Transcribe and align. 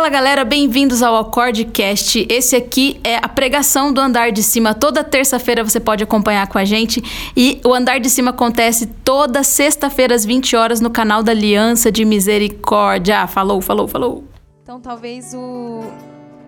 Fala 0.00 0.08
galera, 0.08 0.46
bem-vindos 0.46 1.02
ao 1.02 1.14
Acordecast. 1.14 2.26
Esse 2.30 2.56
aqui 2.56 2.98
é 3.04 3.16
a 3.16 3.28
pregação 3.28 3.92
do 3.92 4.00
Andar 4.00 4.32
de 4.32 4.42
Cima. 4.42 4.72
Toda 4.72 5.04
terça-feira 5.04 5.62
você 5.62 5.78
pode 5.78 6.02
acompanhar 6.02 6.46
com 6.48 6.56
a 6.56 6.64
gente. 6.64 7.02
E 7.36 7.60
o 7.62 7.74
Andar 7.74 8.00
de 8.00 8.08
Cima 8.08 8.30
acontece 8.30 8.86
toda 8.86 9.42
sexta-feira 9.42 10.14
às 10.14 10.24
20 10.24 10.56
horas 10.56 10.80
no 10.80 10.88
canal 10.88 11.22
da 11.22 11.32
Aliança 11.32 11.92
de 11.92 12.06
Misericórdia. 12.06 13.26
falou, 13.26 13.60
falou, 13.60 13.86
falou. 13.86 14.24
Então 14.62 14.80
talvez 14.80 15.34
o, 15.34 15.80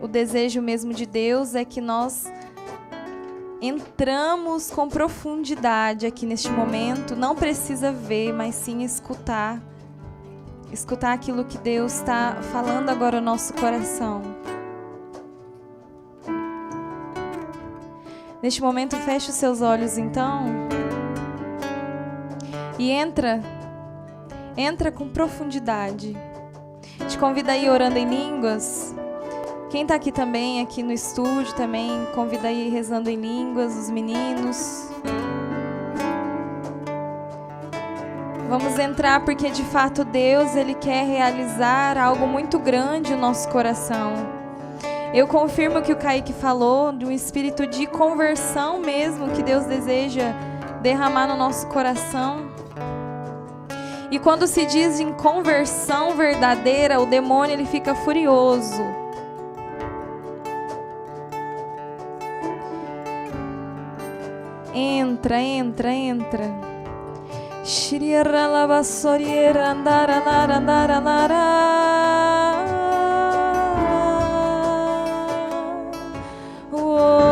o 0.00 0.08
desejo 0.08 0.62
mesmo 0.62 0.94
de 0.94 1.04
Deus 1.04 1.54
é 1.54 1.62
que 1.62 1.82
nós 1.82 2.32
entramos 3.60 4.70
com 4.70 4.88
profundidade 4.88 6.06
aqui 6.06 6.24
neste 6.24 6.48
momento. 6.48 7.14
Não 7.14 7.36
precisa 7.36 7.92
ver, 7.92 8.32
mas 8.32 8.54
sim 8.54 8.82
escutar 8.82 9.60
escutar 10.72 11.12
aquilo 11.12 11.44
que 11.44 11.58
Deus 11.58 11.94
está 11.94 12.38
falando 12.50 12.88
agora 12.88 13.20
no 13.20 13.26
nosso 13.26 13.52
coração. 13.54 14.22
Neste 18.42 18.60
momento, 18.60 18.96
feche 18.96 19.30
os 19.30 19.36
seus 19.36 19.60
olhos 19.60 19.96
então 19.96 20.46
e 22.78 22.90
entra, 22.90 23.40
entra 24.56 24.90
com 24.90 25.08
profundidade. 25.08 26.16
Te 27.08 27.16
convido 27.18 27.50
aí 27.50 27.70
orando 27.70 27.98
em 27.98 28.08
línguas. 28.08 28.92
Quem 29.70 29.82
está 29.82 29.94
aqui 29.94 30.10
também, 30.10 30.60
aqui 30.60 30.82
no 30.82 30.92
estúdio 30.92 31.54
também, 31.54 31.90
convida 32.14 32.48
aí 32.48 32.68
rezando 32.68 33.08
em 33.08 33.16
línguas, 33.16 33.76
os 33.76 33.88
meninos. 33.88 34.88
Vamos 38.52 38.78
entrar 38.78 39.24
porque 39.24 39.48
de 39.48 39.64
fato 39.64 40.04
Deus 40.04 40.54
ele 40.54 40.74
quer 40.74 41.06
realizar 41.06 41.96
algo 41.96 42.26
muito 42.26 42.58
grande 42.58 43.14
no 43.14 43.18
nosso 43.18 43.48
coração. 43.48 44.12
Eu 45.14 45.26
confirmo 45.26 45.80
que 45.80 45.90
o 45.90 45.96
Kaique 45.96 46.34
falou 46.34 46.92
de 46.92 47.06
um 47.06 47.10
espírito 47.10 47.66
de 47.66 47.86
conversão 47.86 48.78
mesmo 48.78 49.30
que 49.30 49.42
Deus 49.42 49.64
deseja 49.64 50.34
derramar 50.82 51.26
no 51.28 51.34
nosso 51.34 51.66
coração. 51.68 52.50
E 54.10 54.18
quando 54.18 54.46
se 54.46 54.66
diz 54.66 55.00
em 55.00 55.14
conversão 55.14 56.14
verdadeira, 56.14 57.00
o 57.00 57.06
demônio 57.06 57.54
ele 57.54 57.64
fica 57.64 57.94
furioso. 57.94 58.84
Entra, 64.74 65.40
entra, 65.40 65.90
entra. 65.90 66.71
Ширера 67.64 68.48
лава 68.48 68.82
сорьера 68.82 69.72
нара 69.74 70.18
нара 70.26 70.58
нара 70.60 71.00
нара 71.00 71.46
Whoa. 76.72 77.31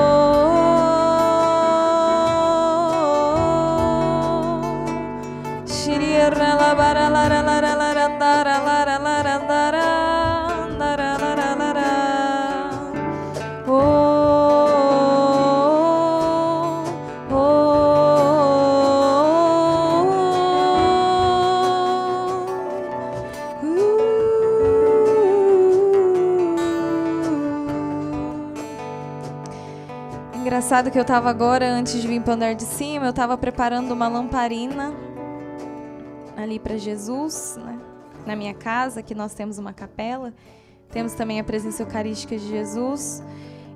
Engraçado 30.70 30.92
que 30.92 30.98
eu 30.98 31.02
estava 31.02 31.28
agora, 31.28 31.68
antes 31.68 32.00
de 32.00 32.06
vir 32.06 32.22
para 32.22 32.34
andar 32.34 32.54
de 32.54 32.62
cima, 32.62 33.06
eu 33.06 33.10
estava 33.10 33.36
preparando 33.36 33.90
uma 33.90 34.06
lamparina 34.06 34.94
ali 36.36 36.60
para 36.60 36.76
Jesus, 36.76 37.58
né? 37.60 37.76
na 38.24 38.36
minha 38.36 38.54
casa, 38.54 39.02
que 39.02 39.12
nós 39.12 39.34
temos 39.34 39.58
uma 39.58 39.72
capela, 39.72 40.32
temos 40.92 41.14
também 41.14 41.40
a 41.40 41.44
presença 41.44 41.82
eucarística 41.82 42.36
de 42.36 42.46
Jesus. 42.46 43.20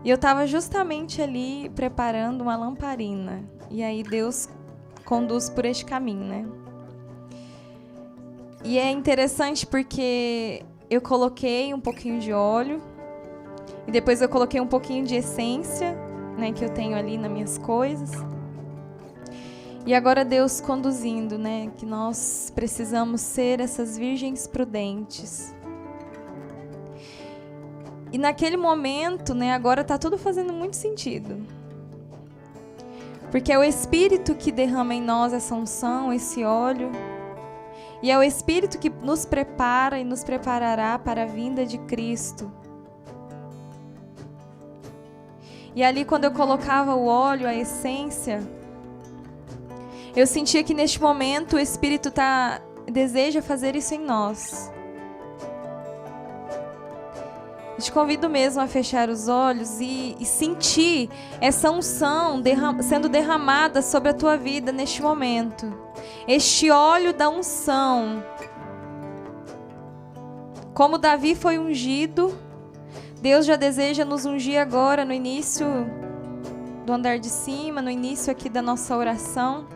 E 0.05 0.09
eu 0.09 0.15
estava 0.15 0.47
justamente 0.47 1.21
ali 1.21 1.69
preparando 1.75 2.43
uma 2.43 2.57
lamparina. 2.57 3.43
E 3.73 3.83
aí 3.83 4.05
Deus 4.05 4.49
conduz 5.05 5.51
por 5.51 5.65
este 5.65 5.85
caminho, 5.85 6.23
né? 6.23 6.47
E 8.63 8.79
é 8.79 8.89
interessante 8.89 9.67
porque 9.67 10.63
eu 10.89 11.01
coloquei 11.01 11.75
um 11.75 11.81
pouquinho 11.81 12.21
de 12.21 12.33
óleo 12.33 12.81
e 13.85 13.91
depois 13.91 14.23
eu 14.23 14.29
coloquei 14.29 14.61
um 14.61 14.69
pouquinho 14.69 15.05
de 15.05 15.17
essência 15.17 16.04
né, 16.37 16.53
que 16.53 16.65
eu 16.65 16.71
tenho 16.71 16.97
ali 16.97 17.17
nas 17.17 17.31
minhas 17.31 17.59
coisas. 17.59 18.11
E 19.87 19.95
agora 19.95 20.25
Deus 20.25 20.61
conduzindo, 20.63 21.37
né, 21.37 21.71
que 21.77 21.85
nós 21.85 22.51
precisamos 22.55 23.21
ser 23.21 23.61
essas 23.61 23.99
virgens 23.99 24.47
prudentes. 24.47 25.55
E 28.11 28.17
naquele 28.17 28.57
momento, 28.57 29.35
né, 29.35 29.53
agora 29.53 29.83
está 29.83 29.99
tudo 29.99 30.17
fazendo 30.17 30.53
muito 30.53 30.77
sentido. 30.77 31.37
Porque 33.31 33.53
é 33.53 33.59
o 33.59 33.65
Espírito 33.65 34.35
que 34.35 34.53
derrama 34.53 34.95
em 34.95 35.03
nós 35.03 35.33
essa 35.33 35.55
unção, 35.55 36.13
esse 36.13 36.45
óleo. 36.45 36.93
E 38.01 38.11
é 38.11 38.17
o 38.17 38.23
Espírito 38.23 38.79
que 38.79 38.89
nos 38.89 39.27
prepara 39.27 39.99
e 39.99 40.05
nos 40.05 40.23
preparará 40.23 40.99
para 40.99 41.25
a 41.25 41.27
vinda 41.27 41.67
de 41.67 41.77
Cristo. 41.79 42.51
E 45.75 45.83
ali, 45.83 46.05
quando 46.05 46.25
eu 46.25 46.31
colocava 46.31 46.95
o 46.95 47.07
óleo, 47.07 47.49
a 47.49 47.55
essência, 47.55 48.41
eu 50.15 50.27
sentia 50.27 50.63
que 50.63 50.73
neste 50.73 51.01
momento 51.03 51.57
o 51.57 51.59
Espírito 51.59 52.11
tá, 52.11 52.61
deseja 52.87 53.43
fazer 53.43 53.75
isso 53.75 53.95
em 53.95 53.99
nós. 53.99 54.73
Te 57.77 57.91
convido 57.91 58.31
mesmo 58.31 58.63
a 58.63 58.69
fechar 58.69 59.09
os 59.09 59.27
olhos 59.27 59.81
e, 59.81 60.17
e 60.21 60.25
sentir 60.25 61.11
essa 61.41 61.73
unção 61.73 62.41
derram, 62.41 62.81
sendo 62.81 63.09
derramada 63.09 63.83
sobre 63.83 64.11
a 64.11 64.15
tua 64.15 64.37
vida 64.37 64.71
neste 64.71 65.03
momento. 65.03 65.71
Este 66.27 66.71
óleo 66.71 67.13
da 67.13 67.29
unção. 67.29 68.23
Como 70.73 70.99
Davi 70.99 71.35
foi 71.35 71.59
ungido 71.59 72.39
Deus 73.25 73.47
já 73.47 73.57
deseja 73.57 74.05
nos 74.05 74.27
ungir 74.27 74.61
agora, 74.61 75.03
no 75.03 75.11
início 75.11 75.67
do 76.85 76.93
andar 76.93 77.19
de 77.19 77.31
cima, 77.31 77.81
no 77.81 77.89
início 77.89 78.31
aqui 78.31 78.51
da 78.51 78.61
nossa 78.61 78.95
oração. 78.95 79.67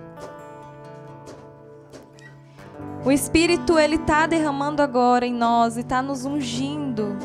O 3.02 3.10
Espírito, 3.10 3.78
ele 3.78 3.94
está 3.94 4.26
derramando 4.26 4.82
agora 4.82 5.24
em 5.24 5.32
nós 5.32 5.78
e 5.78 5.80
está 5.80 6.02
nos 6.02 6.26
ungindo 6.26 7.16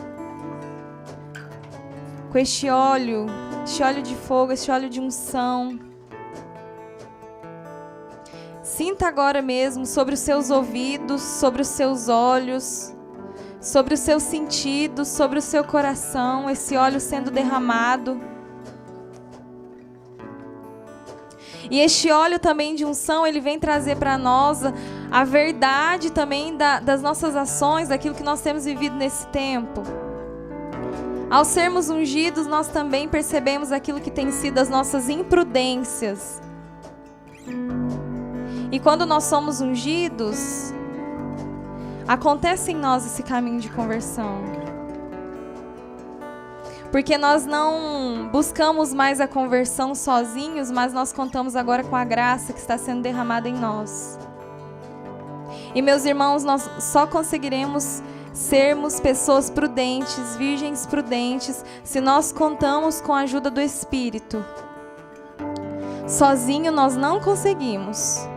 com 2.32 2.38
este 2.38 2.70
óleo, 2.70 3.26
este 3.66 3.84
óleo 3.84 4.02
de 4.02 4.16
fogo, 4.16 4.54
este 4.54 4.72
óleo 4.72 4.90
de 4.90 5.02
unção. 5.02 5.78
Sinta 8.64 9.10
agora 9.10 9.42
mesmo 9.42 9.86
sobre 9.86 10.14
os 10.14 10.22
seus 10.22 10.50
ouvidos, 10.50 11.22
sobre 11.22 11.64
os 11.64 11.68
seus 11.68 12.08
olhos 12.08 12.93
sobre 13.64 13.94
os 13.94 14.02
seus 14.02 14.24
sentidos, 14.24 15.08
sobre 15.08 15.40
o 15.40 15.42
seu 15.42 15.64
coração, 15.64 16.50
esse 16.50 16.76
óleo 16.76 17.00
sendo 17.00 17.32
derramado. 17.32 18.20
E 21.72 21.80
este 21.80 22.12
óleo 22.12 22.38
também 22.38 22.76
de 22.76 22.84
unção, 22.84 23.26
ele 23.26 23.40
vem 23.40 23.58
trazer 23.58 23.96
para 23.96 24.18
nós 24.18 24.60
a 25.10 25.24
verdade 25.24 26.12
também 26.12 26.58
da, 26.58 26.82
das 26.82 27.02
nossas 27.02 27.38
ações, 27.38 27.88
daquilo 27.88 28.14
que 28.14 28.22
nós 28.22 28.42
temos 28.42 28.66
vivido 28.66 28.98
nesse 28.98 29.26
tempo. 29.28 29.82
Ao 31.32 31.46
sermos 31.46 31.90
ungidos, 31.90 32.46
nós 32.46 32.68
também 32.68 33.08
percebemos 33.08 33.72
aquilo 33.72 34.02
que 34.02 34.12
tem 34.12 34.30
sido 34.30 34.60
as 34.60 34.68
nossas 34.68 35.08
imprudências. 35.08 36.42
E 38.70 38.78
quando 38.78 39.06
nós 39.06 39.24
somos 39.24 39.62
ungidos, 39.62 40.74
acontece 42.08 42.72
em 42.72 42.76
nós 42.76 43.06
esse 43.06 43.24
caminho 43.24 43.60
de 43.60 43.70
conversão. 43.70 44.42
Porque 46.92 47.18
nós 47.18 47.46
não 47.46 48.30
buscamos 48.32 48.94
mais 48.94 49.20
a 49.20 49.28
conversão 49.28 49.96
sozinhos, 49.96 50.70
mas 50.70 50.94
nós 50.94 51.12
contamos 51.12 51.56
agora 51.56 51.84
com 51.84 51.96
a 51.96 52.04
graça 52.04 52.54
que 52.54 52.60
está 52.60 52.78
sendo 52.78 53.02
derramada 53.02 53.50
em 53.50 53.56
nós. 53.56 54.20
E 55.74 55.82
meus 55.82 56.06
irmãos, 56.06 56.44
nós 56.44 56.70
só 56.80 57.08
conseguiremos 57.08 58.04
sermos 58.32 59.00
pessoas 59.00 59.50
prudentes, 59.50 60.36
virgens 60.36 60.86
prudentes, 60.86 61.66
se 61.84 62.00
nós 62.00 62.32
contamos 62.32 63.02
com 63.02 63.14
a 63.14 63.22
ajuda 63.22 63.50
do 63.50 63.62
Espírito. 63.62 64.46
Sozinho 66.08 66.72
nós 66.72 66.96
não 66.96 67.20
conseguimos. 67.20 68.28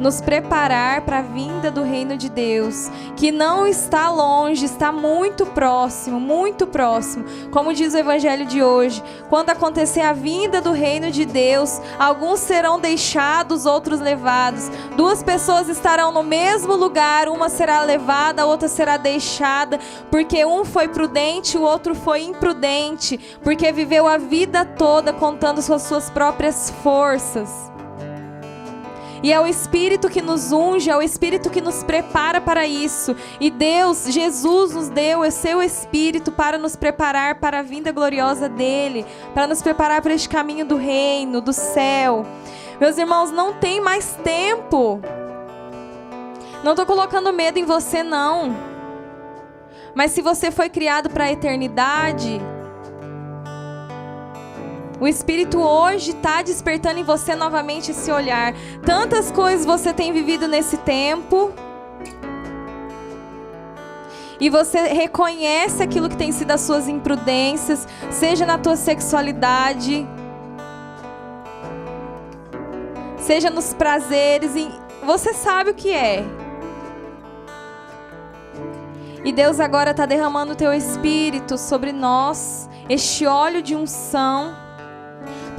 Nos 0.00 0.22
preparar 0.22 1.02
para 1.02 1.18
a 1.18 1.22
vinda 1.22 1.70
do 1.70 1.82
reino 1.82 2.16
de 2.16 2.30
Deus, 2.30 2.90
que 3.16 3.30
não 3.30 3.66
está 3.66 4.10
longe, 4.10 4.64
está 4.64 4.90
muito 4.90 5.44
próximo, 5.44 6.18
muito 6.18 6.66
próximo. 6.66 7.26
Como 7.50 7.74
diz 7.74 7.92
o 7.92 7.98
evangelho 7.98 8.46
de 8.46 8.62
hoje, 8.62 9.02
quando 9.28 9.50
acontecer 9.50 10.00
a 10.00 10.14
vinda 10.14 10.60
do 10.62 10.72
reino 10.72 11.10
de 11.10 11.26
Deus, 11.26 11.80
alguns 11.98 12.40
serão 12.40 12.80
deixados, 12.80 13.66
outros 13.66 14.00
levados. 14.00 14.70
Duas 14.96 15.22
pessoas 15.22 15.68
estarão 15.68 16.10
no 16.10 16.22
mesmo 16.22 16.74
lugar, 16.74 17.28
uma 17.28 17.50
será 17.50 17.82
levada, 17.82 18.42
a 18.42 18.46
outra 18.46 18.68
será 18.68 18.96
deixada, 18.96 19.78
porque 20.10 20.46
um 20.46 20.64
foi 20.64 20.88
prudente, 20.88 21.58
o 21.58 21.62
outro 21.62 21.94
foi 21.94 22.22
imprudente, 22.22 23.20
porque 23.42 23.70
viveu 23.70 24.06
a 24.06 24.16
vida 24.16 24.64
toda 24.64 25.12
contando 25.12 25.62
com 25.62 25.74
as 25.74 25.82
suas 25.82 26.08
próprias 26.08 26.70
forças. 26.82 27.70
E 29.22 29.32
é 29.32 29.40
o 29.40 29.46
Espírito 29.46 30.08
que 30.08 30.22
nos 30.22 30.50
unge, 30.50 30.90
é 30.90 30.96
o 30.96 31.02
Espírito 31.02 31.50
que 31.50 31.60
nos 31.60 31.82
prepara 31.82 32.40
para 32.40 32.66
isso. 32.66 33.14
E 33.38 33.50
Deus, 33.50 34.06
Jesus, 34.08 34.74
nos 34.74 34.88
deu 34.88 35.20
o 35.20 35.30
seu 35.30 35.62
Espírito 35.62 36.32
para 36.32 36.56
nos 36.56 36.74
preparar 36.74 37.34
para 37.36 37.58
a 37.58 37.62
vinda 37.62 37.92
gloriosa 37.92 38.48
dele, 38.48 39.04
para 39.34 39.46
nos 39.46 39.60
preparar 39.60 40.00
para 40.00 40.14
este 40.14 40.28
caminho 40.28 40.64
do 40.64 40.76
reino, 40.76 41.40
do 41.40 41.52
céu. 41.52 42.24
Meus 42.80 42.96
irmãos, 42.96 43.30
não 43.30 43.52
tem 43.52 43.80
mais 43.80 44.16
tempo. 44.24 45.00
Não 46.64 46.72
estou 46.72 46.86
colocando 46.86 47.32
medo 47.32 47.58
em 47.58 47.64
você, 47.64 48.02
não. 48.02 48.56
Mas 49.94 50.12
se 50.12 50.22
você 50.22 50.50
foi 50.50 50.70
criado 50.70 51.10
para 51.10 51.24
a 51.24 51.32
eternidade, 51.32 52.40
o 55.00 55.08
Espírito 55.08 55.58
hoje 55.58 56.10
está 56.10 56.42
despertando 56.42 57.00
em 57.00 57.02
você 57.04 57.34
novamente 57.34 57.90
esse 57.90 58.12
olhar. 58.12 58.54
Tantas 58.84 59.30
coisas 59.30 59.64
você 59.64 59.94
tem 59.94 60.12
vivido 60.12 60.46
nesse 60.46 60.76
tempo. 60.76 61.52
E 64.38 64.50
você 64.50 64.80
reconhece 64.80 65.82
aquilo 65.82 66.08
que 66.08 66.16
tem 66.16 66.32
sido 66.32 66.50
as 66.50 66.60
suas 66.60 66.86
imprudências, 66.86 67.86
seja 68.10 68.46
na 68.46 68.56
tua 68.56 68.74
sexualidade, 68.74 70.06
seja 73.18 73.50
nos 73.50 73.74
prazeres, 73.74 74.52
você 75.04 75.34
sabe 75.34 75.70
o 75.70 75.74
que 75.74 75.90
é. 75.90 76.24
E 79.22 79.30
Deus 79.30 79.60
agora 79.60 79.90
está 79.90 80.06
derramando 80.06 80.52
o 80.52 80.56
teu 80.56 80.72
espírito 80.72 81.58
sobre 81.58 81.92
nós, 81.92 82.66
este 82.88 83.26
óleo 83.26 83.60
de 83.60 83.76
unção 83.76 84.69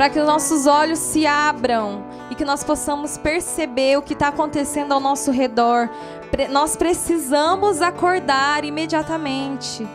para 0.01 0.09
que 0.09 0.19
os 0.19 0.25
nossos 0.25 0.65
olhos 0.65 0.97
se 0.97 1.27
abram 1.27 2.03
e 2.31 2.33
que 2.33 2.43
nós 2.43 2.63
possamos 2.63 3.19
perceber 3.19 3.99
o 3.99 4.01
que 4.01 4.13
está 4.13 4.29
acontecendo 4.29 4.93
ao 4.93 4.99
nosso 4.99 5.29
redor. 5.29 5.91
Nós 6.49 6.75
precisamos 6.75 7.83
acordar 7.83 8.65
imediatamente. 8.65 9.87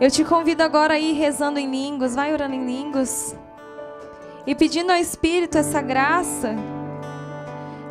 Eu 0.00 0.10
te 0.10 0.24
convido 0.24 0.64
agora 0.64 0.94
a 0.94 0.98
ir 0.98 1.12
rezando 1.12 1.60
em 1.60 1.70
línguas, 1.70 2.16
vai 2.16 2.32
orando 2.32 2.56
em 2.56 2.66
línguas 2.66 3.36
e 4.44 4.56
pedindo 4.56 4.90
ao 4.90 4.98
Espírito 4.98 5.56
essa 5.56 5.80
graça 5.80 6.56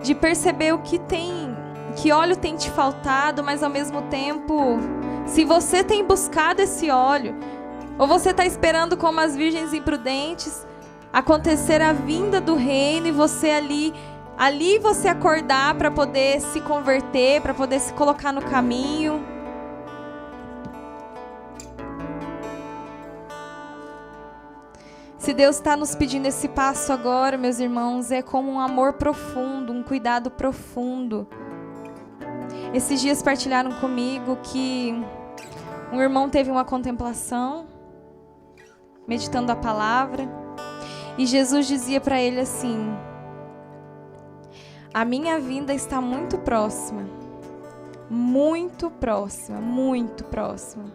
de 0.04 0.14
perceber 0.14 0.74
o 0.74 0.80
que 0.80 1.00
tem, 1.00 1.56
que 1.96 2.12
óleo 2.12 2.36
tem 2.36 2.58
te 2.58 2.70
faltado, 2.70 3.42
mas 3.42 3.64
ao 3.64 3.70
mesmo 3.70 4.02
tempo 4.02 5.01
se 5.26 5.46
você 5.46 5.84
tem 5.84 6.04
buscado 6.04 6.62
esse 6.62 6.90
óleo, 6.90 7.36
ou 7.98 8.08
você 8.08 8.32
está 8.32 8.46
esperando 8.46 8.98
como 8.98 9.20
as 9.20 9.36
virgens 9.36 9.74
imprudentes 9.74 10.66
acontecer 11.14 11.82
a 11.82 11.94
vinda 11.94 12.40
do 12.40 12.56
reino 12.56 13.08
e 13.08 13.12
você 13.12 13.52
ali 13.52 13.94
ali 14.38 14.80
você 14.80 15.08
acordar 15.08 15.76
para 15.76 15.92
poder 15.92 16.42
se 16.42 16.62
converter, 16.62 17.42
para 17.42 17.54
poder 17.54 17.80
se 17.80 17.94
colocar 17.94 18.32
no 18.32 18.42
caminho. 18.42 19.24
Se 25.20 25.32
Deus 25.36 25.58
está 25.58 25.78
nos 25.78 25.94
pedindo 25.94 26.26
esse 26.26 26.48
passo 26.48 26.92
agora, 26.92 27.38
meus 27.38 27.60
irmãos, 27.60 28.12
é 28.12 28.24
como 28.24 28.52
um 28.52 28.60
amor 28.60 28.94
profundo, 28.94 29.72
um 29.72 29.84
cuidado 29.84 30.32
profundo. 30.32 31.28
Esses 32.74 33.02
dias 33.02 33.22
partilharam 33.22 33.72
comigo 33.74 34.38
que 34.44 34.94
um 35.92 36.02
irmão 36.02 36.30
teve 36.30 36.50
uma 36.50 36.64
contemplação, 36.64 37.68
meditando 39.08 39.52
a 39.52 39.56
palavra, 39.56 40.28
e 41.18 41.26
Jesus 41.26 41.68
dizia 41.68 42.00
para 42.00 42.22
ele 42.22 42.40
assim: 42.40 42.96
A 44.94 45.04
minha 45.04 45.40
vinda 45.40 45.74
está 45.74 46.00
muito 46.00 46.38
próxima. 46.38 47.04
Muito 48.10 48.90
próxima, 48.90 49.60
muito 49.60 50.24
próxima. 50.26 50.86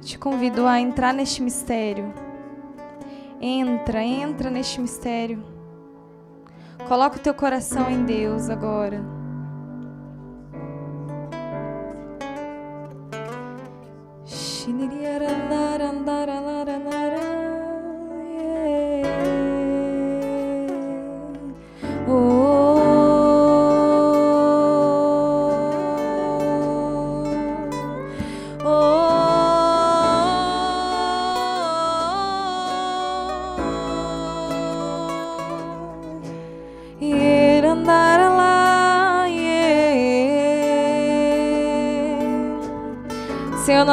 Te 0.00 0.18
convido 0.18 0.66
a 0.66 0.80
entrar 0.80 1.12
neste 1.12 1.42
mistério. 1.42 2.25
Entra, 3.40 4.02
entra 4.02 4.50
neste 4.50 4.80
mistério. 4.80 5.44
Coloca 6.88 7.16
o 7.16 7.20
teu 7.20 7.34
coração 7.34 7.90
em 7.90 8.04
Deus 8.04 8.48
agora. 8.48 9.15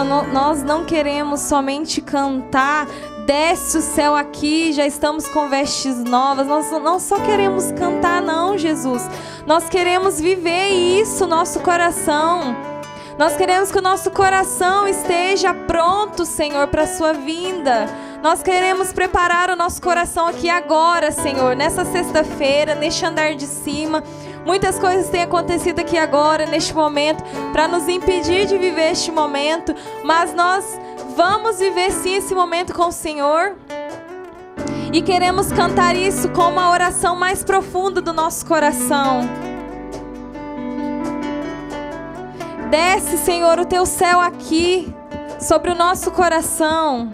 Nós 0.04 0.64
não 0.64 0.86
queremos 0.86 1.42
somente 1.42 2.02
cantar, 2.02 2.88
desce 3.26 3.78
o 3.78 3.82
céu 3.82 4.16
aqui, 4.16 4.74
já 4.74 4.86
estamos 4.86 5.28
com 5.28 5.50
vestes 5.50 6.04
novas. 6.04 6.48
Nós 6.48 6.72
não 6.72 7.00
só 7.00 7.20
queremos 7.20 7.72
cantar, 7.72 8.22
não, 8.22 8.58
Jesus. 8.58 9.08
Nós 9.46 9.70
queremos 9.70 10.20
viver 10.20 10.70
isso, 10.70 11.28
nosso 11.28 11.60
coração. 11.62 12.56
Nós 13.18 13.36
queremos 13.36 13.72
que 13.72 13.78
o 13.78 13.82
nosso 13.82 14.10
coração 14.10 14.88
esteja 14.88 15.54
pronto, 15.54 16.26
Senhor, 16.26 16.68
para 16.68 16.84
a 16.84 16.88
sua 16.88 17.14
vinda. 17.14 17.86
Nós 18.24 18.42
queremos 18.42 18.92
preparar 18.92 19.50
o 19.50 19.56
nosso 19.56 19.82
coração 19.82 20.28
aqui 20.28 20.50
agora, 20.50 21.12
Senhor, 21.12 21.56
nessa 21.56 21.86
sexta-feira, 21.86 22.74
neste 22.74 23.06
andar 23.06 23.36
de 23.36 23.46
cima. 23.46 24.04
Muitas 24.46 24.78
coisas 24.78 25.10
têm 25.10 25.24
acontecido 25.24 25.80
aqui 25.80 25.98
agora, 25.98 26.46
neste 26.46 26.74
momento, 26.74 27.24
para 27.52 27.68
nos 27.68 27.88
impedir 27.88 28.46
de 28.46 28.58
viver 28.58 28.92
este 28.92 29.12
momento, 29.12 29.74
mas 30.04 30.34
nós 30.34 30.66
vamos 31.16 31.60
viver 31.60 31.92
sim 31.92 32.16
esse 32.16 32.36
momento 32.36 32.74
com 32.74 32.88
o 32.88 32.92
Senhor. 32.92 33.56
E 34.92 35.02
queremos 35.02 35.52
cantar 35.52 35.96
isso 35.96 36.30
como 36.30 36.60
a 36.60 36.70
oração 36.70 37.16
mais 37.16 37.44
profunda 37.44 38.02
do 38.02 38.14
nosso 38.14 38.46
coração. 38.46 39.22
Desce, 42.70 43.18
Senhor, 43.18 43.60
o 43.60 43.66
teu 43.66 43.86
céu 43.86 44.20
aqui 44.20 44.94
sobre 45.40 45.72
o 45.72 45.76
nosso 45.76 46.12
coração. 46.12 47.12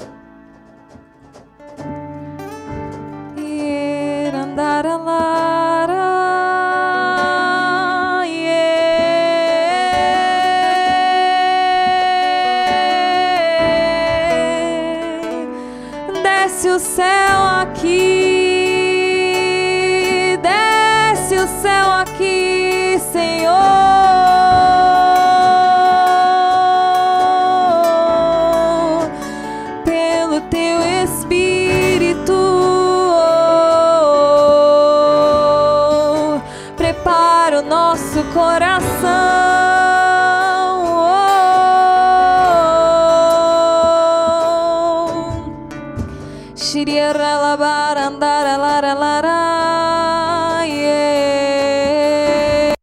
Shiriera 46.60 47.40
la 47.42 47.56
barandara 47.56 48.58
la 48.58 48.82
la 48.82 48.94
la 48.94 49.22
la 49.22 50.66
yeah. 50.66 52.74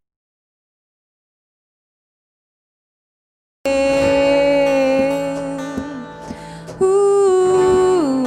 Uh. 6.80 8.24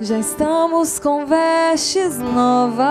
Já 0.00 0.18
estamos 0.20 1.00
com 1.00 1.26
vestes 1.26 2.18
novas. 2.18 2.86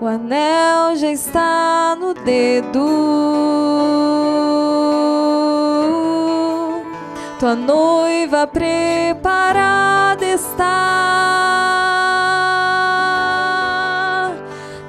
O 0.00 0.06
anel 0.06 0.96
já 0.96 1.12
está 1.12 1.89
dedo. 2.24 2.86
Tua 7.38 7.54
noiva 7.54 8.46
preparada 8.46 10.24
está. 10.26 10.66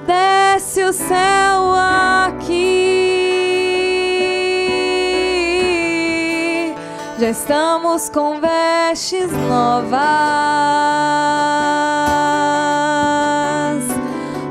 Desce 0.06 0.84
o 0.84 0.92
céu 0.92 1.74
aqui. 2.26 2.82
Já 7.20 7.30
estamos 7.30 8.10
com 8.10 8.42
vestes 8.42 9.32
novas. 9.48 10.02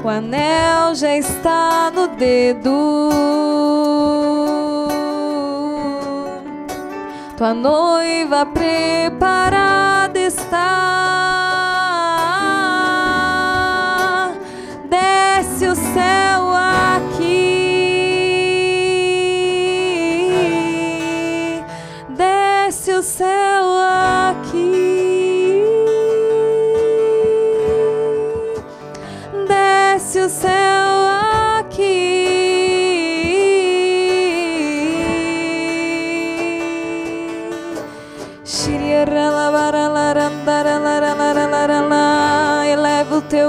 O 0.03 0.09
anel 0.09 0.95
já 0.95 1.15
está 1.17 1.91
no 1.95 2.09
dedo. 2.09 3.11
Tua 7.37 7.53
noiva 7.53 8.47
preparada 8.47 9.60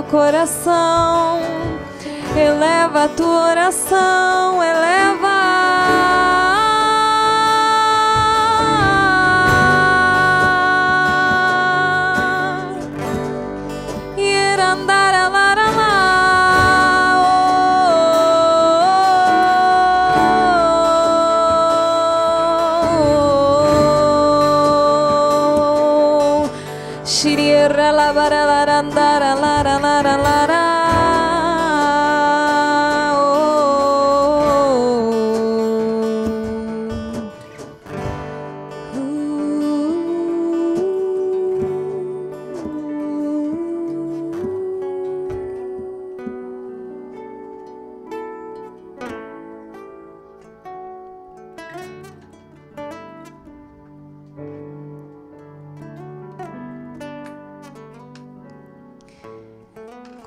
Teu 0.01 0.09
coração, 0.09 1.39
eleva 2.35 3.03
a 3.03 3.07
tua 3.07 3.49
oração, 3.51 4.63
eleva. 4.63 5.20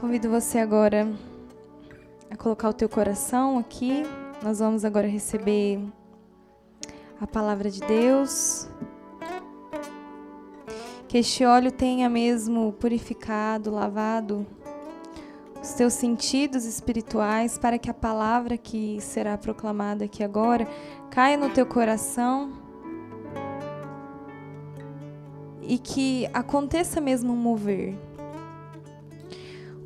Convido 0.05 0.29
você 0.29 0.59
agora 0.59 1.11
a 2.31 2.37
colocar 2.37 2.69
o 2.69 2.73
teu 2.75 2.89
coração 2.89 3.59
aqui. 3.59 4.03
Nós 4.43 4.59
vamos 4.59 4.85
agora 4.85 5.09
receber 5.09 5.81
a 7.21 7.27
palavra 7.27 7.71
de 7.71 7.81
Deus. 7.81 8.69
Que 11.09 11.19
este 11.19 11.45
óleo 11.45 11.73
tenha 11.73 12.11
mesmo 12.11 12.75
purificado, 12.75 13.71
lavado 13.71 14.47
os 15.63 15.73
teus 15.73 15.95
sentidos 15.95 16.67
espirituais 16.67 17.57
para 17.57 17.79
que 17.79 17.89
a 17.89 17.95
palavra 17.95 18.59
que 18.59 19.01
será 19.01 19.39
proclamada 19.39 20.05
aqui 20.05 20.23
agora 20.23 20.69
caia 21.14 21.37
no 21.37 21.49
teu 21.49 21.64
coração 21.64 22.50
e 25.62 25.78
que 25.78 26.28
aconteça 26.35 27.00
mesmo 27.00 27.33
um 27.33 27.37
mover. 27.37 27.97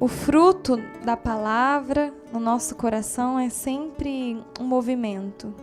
O 0.01 0.09
fruto 0.09 0.79
da 1.05 1.19
palavra 1.19 2.15
no 2.33 2.41
nosso 2.41 2.75
coração 2.77 3.39
é 3.39 3.51
sempre 3.51 4.43
um 4.59 4.65
movimento. 4.65 5.55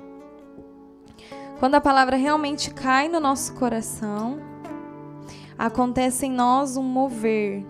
Quando 1.57 1.74
a 1.74 1.81
palavra 1.81 2.15
realmente 2.15 2.72
cai 2.72 3.07
no 3.07 3.19
nosso 3.19 3.55
coração, 3.55 4.38
acontece 5.57 6.27
em 6.27 6.31
nós 6.31 6.77
um 6.77 6.84
mover. 6.84 7.65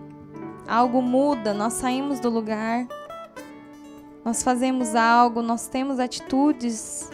Algo 0.68 1.00
muda, 1.00 1.54
nós 1.54 1.72
saímos 1.72 2.20
do 2.20 2.28
lugar, 2.28 2.86
nós 4.22 4.42
fazemos 4.42 4.94
algo, 4.94 5.40
nós 5.40 5.66
temos 5.66 5.98
atitudes. 5.98 7.08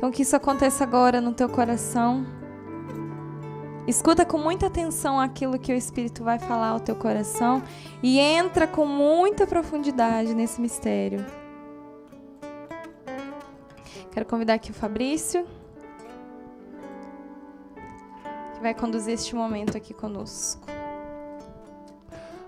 Então 0.00 0.10
que 0.10 0.22
isso 0.22 0.34
aconteça 0.34 0.82
agora 0.82 1.20
no 1.20 1.34
teu 1.34 1.46
coração. 1.46 2.24
Escuta 3.86 4.24
com 4.24 4.38
muita 4.38 4.66
atenção 4.66 5.20
aquilo 5.20 5.58
que 5.58 5.70
o 5.70 5.76
Espírito 5.76 6.24
vai 6.24 6.38
falar 6.38 6.68
ao 6.68 6.80
teu 6.80 6.96
coração 6.96 7.62
e 8.02 8.18
entra 8.18 8.66
com 8.66 8.86
muita 8.86 9.46
profundidade 9.46 10.32
nesse 10.32 10.58
mistério. 10.58 11.22
Quero 14.10 14.24
convidar 14.24 14.54
aqui 14.54 14.70
o 14.70 14.74
Fabrício, 14.74 15.44
que 18.54 18.62
vai 18.62 18.72
conduzir 18.72 19.12
este 19.12 19.34
momento 19.34 19.76
aqui 19.76 19.92
conosco. 19.92 20.66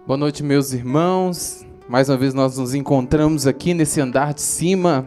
Boa 0.06 0.16
noite, 0.16 0.42
meus 0.42 0.73
irmãos. 0.73 1.66
Mais 1.87 2.09
uma 2.09 2.16
vez 2.16 2.32
nós 2.32 2.56
nos 2.56 2.75
encontramos 2.75 3.47
aqui 3.47 3.75
nesse 3.75 4.00
andar 4.00 4.32
de 4.32 4.40
cima 4.40 5.06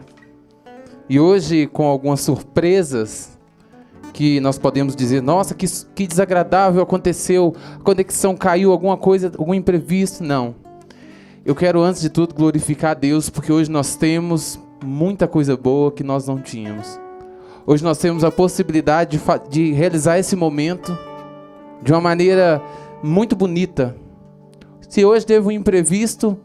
e 1.08 1.20
hoje 1.20 1.66
com 1.66 1.86
algumas 1.86 2.20
surpresas 2.20 3.36
que 4.12 4.40
nós 4.40 4.58
podemos 4.58 4.96
dizer, 4.96 5.20
nossa, 5.20 5.54
que, 5.54 5.66
que 5.94 6.06
desagradável 6.06 6.82
aconteceu, 6.82 7.54
a 7.78 7.82
conexão 7.82 8.34
caiu, 8.34 8.72
alguma 8.72 8.96
coisa, 8.96 9.30
algum 9.38 9.54
imprevisto. 9.54 10.24
Não. 10.24 10.54
Eu 11.44 11.54
quero, 11.54 11.82
antes 11.82 12.00
de 12.00 12.08
tudo, 12.08 12.34
glorificar 12.34 12.92
a 12.92 12.94
Deus, 12.94 13.28
porque 13.28 13.52
hoje 13.52 13.70
nós 13.70 13.94
temos 13.94 14.58
muita 14.82 15.28
coisa 15.28 15.56
boa 15.56 15.92
que 15.92 16.02
nós 16.02 16.26
não 16.26 16.40
tínhamos. 16.40 16.98
Hoje 17.66 17.84
nós 17.84 17.98
temos 17.98 18.24
a 18.24 18.30
possibilidade 18.30 19.18
de, 19.18 19.48
de 19.50 19.72
realizar 19.72 20.18
esse 20.18 20.34
momento 20.34 20.96
de 21.82 21.92
uma 21.92 22.00
maneira 22.00 22.62
muito 23.02 23.36
bonita. 23.36 23.94
Se 24.88 25.04
hoje 25.04 25.26
teve 25.26 25.46
um 25.46 25.50
imprevisto, 25.50 26.38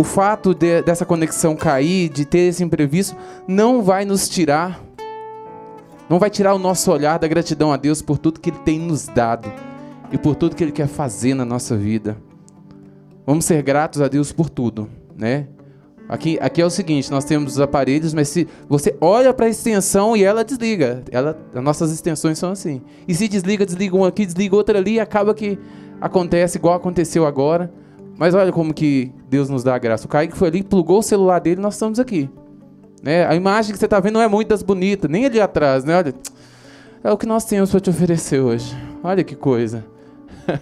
o 0.00 0.02
fato 0.02 0.54
de, 0.54 0.80
dessa 0.80 1.04
conexão 1.04 1.54
cair, 1.54 2.08
de 2.08 2.24
ter 2.24 2.48
esse 2.48 2.64
imprevisto, 2.64 3.14
não 3.46 3.82
vai 3.82 4.06
nos 4.06 4.30
tirar 4.30 4.80
não 6.08 6.18
vai 6.18 6.30
tirar 6.30 6.54
o 6.54 6.58
nosso 6.58 6.90
olhar 6.90 7.18
da 7.18 7.28
gratidão 7.28 7.70
a 7.70 7.76
Deus 7.76 8.00
por 8.00 8.16
tudo 8.16 8.40
que 8.40 8.48
Ele 8.48 8.58
tem 8.60 8.78
nos 8.78 9.06
dado 9.08 9.52
e 10.10 10.16
por 10.16 10.34
tudo 10.34 10.56
que 10.56 10.64
Ele 10.64 10.72
quer 10.72 10.88
fazer 10.88 11.34
na 11.34 11.44
nossa 11.44 11.76
vida. 11.76 12.16
Vamos 13.26 13.44
ser 13.44 13.62
gratos 13.62 14.00
a 14.00 14.08
Deus 14.08 14.32
por 14.32 14.48
tudo, 14.48 14.88
né? 15.14 15.48
Aqui, 16.08 16.38
aqui 16.40 16.62
é 16.62 16.64
o 16.64 16.70
seguinte, 16.70 17.10
nós 17.10 17.24
temos 17.24 17.52
os 17.52 17.60
aparelhos, 17.60 18.14
mas 18.14 18.28
se 18.28 18.48
você 18.68 18.96
olha 19.02 19.34
para 19.34 19.46
a 19.46 19.50
extensão 19.50 20.16
e 20.16 20.24
ela 20.24 20.42
desliga, 20.42 21.04
ela, 21.12 21.38
as 21.54 21.62
nossas 21.62 21.92
extensões 21.92 22.38
são 22.38 22.50
assim. 22.50 22.80
E 23.06 23.14
se 23.14 23.28
desliga, 23.28 23.66
desliga 23.66 23.94
uma 23.94 24.08
aqui, 24.08 24.24
desliga 24.24 24.56
outra 24.56 24.78
ali, 24.78 24.94
e 24.94 25.00
acaba 25.00 25.34
que 25.34 25.58
acontece 26.00 26.56
igual 26.56 26.74
aconteceu 26.74 27.26
agora. 27.26 27.70
Mas 28.20 28.34
olha 28.34 28.52
como 28.52 28.74
que 28.74 29.10
Deus 29.30 29.48
nos 29.48 29.64
dá 29.64 29.74
a 29.74 29.78
graça. 29.78 30.04
O 30.04 30.08
Kaique 30.08 30.36
foi 30.36 30.48
ali, 30.48 30.62
plugou 30.62 30.98
o 30.98 31.02
celular 31.02 31.38
dele, 31.38 31.58
nós 31.58 31.72
estamos 31.72 31.98
aqui. 31.98 32.28
Né? 33.02 33.26
A 33.26 33.34
imagem 33.34 33.72
que 33.72 33.78
você 33.78 33.86
está 33.86 33.98
vendo 33.98 34.12
não 34.12 34.20
é 34.20 34.28
muito 34.28 34.48
das 34.48 34.62
bonitas, 34.62 35.10
nem 35.10 35.24
ali 35.24 35.40
atrás, 35.40 35.84
né? 35.84 35.96
Olha, 35.96 36.14
é 37.02 37.10
o 37.10 37.16
que 37.16 37.24
nós 37.24 37.46
temos 37.46 37.70
para 37.70 37.80
te 37.80 37.88
oferecer 37.88 38.38
hoje. 38.40 38.76
Olha 39.02 39.24
que 39.24 39.34
coisa. 39.34 39.86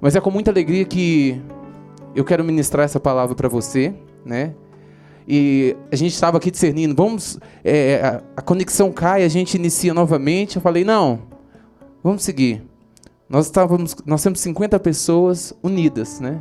Mas 0.00 0.16
é 0.16 0.20
com 0.20 0.28
muita 0.28 0.50
alegria 0.50 0.84
que 0.84 1.40
eu 2.16 2.24
quero 2.24 2.42
ministrar 2.42 2.84
essa 2.84 2.98
palavra 2.98 3.36
para 3.36 3.48
você, 3.48 3.94
né? 4.24 4.52
E 5.28 5.76
a 5.92 5.94
gente 5.94 6.14
estava 6.14 6.36
aqui 6.36 6.50
discernindo, 6.50 6.96
vamos, 6.96 7.38
é, 7.62 8.00
a, 8.02 8.22
a, 8.38 8.42
conexão 8.42 8.90
cai, 8.90 9.22
a 9.22 9.28
gente 9.28 9.54
inicia 9.54 9.94
novamente. 9.94 10.56
Eu 10.56 10.62
falei, 10.62 10.82
não, 10.82 11.20
vamos 12.02 12.24
seguir. 12.24 12.60
Nós 13.28 13.46
estávamos, 13.46 13.94
nós 14.04 14.20
temos 14.20 14.40
50 14.40 14.80
pessoas 14.80 15.54
unidas, 15.62 16.18
né? 16.18 16.40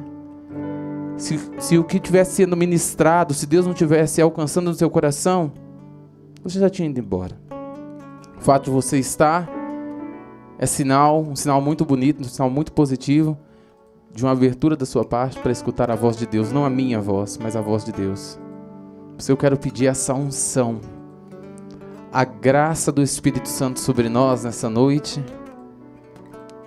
Se, 1.17 1.39
se 1.59 1.77
o 1.77 1.83
que 1.83 1.99
tivesse 1.99 2.35
sendo 2.35 2.57
ministrado, 2.57 3.33
se 3.33 3.45
Deus 3.45 3.65
não 3.65 3.73
tivesse 3.73 4.21
alcançando 4.21 4.69
no 4.69 4.75
seu 4.75 4.89
coração, 4.89 5.51
você 6.43 6.59
já 6.59 6.69
tinha 6.69 6.89
ido 6.89 6.99
embora. 6.99 7.39
O 8.37 8.41
fato 8.41 8.65
de 8.65 8.71
você 8.71 8.99
estar 8.99 9.49
é 10.59 10.65
sinal, 10.65 11.21
um 11.21 11.35
sinal 11.35 11.61
muito 11.61 11.85
bonito, 11.85 12.21
um 12.21 12.25
sinal 12.25 12.49
muito 12.49 12.71
positivo 12.71 13.37
de 14.13 14.23
uma 14.23 14.31
abertura 14.31 14.75
da 14.75 14.85
sua 14.85 15.03
parte 15.03 15.39
para 15.39 15.51
escutar 15.51 15.91
a 15.91 15.95
voz 15.95 16.15
de 16.15 16.25
Deus, 16.25 16.51
não 16.51 16.63
a 16.63 16.69
minha 16.69 17.01
voz, 17.01 17.37
mas 17.37 17.55
a 17.55 17.61
voz 17.61 17.83
de 17.83 17.91
Deus. 17.91 18.39
Se 19.17 19.31
eu 19.31 19.37
quero 19.37 19.57
pedir 19.57 19.87
essa 19.87 20.13
unção, 20.13 20.79
a 22.11 22.23
graça 22.23 22.91
do 22.91 23.01
Espírito 23.01 23.49
Santo 23.49 23.79
sobre 23.79 24.07
nós 24.07 24.43
nessa 24.43 24.69
noite, 24.69 25.23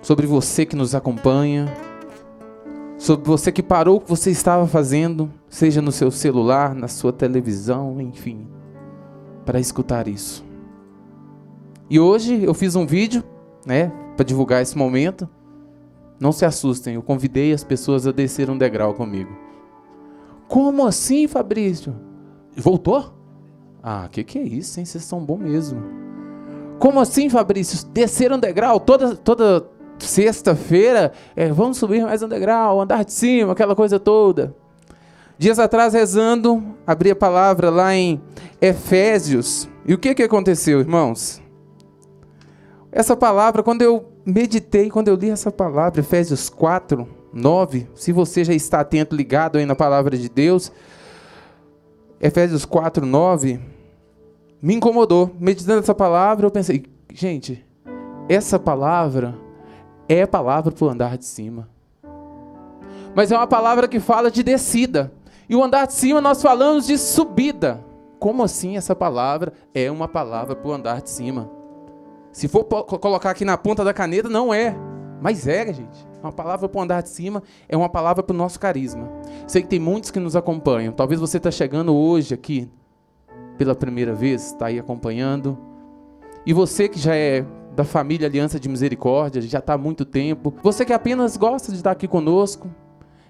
sobre 0.01 0.27
você 0.27 0.65
que 0.65 0.75
nos 0.75 0.93
acompanha, 0.93 1.71
sobre 2.99 3.25
você 3.25 3.49
que 3.49 3.63
parou 3.63 3.95
o 3.97 4.01
que 4.01 4.09
você 4.09 4.29
estava 4.29 4.67
fazendo, 4.67 5.31
seja 5.49 5.81
no 5.81 5.91
seu 5.91 6.11
celular, 6.11 6.75
na 6.75 6.89
sua 6.89 7.13
televisão, 7.13 7.99
enfim, 8.01 8.45
para 9.45 9.57
escutar 9.57 10.07
isso. 10.07 10.45
E 11.89 11.97
hoje 11.97 12.43
eu 12.43 12.53
fiz 12.53 12.75
um 12.75 12.85
vídeo, 12.85 13.23
né, 13.65 13.91
para 14.17 14.25
divulgar 14.25 14.61
esse 14.61 14.77
momento. 14.77 15.27
Não 16.19 16.33
se 16.33 16.43
assustem, 16.43 16.95
eu 16.95 17.01
convidei 17.01 17.53
as 17.53 17.63
pessoas 17.63 18.05
a 18.05 18.11
descer 18.11 18.49
um 18.49 18.57
degrau 18.57 18.93
comigo. 18.93 19.31
Como 20.49 20.85
assim, 20.85 21.25
Fabrício? 21.25 21.95
Voltou? 22.57 23.13
Ah, 23.81 24.09
que 24.11 24.25
que 24.25 24.37
é 24.37 24.43
isso, 24.43 24.77
hein? 24.77 24.85
Vocês 24.85 25.05
são 25.05 25.23
bom 25.23 25.37
mesmo. 25.37 25.81
Como 26.79 26.99
assim, 26.99 27.29
Fabrício? 27.29 27.87
Descer 27.87 28.33
um 28.33 28.39
degrau 28.39 28.77
toda 28.77 29.15
toda 29.15 29.65
sexta-feira, 30.05 31.11
é, 31.35 31.49
vamos 31.49 31.77
subir 31.77 32.03
mais 32.03 32.21
um 32.21 32.27
degrau, 32.27 32.81
andar 32.81 33.03
de 33.03 33.13
cima, 33.13 33.53
aquela 33.53 33.75
coisa 33.75 33.99
toda. 33.99 34.55
Dias 35.37 35.57
atrás, 35.57 35.93
rezando, 35.93 36.61
abri 36.85 37.11
a 37.11 37.15
palavra 37.15 37.69
lá 37.69 37.95
em 37.95 38.21
Efésios. 38.61 39.69
E 39.85 39.93
o 39.93 39.97
que, 39.97 40.13
que 40.13 40.23
aconteceu, 40.23 40.81
irmãos? 40.81 41.41
Essa 42.91 43.15
palavra, 43.15 43.63
quando 43.63 43.81
eu 43.81 44.11
meditei, 44.25 44.89
quando 44.89 45.07
eu 45.07 45.15
li 45.15 45.29
essa 45.29 45.51
palavra, 45.51 46.01
Efésios 46.01 46.49
4, 46.49 47.07
9, 47.31 47.87
se 47.95 48.11
você 48.11 48.43
já 48.43 48.53
está 48.53 48.81
atento, 48.81 49.15
ligado 49.15 49.57
aí 49.57 49.65
na 49.65 49.75
palavra 49.75 50.17
de 50.17 50.27
Deus, 50.27 50.71
Efésios 52.19 52.65
4, 52.65 53.05
9, 53.05 53.59
me 54.61 54.75
incomodou. 54.75 55.31
Meditando 55.39 55.79
essa 55.79 55.95
palavra, 55.95 56.47
eu 56.47 56.51
pensei, 56.51 56.83
gente, 57.13 57.65
essa 58.27 58.59
palavra 58.59 59.35
é 60.09 60.25
palavra 60.25 60.71
para 60.71 60.85
o 60.85 60.89
andar 60.89 61.17
de 61.17 61.25
cima. 61.25 61.69
Mas 63.15 63.31
é 63.31 63.37
uma 63.37 63.47
palavra 63.47 63.87
que 63.87 63.99
fala 63.99 64.31
de 64.31 64.41
descida. 64.41 65.11
E 65.47 65.55
o 65.55 65.63
andar 65.63 65.85
de 65.85 65.93
cima 65.93 66.19
nós 66.19 66.41
falamos 66.41 66.87
de 66.87 66.97
subida. 66.97 67.85
Como 68.19 68.43
assim 68.43 68.75
essa 68.75 68.95
palavra 68.95 69.53
é 69.73 69.89
uma 69.89 70.07
palavra 70.07 70.55
para 70.55 70.67
o 70.67 70.73
andar 70.73 71.01
de 71.01 71.09
cima? 71.09 71.49
Se 72.31 72.47
for 72.47 72.63
colocar 72.63 73.29
aqui 73.29 73.45
na 73.45 73.57
ponta 73.57 73.83
da 73.83 73.93
caneta, 73.93 74.27
não 74.27 74.53
é. 74.53 74.75
Mas 75.21 75.47
é, 75.47 75.71
gente. 75.71 76.07
Uma 76.21 76.31
palavra 76.31 76.67
para 76.67 76.79
o 76.79 76.81
andar 76.81 77.01
de 77.01 77.09
cima 77.09 77.41
é 77.67 77.77
uma 77.77 77.87
palavra 77.87 78.21
para 78.21 78.33
o 78.33 78.37
nosso 78.37 78.59
carisma. 78.59 79.09
Sei 79.47 79.61
que 79.61 79.67
tem 79.67 79.79
muitos 79.79 80.11
que 80.11 80.19
nos 80.19 80.35
acompanham. 80.35 80.91
Talvez 80.91 81.19
você 81.19 81.37
está 81.37 81.49
chegando 81.49 81.95
hoje 81.95 82.33
aqui 82.33 82.69
pela 83.57 83.75
primeira 83.75 84.13
vez, 84.13 84.47
está 84.47 84.67
aí 84.67 84.79
acompanhando. 84.79 85.57
E 86.45 86.53
você 86.53 86.89
que 86.89 86.99
já 86.99 87.15
é 87.15 87.45
da 87.79 87.85
família 87.85 88.27
Aliança 88.27 88.59
de 88.59 88.67
Misericórdia, 88.67 89.41
já 89.41 89.59
está 89.59 89.75
há 89.75 89.77
muito 89.77 90.03
tempo. 90.03 90.53
Você 90.61 90.83
que 90.83 90.91
apenas 90.91 91.37
gosta 91.37 91.71
de 91.71 91.77
estar 91.77 91.91
aqui 91.91 92.09
conosco, 92.09 92.69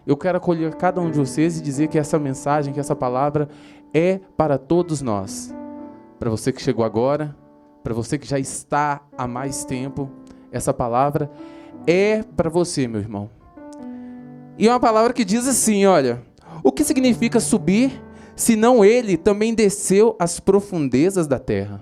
eu 0.08 0.18
quero 0.18 0.40
acolher 0.40 0.74
cada 0.74 1.00
um 1.00 1.12
de 1.12 1.20
vocês 1.20 1.60
e 1.60 1.62
dizer 1.62 1.88
que 1.88 2.00
essa 2.00 2.18
mensagem, 2.18 2.74
que 2.74 2.80
essa 2.80 2.96
palavra 2.96 3.48
é 3.94 4.20
para 4.36 4.58
todos 4.58 5.04
nós. 5.04 5.54
Para 6.18 6.32
você 6.32 6.52
que 6.52 6.64
chegou 6.64 6.84
agora, 6.84 7.36
para 7.84 7.94
você 7.94 8.18
que 8.18 8.28
já 8.28 8.40
está 8.40 9.04
há 9.16 9.28
mais 9.28 9.66
tempo, 9.66 10.10
essa 10.52 10.74
palavra 10.74 11.30
é 11.86 12.24
para 12.36 12.50
você, 12.50 12.88
meu 12.88 13.02
irmão. 13.02 13.30
E 14.58 14.68
é 14.68 14.72
uma 14.72 14.80
palavra 14.80 15.14
que 15.14 15.24
diz 15.24 15.48
assim: 15.48 15.86
olha, 15.86 16.24
o 16.64 16.72
que 16.72 16.84
significa 16.84 17.40
subir, 17.40 18.02
se 18.36 18.56
não 18.56 18.84
ele 18.84 19.16
também 19.16 19.54
desceu 19.54 20.16
às 20.18 20.40
profundezas 20.40 21.28
da 21.28 21.38
terra? 21.38 21.80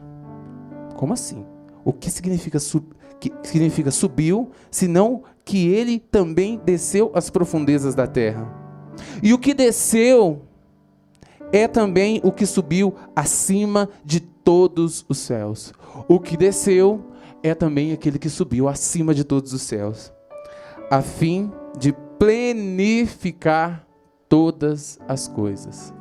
Como 0.97 1.13
assim? 1.13 1.45
O 1.87 1.93
que 1.93 2.11
significa, 2.11 2.59
sub, 2.59 2.85
que 3.17 3.31
significa 3.43 3.91
subiu, 3.91 4.51
senão 4.69 5.23
que 5.45 5.69
ele 5.69 5.99
também 5.99 6.59
desceu 6.65 7.11
às 7.13 7.29
profundezas 7.29 7.95
da 7.95 8.05
terra? 8.05 8.45
E 9.23 9.33
o 9.33 9.39
que 9.39 9.53
desceu 9.53 10.41
é 11.49 11.65
também 11.65 12.19
o 12.25 12.31
que 12.33 12.45
subiu 12.45 12.93
acima 13.15 13.87
de 14.03 14.19
todos 14.19 15.05
os 15.07 15.17
céus. 15.17 15.73
O 16.09 16.19
que 16.19 16.35
desceu 16.35 17.05
é 17.41 17.55
também 17.55 17.93
aquele 17.93 18.19
que 18.19 18.27
subiu 18.27 18.67
acima 18.67 19.13
de 19.13 19.23
todos 19.23 19.53
os 19.53 19.61
céus, 19.61 20.11
a 20.91 21.01
fim 21.01 21.49
de 21.79 21.95
plenificar 22.19 23.87
todas 24.27 24.99
as 25.07 25.25
coisas. 25.29 25.93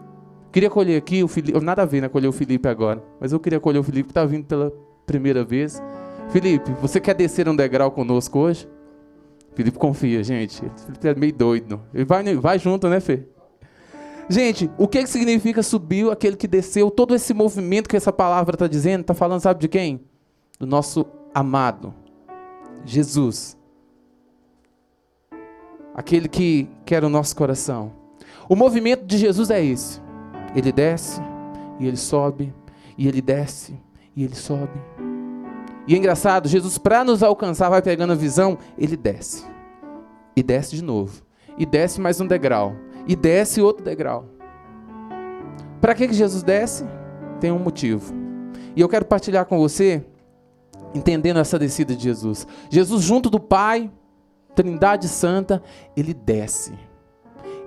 Queria 0.51 0.69
colher 0.69 0.97
aqui 0.97 1.23
o 1.23 1.61
nada 1.61 1.83
a 1.83 1.87
ver, 1.87 2.01
né, 2.01 2.09
colher 2.09 2.27
o 2.27 2.33
Felipe 2.33 2.69
agora, 2.69 3.01
mas 3.21 3.31
eu 3.31 3.39
queria 3.39 3.61
colher 3.61 3.79
o 3.79 3.85
Felipe 3.85 4.09
que 4.09 4.11
está 4.11 4.25
vindo 4.25 4.47
pela 4.47 4.73
primeira 5.07 5.45
vez. 5.45 5.83
Felipe, 6.31 6.73
você 6.83 7.01
quer 7.01 7.15
descer 7.15 7.49
um 7.49 7.55
degrau 7.57 7.91
conosco 7.91 8.39
hoje? 8.39 8.69
Felipe 9.55 9.79
confia, 9.79 10.23
gente. 10.23 10.61
Felipe 10.85 11.09
é 11.09 11.15
meio 11.15 11.33
doido. 11.33 11.81
Ele 11.95 12.05
vai, 12.05 12.35
vai 12.37 12.59
junto, 12.59 12.89
né, 12.89 13.01
Fê? 13.01 13.27
Gente, 14.29 14.69
o 14.77 14.89
que, 14.89 15.03
que 15.03 15.09
significa 15.09 15.63
subiu 15.63 16.11
aquele 16.11 16.37
que 16.37 16.49
desceu? 16.49 16.91
Todo 16.91 17.15
esse 17.15 17.33
movimento 17.33 17.89
que 17.89 17.97
essa 17.97 18.13
palavra 18.13 18.57
está 18.57 18.67
dizendo, 18.67 19.03
está 19.03 19.15
falando, 19.15 19.41
sabe 19.41 19.61
de 19.61 19.69
quem? 19.69 20.01
Do 20.59 20.67
nosso 20.67 21.07
amado, 21.33 21.95
Jesus. 22.85 23.57
Aquele 25.95 26.29
que 26.29 26.69
quer 26.85 27.05
o 27.05 27.09
nosso 27.09 27.37
coração. 27.37 27.93
O 28.49 28.57
movimento 28.57 29.07
de 29.07 29.17
Jesus 29.17 29.49
é 29.51 29.65
esse. 29.65 30.01
Ele 30.55 30.73
desce, 30.73 31.21
e 31.79 31.87
ele 31.87 31.97
sobe, 31.97 32.53
e 32.99 33.07
ele 33.07 33.23
desce, 33.23 33.79
e 34.17 34.25
ele 34.25 34.35
sobe. 34.35 34.81
E 35.87 35.95
é 35.95 35.99
engraçado, 35.99 36.49
Jesus, 36.49 36.79
para 36.79 37.05
nos 37.05 37.23
alcançar, 37.23 37.69
vai 37.69 37.83
pegando 37.83 38.13
a 38.13 38.17
visão, 38.17 38.59
ele 38.77 38.97
desce. 38.97 39.45
E 40.35 40.43
desce 40.43 40.75
de 40.75 40.83
novo. 40.83 41.23
E 41.57 41.67
desce 41.67 42.01
mais 42.01 42.21
um 42.21 42.27
degrau. 42.27 42.75
E 43.07 43.15
desce 43.15 43.61
outro 43.61 43.85
degrau. 43.85 44.25
Para 45.81 45.95
que, 45.95 46.09
que 46.09 46.15
Jesus 46.15 46.43
desce? 46.43 46.85
Tem 47.41 47.53
um 47.53 47.59
motivo. 47.59 48.13
E 48.75 48.81
eu 48.81 48.89
quero 48.89 49.05
partilhar 49.05 49.47
com 49.47 49.59
você, 49.59 50.05
entendendo 50.93 51.39
essa 51.39 51.59
descida 51.59 51.95
de 51.95 52.03
Jesus. 52.03 52.47
Jesus, 52.69 53.03
junto 53.05 53.31
do 53.31 53.39
Pai, 53.39 53.91
Trindade 54.55 55.07
Santa, 55.07 55.63
ele 55.97 56.13
desce. 56.13 56.73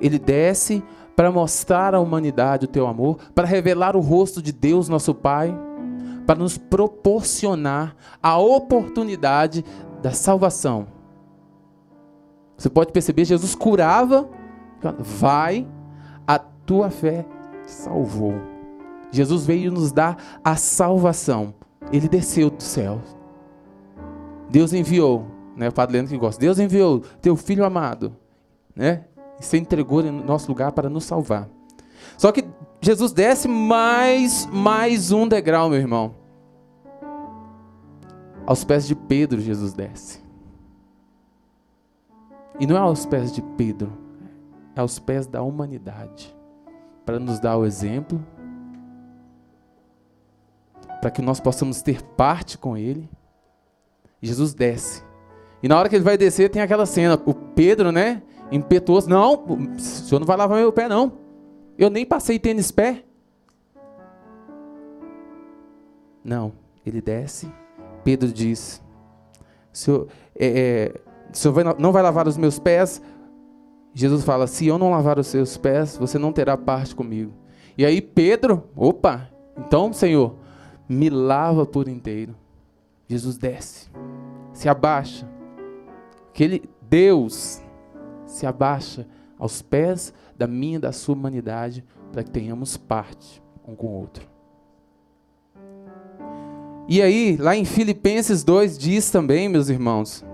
Ele 0.02 0.20
desce 0.20 0.84
para 1.16 1.32
mostrar 1.32 1.96
à 1.96 2.00
humanidade 2.00 2.66
o 2.66 2.70
teu 2.70 2.86
amor, 2.88 3.18
para 3.34 3.48
revelar 3.48 3.96
o 3.96 4.02
rosto 4.02 4.42
de 4.42 4.52
Deus, 4.52 4.90
nosso 4.90 5.14
Pai 5.14 5.69
para 6.30 6.38
nos 6.38 6.60
proporcionar 6.60 7.96
a 8.22 8.38
oportunidade 8.38 9.65
da 10.00 10.12
salvação. 10.12 10.86
Você 12.56 12.70
pode 12.70 12.92
perceber, 12.92 13.26
Jesus 13.26 13.56
curava, 13.56 14.30
vai, 15.00 15.68
a 16.28 16.38
tua 16.38 16.92
fé 16.92 17.26
salvou. 17.65 18.36
Jesus 19.10 19.44
veio 19.44 19.72
nos 19.72 19.92
dar 19.92 20.39
a 20.44 20.56
salvação. 20.56 21.52
Ele 21.92 22.08
desceu 22.08 22.52
do 22.52 22.62
céu. 22.62 23.02
Deus 24.52 24.72
enviou, 24.72 25.26
né? 25.56 25.70
O 25.70 25.74
Padre 25.74 25.94
Leandro 25.94 26.12
que 26.12 26.20
gosta. 26.20 26.39
Deus 26.39 26.60
enviou 26.60 27.00
teu 27.24 27.36
filho 27.36 27.65
amado, 27.65 28.15
né? 28.76 29.06
E 29.39 29.44
se 29.44 29.58
entregou 29.58 30.02
em 30.02 30.12
nosso 30.12 30.48
lugar 30.48 30.74
para 30.74 30.92
nos 30.92 31.06
salvar. 31.06 31.50
Só 32.20 32.32
que 32.32 32.46
Jesus 32.80 33.12
desce 33.12 33.48
mais 33.48 34.46
mais 34.52 35.12
um 35.12 35.28
degrau, 35.28 35.72
meu 35.72 35.80
irmão. 35.80 36.19
Aos 38.50 38.64
pés 38.64 38.88
de 38.88 38.96
Pedro, 38.96 39.40
Jesus 39.40 39.74
desce. 39.74 40.24
E 42.60 42.66
não 42.66 42.76
é 42.76 42.80
aos 42.80 43.06
pés 43.06 43.32
de 43.32 43.44
Pedro, 43.44 43.96
é 44.76 44.80
aos 44.80 44.98
pés 44.98 45.28
da 45.28 45.44
humanidade. 45.44 46.36
Para 47.06 47.20
nos 47.20 47.40
dar 47.40 47.58
o 47.58 47.64
exemplo 47.64 48.20
para 51.00 51.12
que 51.12 51.22
nós 51.22 51.40
possamos 51.40 51.84
ter 51.84 52.02
parte 52.02 52.58
com 52.58 52.76
Ele. 52.76 53.08
Jesus 54.20 54.56
desce. 54.56 55.04
E 55.62 55.68
na 55.68 55.78
hora 55.78 55.88
que 55.88 55.96
ele 55.96 56.04
vai 56.04 56.18
descer, 56.18 56.50
tem 56.50 56.64
aquela 56.64 56.88
cena, 56.88 57.22
o 57.28 57.36
Pedro, 57.36 57.92
né, 57.92 58.24
impetuoso, 58.52 59.08
não, 59.08 59.46
o 59.46 59.80
senhor 59.80 60.20
não 60.20 60.26
vai 60.26 60.36
lavar 60.36 60.58
meu 60.58 60.74
pé, 60.74 60.88
não. 60.88 61.14
Eu 61.78 61.92
nem 61.92 62.04
passei 62.04 62.40
tênis 62.40 62.72
pé. 62.72 63.04
Não, 66.24 66.52
ele 66.84 67.00
desce. 67.00 67.48
Pedro 68.10 68.34
diz: 68.34 68.82
senhor, 69.72 70.08
é, 70.36 70.48
é, 70.48 71.02
senhor 71.32 71.54
vai, 71.54 71.63
não 71.78 71.91
vai 71.91 72.02
lavar 72.02 72.28
os 72.28 72.38
meus 72.38 72.58
pés? 72.58 73.00
Jesus 73.93 74.24
fala: 74.24 74.48
Se 74.48 74.65
eu 74.65 74.80
não 74.80 74.89
lavar 74.89 75.19
os 75.19 75.28
seus 75.28 75.58
pés, 75.58 75.95
você 75.95 76.17
não 76.17 76.34
terá 76.34 76.58
parte 76.58 76.95
comigo. 76.95 77.32
E 77.78 77.86
aí 77.86 78.02
Pedro, 78.02 78.63
opa, 78.76 79.30
então, 79.56 79.93
Senhor, 79.93 80.36
me 80.88 81.08
lava 81.08 81.67
por 81.67 81.88
inteiro. 81.88 82.36
Jesus 83.08 83.38
desce, 83.38 83.91
se 84.54 84.67
abaixa. 84.67 85.30
Aquele 86.30 86.67
Deus 86.82 87.62
se 88.26 88.48
abaixa 88.48 89.06
aos 89.38 89.62
pés 89.62 90.12
da 90.36 90.48
minha 90.48 90.78
e 90.78 90.82
da 90.82 90.91
sua 90.91 91.13
humanidade 91.13 91.86
para 92.12 92.24
que 92.24 92.32
tenhamos 92.32 92.76
parte 92.76 93.39
um 93.67 93.76
com 93.76 93.86
o 93.86 94.00
outro. 94.00 94.38
E 96.91 97.04
aí, 97.04 97.38
lá 97.38 97.56
em 97.56 97.65
Filipenses 97.65 98.43
2 98.43 98.75
diz 98.75 99.12
também, 99.12 99.47
meus 99.47 99.69
irmãos, 99.69 100.25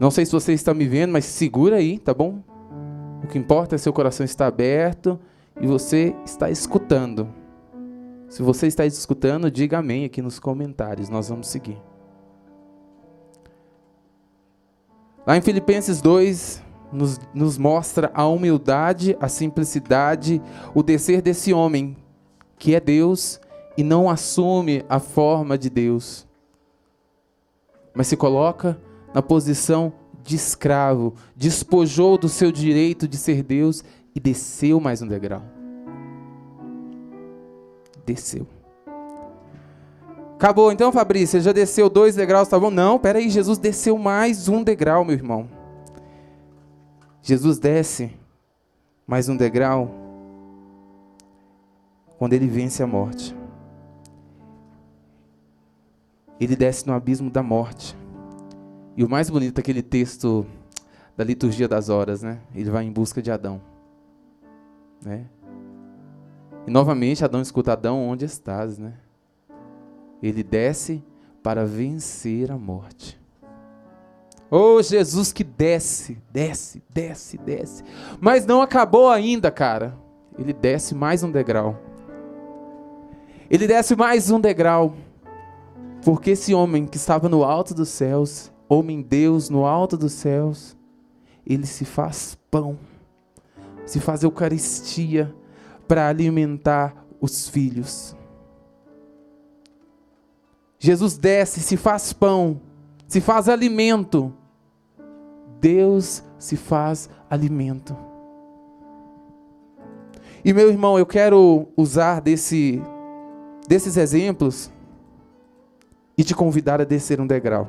não 0.00 0.10
sei 0.10 0.24
se 0.24 0.32
você 0.32 0.54
está 0.54 0.72
me 0.72 0.86
vendo, 0.86 1.12
mas 1.12 1.26
segura 1.26 1.76
aí, 1.76 1.98
tá 1.98 2.14
bom? 2.14 2.42
O 3.22 3.26
que 3.26 3.36
importa 3.36 3.74
é 3.74 3.78
seu 3.78 3.92
coração 3.92 4.24
estar 4.24 4.46
aberto 4.46 5.20
e 5.60 5.66
você 5.66 6.16
está 6.24 6.48
escutando. 6.48 7.28
Se 8.30 8.42
você 8.42 8.68
está 8.68 8.86
escutando, 8.86 9.50
diga 9.50 9.80
amém 9.80 10.06
aqui 10.06 10.22
nos 10.22 10.38
comentários, 10.38 11.10
nós 11.10 11.28
vamos 11.28 11.48
seguir. 11.48 11.76
Lá 15.26 15.36
em 15.36 15.42
Filipenses 15.42 16.00
2, 16.00 16.62
nos, 16.90 17.20
nos 17.34 17.58
mostra 17.58 18.10
a 18.14 18.26
humildade, 18.26 19.14
a 19.20 19.28
simplicidade, 19.28 20.40
o 20.74 20.82
descer 20.82 21.20
desse 21.20 21.52
homem, 21.52 21.98
que 22.58 22.74
é 22.74 22.80
Deus 22.80 23.38
e 23.78 23.84
não 23.84 24.10
assume 24.10 24.84
a 24.88 24.98
forma 24.98 25.56
de 25.56 25.70
Deus, 25.70 26.26
mas 27.94 28.08
se 28.08 28.16
coloca 28.16 28.76
na 29.14 29.22
posição 29.22 29.92
de 30.20 30.34
escravo, 30.34 31.14
despojou 31.36 32.18
do 32.18 32.28
seu 32.28 32.50
direito 32.50 33.06
de 33.06 33.16
ser 33.16 33.40
Deus 33.44 33.84
e 34.16 34.18
desceu 34.18 34.80
mais 34.80 35.00
um 35.00 35.06
degrau. 35.06 35.44
Desceu. 38.04 38.48
Acabou 40.34 40.72
então, 40.72 40.90
Fabrício? 40.90 41.40
Já 41.40 41.52
desceu 41.52 41.88
dois 41.88 42.16
degraus, 42.16 42.48
tá 42.48 42.58
bom? 42.58 42.72
Não, 42.72 42.98
peraí, 42.98 43.30
Jesus 43.30 43.58
desceu 43.58 43.96
mais 43.96 44.48
um 44.48 44.64
degrau, 44.64 45.04
meu 45.04 45.14
irmão. 45.14 45.48
Jesus 47.22 47.60
desce 47.60 48.10
mais 49.06 49.28
um 49.28 49.36
degrau 49.36 49.88
quando 52.18 52.32
ele 52.32 52.48
vence 52.48 52.82
a 52.82 52.86
morte. 52.86 53.37
Ele 56.40 56.54
desce 56.54 56.86
no 56.86 56.92
abismo 56.92 57.30
da 57.30 57.42
morte. 57.42 57.96
E 58.96 59.04
o 59.04 59.08
mais 59.08 59.30
bonito 59.30 59.58
é 59.58 59.60
aquele 59.60 59.82
texto 59.82 60.46
da 61.16 61.24
liturgia 61.24 61.66
das 61.66 61.88
horas, 61.88 62.22
né? 62.22 62.40
Ele 62.54 62.70
vai 62.70 62.84
em 62.84 62.92
busca 62.92 63.20
de 63.20 63.30
Adão, 63.30 63.60
né? 65.04 65.26
E 66.66 66.70
novamente 66.70 67.24
Adão 67.24 67.40
escuta 67.40 67.72
Adão, 67.72 68.06
onde 68.08 68.24
estás, 68.24 68.78
né? 68.78 68.94
Ele 70.22 70.42
desce 70.42 71.02
para 71.42 71.64
vencer 71.64 72.50
a 72.50 72.58
morte. 72.58 73.18
Oh, 74.50 74.82
Jesus 74.82 75.32
que 75.32 75.44
desce, 75.44 76.18
desce, 76.32 76.82
desce, 76.88 77.38
desce. 77.38 77.84
Mas 78.20 78.46
não 78.46 78.62
acabou 78.62 79.10
ainda, 79.10 79.50
cara. 79.50 79.96
Ele 80.38 80.52
desce 80.52 80.94
mais 80.94 81.22
um 81.22 81.30
degrau. 81.30 81.76
Ele 83.50 83.66
desce 83.66 83.94
mais 83.94 84.30
um 84.30 84.40
degrau. 84.40 84.94
Porque 86.04 86.30
esse 86.30 86.54
homem 86.54 86.86
que 86.86 86.96
estava 86.96 87.28
no 87.28 87.44
alto 87.44 87.74
dos 87.74 87.88
céus, 87.88 88.52
homem 88.68 89.02
Deus 89.02 89.50
no 89.50 89.66
alto 89.66 89.96
dos 89.96 90.12
céus, 90.12 90.76
ele 91.46 91.66
se 91.66 91.84
faz 91.84 92.36
pão, 92.50 92.78
se 93.84 93.98
faz 93.98 94.22
Eucaristia 94.22 95.34
para 95.86 96.08
alimentar 96.08 96.94
os 97.20 97.48
filhos. 97.48 98.14
Jesus 100.78 101.18
desce, 101.18 101.60
se 101.60 101.76
faz 101.76 102.12
pão, 102.12 102.60
se 103.06 103.20
faz 103.20 103.48
alimento. 103.48 104.32
Deus 105.60 106.22
se 106.38 106.56
faz 106.56 107.10
alimento. 107.28 107.96
E 110.44 110.52
meu 110.52 110.68
irmão, 110.68 110.96
eu 110.96 111.04
quero 111.04 111.66
usar 111.76 112.20
desse, 112.20 112.80
desses 113.66 113.96
exemplos 113.96 114.70
e 116.18 116.24
te 116.24 116.34
convidar 116.34 116.80
a 116.80 116.84
descer 116.84 117.20
um 117.20 117.26
degrau. 117.26 117.68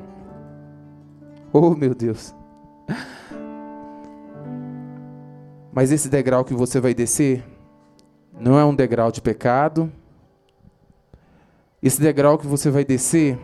Oh, 1.52 1.70
meu 1.70 1.94
Deus. 1.94 2.34
Mas 5.72 5.92
esse 5.92 6.08
degrau 6.08 6.44
que 6.44 6.52
você 6.52 6.80
vai 6.80 6.92
descer 6.92 7.44
não 8.40 8.58
é 8.58 8.64
um 8.64 8.74
degrau 8.74 9.12
de 9.12 9.22
pecado. 9.22 9.90
Esse 11.80 12.00
degrau 12.00 12.36
que 12.36 12.46
você 12.46 12.70
vai 12.70 12.84
descer 12.84 13.38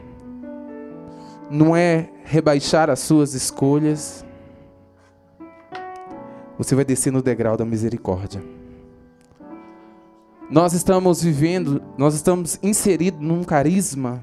não 1.49 1.77
é 1.77 2.11
rebaixar 2.25 2.91
as 2.91 2.99
suas 2.99 3.33
escolhas. 3.33 4.27
Você 6.59 6.75
vai 6.75 6.85
descer 6.85 7.13
no 7.13 7.23
degrau 7.23 7.57
da 7.57 7.65
misericórdia. 7.65 8.43
Nós 10.51 10.73
estamos 10.73 11.23
vivendo, 11.23 11.81
nós 11.97 12.15
estamos 12.15 12.59
inseridos 12.61 13.21
num 13.21 13.45
carisma 13.45 14.23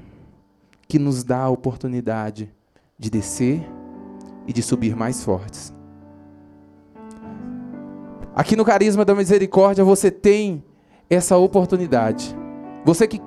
que 0.86 0.98
nos 0.98 1.24
dá 1.24 1.40
a 1.40 1.48
oportunidade 1.48 2.52
de 2.98 3.10
descer 3.10 3.66
e 4.46 4.52
de 4.52 4.62
subir 4.62 4.94
mais 4.94 5.22
fortes. 5.24 5.72
Aqui 8.34 8.56
no 8.56 8.64
Carisma 8.64 9.04
da 9.04 9.14
Misericórdia 9.14 9.84
você 9.84 10.10
tem 10.10 10.64
essa 11.08 11.36
oportunidade. 11.36 12.36
Você 12.84 13.06
que 13.06 13.20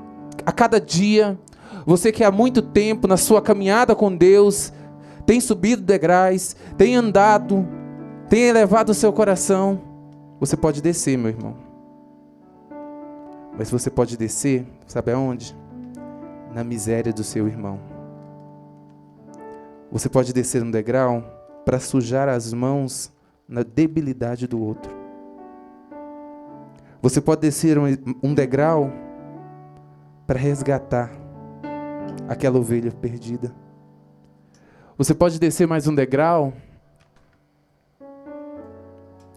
a 0.46 0.52
cada 0.52 0.80
dia, 0.80 1.38
você 1.86 2.12
que 2.12 2.24
há 2.24 2.32
muito 2.32 2.62
tempo 2.62 3.08
na 3.08 3.18
sua 3.18 3.42
caminhada 3.42 3.96
com 3.96 4.16
Deus, 4.16 4.72
tem 5.26 5.40
subido 5.40 5.82
degraus, 5.82 6.56
tem 6.78 6.96
andado, 6.96 7.68
tem 8.30 8.44
elevado 8.44 8.92
o 8.92 8.96
seu 8.96 9.12
coração, 9.12 9.82
você 10.40 10.56
pode 10.56 10.82
descer, 10.82 11.18
meu 11.18 11.30
irmão. 11.30 11.56
Mas 13.58 13.72
você 13.72 13.90
pode 13.90 14.16
descer, 14.18 14.66
sabe 14.86 15.12
aonde? 15.12 15.56
Na 16.58 16.64
miséria 16.64 17.14
do 17.14 17.24
seu 17.24 17.48
irmão. 17.48 17.80
Você 19.92 20.10
pode 20.10 20.34
descer 20.34 20.64
um 20.64 20.72
degrau 20.72 21.24
para 21.64 21.80
sujar 21.80 22.28
as 22.28 22.52
mãos 22.52 23.14
na 23.48 23.62
debilidade 23.62 24.48
do 24.48 24.60
outro. 24.60 24.92
Você 27.00 27.22
pode 27.22 27.42
descer 27.42 27.78
um 27.78 28.34
degrau 28.34 28.92
para 30.26 30.40
resgatar 30.40 31.12
aquela 32.28 32.58
ovelha 32.58 32.92
perdida. 32.92 33.54
Você 34.98 35.14
pode 35.14 35.40
descer 35.40 35.68
mais 35.68 35.88
um 35.88 35.94
degrau 35.94 36.52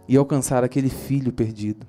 e 0.07 0.17
alcançar 0.17 0.63
aquele 0.63 0.89
filho 0.89 1.31
perdido. 1.31 1.85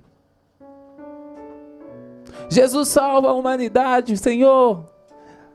Jesus 2.51 2.89
salva 2.89 3.31
a 3.31 3.33
humanidade, 3.33 4.15
Senhor. 4.19 4.92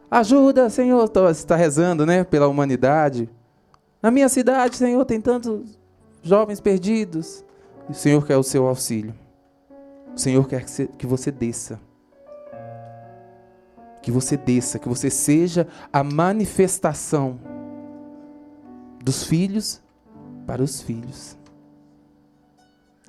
Ajuda, 0.09 0.69
Senhor. 0.69 1.07
Você 1.07 1.41
está 1.41 1.55
rezando, 1.55 2.05
né? 2.05 2.23
Pela 2.23 2.47
humanidade. 2.47 3.29
Na 4.01 4.09
minha 4.11 4.29
cidade, 4.29 4.75
Senhor, 4.75 5.03
tem 5.05 5.19
tantos 5.19 5.77
jovens 6.21 6.61
perdidos. 6.61 7.43
E 7.89 7.91
o 7.91 7.95
Senhor 7.95 8.25
quer 8.25 8.37
o 8.37 8.43
seu 8.43 8.67
auxílio. 8.67 9.13
O 10.15 10.19
Senhor 10.19 10.47
quer 10.47 10.63
que 10.65 11.05
você 11.05 11.31
desça. 11.31 11.79
Que 14.01 14.11
você 14.11 14.37
desça, 14.37 14.79
que 14.79 14.87
você 14.87 15.09
seja 15.09 15.67
a 15.91 16.03
manifestação 16.03 17.39
dos 19.03 19.23
filhos 19.23 19.81
para 20.45 20.63
os 20.63 20.81
filhos. 20.81 21.37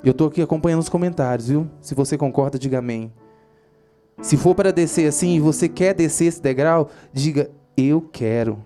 Eu 0.02 0.12
estou 0.12 0.28
aqui 0.28 0.42
acompanhando 0.42 0.80
os 0.80 0.88
comentários, 0.88 1.48
viu? 1.48 1.68
Se 1.80 1.94
você 1.94 2.16
concorda, 2.18 2.58
diga 2.58 2.78
amém. 2.78 3.12
Se 4.20 4.36
for 4.36 4.54
para 4.54 4.72
descer 4.72 5.08
assim 5.08 5.36
e 5.36 5.40
você 5.40 5.68
quer 5.68 5.94
descer 5.94 6.26
esse 6.26 6.42
degrau, 6.42 6.90
diga: 7.12 7.50
Eu 7.76 8.00
quero. 8.00 8.58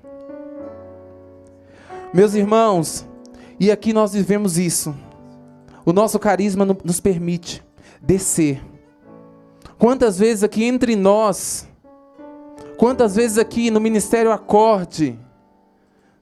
Meus 2.13 2.35
irmãos, 2.35 3.07
e 3.59 3.71
aqui 3.71 3.93
nós 3.93 4.13
vivemos 4.13 4.59
isso. 4.59 4.95
O 5.85 5.93
nosso 5.93 6.19
carisma 6.19 6.65
nos 6.85 7.01
permite 7.01 7.63
descer. 8.01 8.63
Quantas 9.79 10.19
vezes 10.19 10.45
aqui 10.45 10.65
entre 10.65 10.95
nós 10.95 11.67
Quantas 12.83 13.15
vezes 13.15 13.39
aqui 13.39 13.71
no 13.71 13.79
Ministério 13.79 14.33
Acorde 14.33 15.17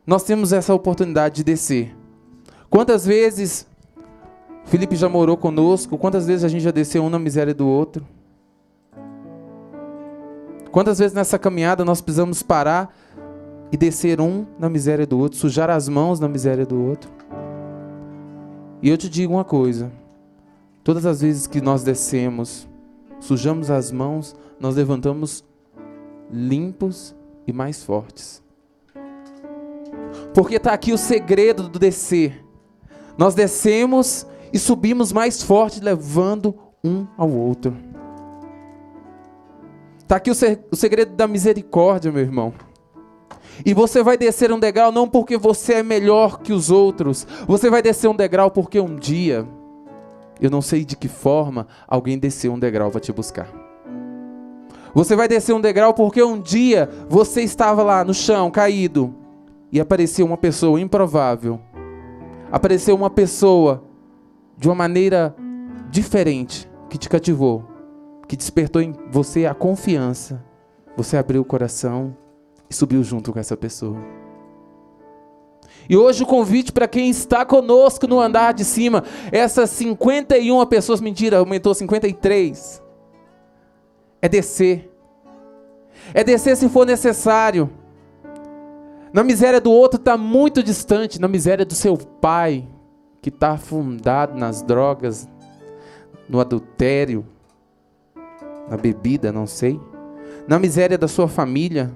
nós 0.06 0.24
temos 0.24 0.52
essa 0.52 0.74
oportunidade 0.74 1.36
de 1.36 1.44
descer? 1.44 1.96
Quantas 2.68 3.06
vezes 3.06 3.66
Felipe 4.66 4.94
já 4.94 5.08
morou 5.08 5.38
conosco? 5.38 5.96
Quantas 5.96 6.26
vezes 6.26 6.44
a 6.44 6.48
gente 6.48 6.62
já 6.62 6.70
desceu 6.70 7.02
um 7.02 7.08
na 7.08 7.18
miséria 7.18 7.54
do 7.54 7.66
outro? 7.66 8.06
Quantas 10.72 10.98
vezes 10.98 11.12
nessa 11.12 11.38
caminhada 11.38 11.84
nós 11.84 12.00
precisamos 12.00 12.42
parar 12.42 12.94
e 13.72 13.76
descer 13.76 14.20
um 14.20 14.46
na 14.58 14.68
miséria 14.68 15.06
do 15.06 15.18
outro, 15.18 15.38
sujar 15.38 15.68
as 15.68 15.88
mãos 15.88 16.20
na 16.20 16.28
miséria 16.28 16.64
do 16.64 16.80
outro? 16.80 17.10
E 18.82 18.88
eu 18.88 18.96
te 18.96 19.08
digo 19.08 19.34
uma 19.34 19.44
coisa: 19.44 19.90
todas 20.84 21.04
as 21.04 21.20
vezes 21.20 21.46
que 21.46 21.60
nós 21.60 21.82
descemos, 21.82 22.68
sujamos 23.18 23.70
as 23.70 23.90
mãos, 23.90 24.36
nós 24.60 24.76
levantamos 24.76 25.44
limpos 26.30 27.14
e 27.46 27.52
mais 27.52 27.82
fortes. 27.82 28.40
Porque 30.32 30.56
está 30.56 30.72
aqui 30.72 30.92
o 30.92 30.98
segredo 30.98 31.68
do 31.68 31.78
descer. 31.78 32.44
Nós 33.18 33.34
descemos 33.34 34.24
e 34.52 34.58
subimos 34.58 35.12
mais 35.12 35.42
forte, 35.42 35.80
levando 35.80 36.54
um 36.82 37.06
ao 37.16 37.28
outro. 37.28 37.89
Está 40.10 40.16
aqui 40.16 40.28
o 40.28 40.74
segredo 40.74 41.14
da 41.14 41.28
misericórdia, 41.28 42.10
meu 42.10 42.20
irmão. 42.20 42.52
E 43.64 43.72
você 43.72 44.02
vai 44.02 44.18
descer 44.18 44.52
um 44.52 44.58
degrau 44.58 44.90
não 44.90 45.08
porque 45.08 45.38
você 45.38 45.74
é 45.74 45.82
melhor 45.84 46.40
que 46.40 46.52
os 46.52 46.68
outros. 46.68 47.24
Você 47.46 47.70
vai 47.70 47.80
descer 47.80 48.08
um 48.08 48.16
degrau 48.16 48.50
porque 48.50 48.80
um 48.80 48.96
dia, 48.96 49.46
eu 50.40 50.50
não 50.50 50.60
sei 50.60 50.84
de 50.84 50.96
que 50.96 51.06
forma, 51.06 51.68
alguém 51.86 52.18
desceu 52.18 52.52
um 52.52 52.58
degrau 52.58 52.90
para 52.90 52.98
te 52.98 53.12
buscar. 53.12 53.46
Você 54.92 55.14
vai 55.14 55.28
descer 55.28 55.54
um 55.54 55.60
degrau 55.60 55.94
porque 55.94 56.20
um 56.20 56.40
dia 56.40 56.90
você 57.08 57.42
estava 57.42 57.84
lá 57.84 58.02
no 58.02 58.12
chão, 58.12 58.50
caído, 58.50 59.14
e 59.70 59.78
apareceu 59.78 60.26
uma 60.26 60.36
pessoa 60.36 60.80
improvável. 60.80 61.60
Apareceu 62.50 62.96
uma 62.96 63.10
pessoa 63.10 63.84
de 64.58 64.66
uma 64.66 64.74
maneira 64.74 65.36
diferente 65.88 66.68
que 66.88 66.98
te 66.98 67.08
cativou, 67.08 67.69
que 68.30 68.36
despertou 68.36 68.80
em 68.80 68.94
você 69.10 69.44
a 69.44 69.52
confiança. 69.52 70.40
Você 70.96 71.16
abriu 71.16 71.42
o 71.42 71.44
coração 71.44 72.16
e 72.70 72.74
subiu 72.74 73.02
junto 73.02 73.32
com 73.32 73.40
essa 73.40 73.56
pessoa. 73.56 73.98
E 75.88 75.96
hoje 75.96 76.22
o 76.22 76.26
convite 76.26 76.70
para 76.70 76.86
quem 76.86 77.10
está 77.10 77.44
conosco 77.44 78.06
no 78.06 78.20
andar 78.20 78.54
de 78.54 78.64
cima, 78.64 79.02
essas 79.32 79.70
51 79.70 80.64
pessoas, 80.66 81.00
mentira, 81.00 81.38
aumentou 81.38 81.74
53, 81.74 82.80
é 84.22 84.28
descer. 84.28 84.88
É 86.14 86.22
descer 86.22 86.56
se 86.56 86.68
for 86.68 86.86
necessário. 86.86 87.68
Na 89.12 89.24
miséria 89.24 89.60
do 89.60 89.72
outro 89.72 89.98
está 89.98 90.16
muito 90.16 90.62
distante, 90.62 91.20
na 91.20 91.26
miséria 91.26 91.64
do 91.64 91.74
seu 91.74 91.96
pai, 91.96 92.68
que 93.20 93.28
está 93.28 93.54
afundado 93.54 94.38
nas 94.38 94.62
drogas, 94.62 95.28
no 96.28 96.38
adultério, 96.38 97.26
na 98.70 98.76
bebida, 98.76 99.32
não 99.32 99.46
sei. 99.46 99.80
Na 100.46 100.58
miséria 100.58 100.96
da 100.96 101.08
sua 101.08 101.26
família, 101.26 101.90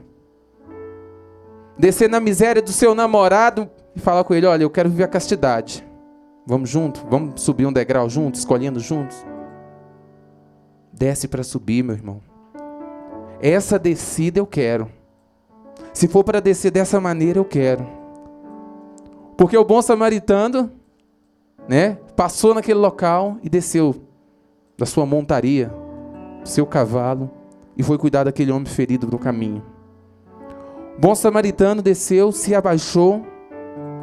descer 1.79 2.11
na 2.11 2.19
miséria 2.19 2.61
do 2.61 2.73
seu 2.73 2.95
namorado 2.95 3.71
e 3.95 4.01
falar 4.01 4.25
com 4.25 4.35
ele: 4.35 4.47
Olha, 4.47 4.65
eu 4.65 4.71
quero 4.71 4.91
viver 4.91 5.05
a 5.05 5.09
castidade. 5.09 5.87
Vamos 6.45 6.69
junto? 6.69 7.07
Vamos 7.09 7.41
subir 7.41 7.65
um 7.65 7.73
degrau 7.73 8.11
juntos, 8.11 8.41
escolhendo 8.41 8.81
juntos? 8.81 9.25
Desce 10.93 11.27
para 11.29 11.43
subir, 11.43 11.83
meu 11.83 11.95
irmão. 11.95 12.21
Essa 13.41 13.79
descida 13.79 14.41
eu 14.41 14.47
quero. 14.47 14.91
Se 15.93 16.09
for 16.09 16.25
para 16.25 16.41
descer 16.41 16.71
dessa 16.71 17.01
maneira, 17.01 17.39
eu 17.39 17.45
quero. 17.45 17.87
Porque 19.37 19.57
o 19.57 19.65
bom 19.65 19.81
samaritano, 19.81 20.71
né, 21.69 21.99
passou 22.15 22.55
naquele 22.55 22.79
local 22.79 23.39
e 23.43 23.49
desceu 23.49 23.95
da 24.77 24.87
sua 24.87 25.07
montaria, 25.07 25.73
seu 26.44 26.66
cavalo, 26.66 27.30
e 27.76 27.83
foi 27.83 27.98
cuidar 27.98 28.24
daquele 28.24 28.52
homem 28.52 28.66
ferido 28.66 29.09
no 29.11 29.18
caminho. 29.18 29.62
O 30.96 31.00
bom 31.00 31.14
samaritano 31.14 31.83
desceu, 31.83 32.30
se 32.30 32.54
abaixou, 32.54 33.24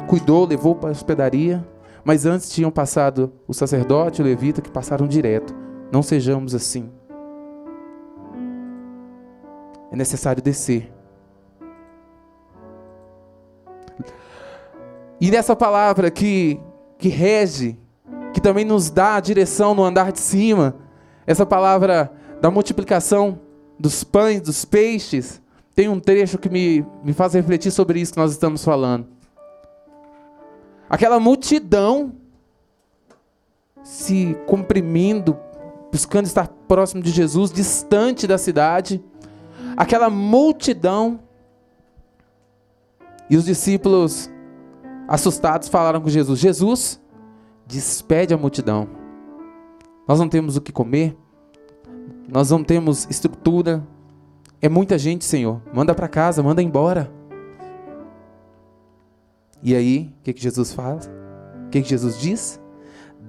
cuidou, 0.06 0.46
levou 0.46 0.74
para 0.74 0.90
a 0.90 0.92
hospedaria, 0.92 1.66
mas 2.04 2.26
antes 2.26 2.50
tinham 2.50 2.70
passado 2.70 3.32
o 3.46 3.54
sacerdote 3.54 4.20
e 4.20 4.22
o 4.22 4.26
levita 4.26 4.60
que 4.60 4.70
passaram 4.70 5.06
direto. 5.06 5.54
Não 5.90 6.02
sejamos 6.02 6.54
assim. 6.54 6.90
É 9.90 9.96
necessário 9.96 10.42
descer. 10.42 10.92
E 15.20 15.30
nessa 15.30 15.54
palavra 15.54 16.10
que, 16.10 16.60
que 16.98 17.08
rege, 17.08 17.78
que 18.32 18.40
também 18.40 18.64
nos 18.64 18.90
dá 18.90 19.14
a 19.14 19.20
direção 19.20 19.74
no 19.74 19.84
andar 19.84 20.10
de 20.10 20.18
cima, 20.18 20.74
essa 21.26 21.46
palavra 21.46 22.12
da 22.42 22.50
multiplicação 22.50 23.38
dos 23.78 24.02
pães, 24.02 24.40
dos 24.40 24.64
peixes, 24.64 25.40
tem 25.76 25.88
um 25.88 26.00
trecho 26.00 26.38
que 26.38 26.50
me, 26.50 26.84
me 27.04 27.12
faz 27.12 27.34
refletir 27.34 27.70
sobre 27.70 28.00
isso 28.00 28.14
que 28.14 28.18
nós 28.18 28.32
estamos 28.32 28.64
falando. 28.64 29.06
Aquela 30.90 31.20
multidão 31.20 32.12
se 33.84 34.36
comprimindo, 34.44 35.38
buscando 35.92 36.26
estar 36.26 36.48
próximo 36.48 37.00
de 37.00 37.12
Jesus, 37.12 37.52
distante 37.52 38.26
da 38.26 38.36
cidade. 38.36 39.00
Aquela 39.76 40.10
multidão. 40.10 41.20
E 43.30 43.36
os 43.36 43.44
discípulos, 43.44 44.28
assustados, 45.06 45.68
falaram 45.68 46.00
com 46.00 46.08
Jesus: 46.08 46.40
Jesus, 46.40 47.00
despede 47.68 48.34
a 48.34 48.36
multidão. 48.36 48.88
Nós 50.08 50.18
não 50.18 50.28
temos 50.28 50.56
o 50.56 50.60
que 50.60 50.72
comer, 50.72 51.16
nós 52.32 52.50
não 52.50 52.64
temos 52.64 53.06
estrutura, 53.10 53.86
é 54.58 54.66
muita 54.66 54.96
gente, 54.96 55.22
Senhor. 55.22 55.60
Manda 55.70 55.94
para 55.94 56.08
casa, 56.08 56.42
manda 56.42 56.62
embora. 56.62 57.12
E 59.62 59.76
aí, 59.76 60.14
o 60.18 60.22
que, 60.22 60.32
que 60.32 60.42
Jesus 60.42 60.72
faz? 60.72 61.10
O 61.66 61.68
que, 61.68 61.82
que 61.82 61.90
Jesus 61.90 62.18
diz? 62.18 62.58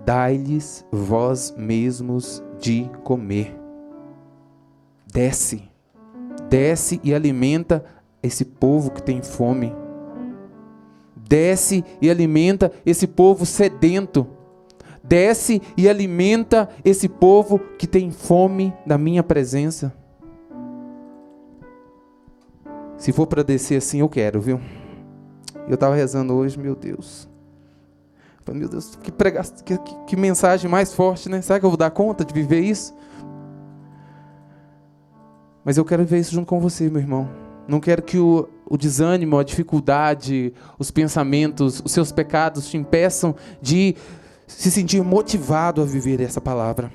Dai-lhes 0.06 0.86
vós 0.89 1.54
mesmos 1.58 2.42
de 2.62 2.89
comer. 3.04 3.54
Desce, 5.06 5.70
desce 6.50 7.02
e 7.04 7.13
alimenta 7.13 7.84
esse 8.24 8.46
povo 8.46 8.89
que 8.89 9.04
tem 9.04 9.22
fome. 9.22 9.76
Desce 11.28 11.84
e 12.02 12.10
alimenta 12.10 12.72
esse 12.86 13.06
povo 13.06 13.46
sedento. 13.46 14.26
Desce 15.04 15.62
e 15.76 15.89
alimenta 15.89 16.70
esse 16.84 17.10
povo 17.10 17.60
que 17.78 17.86
tem 17.86 18.10
fome 18.10 18.74
da 18.86 18.98
minha 18.98 19.22
presença. 19.22 19.94
Se 22.98 23.12
for 23.12 23.28
para 23.28 23.44
descer 23.44 23.78
assim, 23.78 24.00
eu 24.00 24.08
quero, 24.08 24.39
viu? 24.39 24.62
Eu 25.68 25.76
estava 25.76 25.94
rezando 25.94 26.34
hoje, 26.34 26.58
meu 26.58 26.76
Deus. 26.76 27.28
Meu 28.52 28.68
Deus, 28.68 28.98
que, 29.02 29.12
prega... 29.12 29.42
que, 29.44 29.78
que, 29.78 29.96
que 30.08 30.16
mensagem 30.16 30.70
mais 30.70 30.94
forte, 30.94 31.30
né? 31.30 31.42
Será 31.42 31.60
que 31.60 31.66
eu 31.66 31.70
vou 31.70 31.78
dar 31.78 31.92
conta 31.92 32.26
de 32.26 32.34
viver 32.34 32.60
isso? 32.60 32.94
Mas 35.63 35.78
eu 35.78 35.86
quero 35.86 36.04
viver 36.04 36.20
isso 36.20 36.34
junto 36.34 36.48
com 36.48 36.60
você, 36.60 36.89
meu 36.89 37.02
irmão. 37.02 37.30
Não 37.68 37.80
quero 37.80 38.02
que 38.02 38.18
o, 38.18 38.50
o 38.66 38.78
desânimo, 38.78 39.38
a 39.38 39.44
dificuldade, 39.44 40.54
os 40.78 40.92
pensamentos, 40.92 41.82
os 41.84 41.92
seus 41.92 42.12
pecados 42.12 42.68
te 42.68 42.76
impeçam 42.76 43.34
de 43.62 43.96
se 44.48 44.72
sentir 44.72 45.04
motivado 45.04 45.82
a 45.82 45.86
viver 45.86 46.22
essa 46.22 46.42
palavra. 46.42 46.92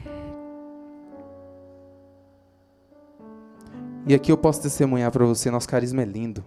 E 4.07 4.15
aqui 4.15 4.33
eu 4.33 4.39
posso 4.39 4.63
testemunhar 4.63 5.11
para 5.11 5.27
você, 5.27 5.51
nosso 5.51 5.69
carisma 5.69 6.03
é 6.03 6.05
lindo. 6.05 6.45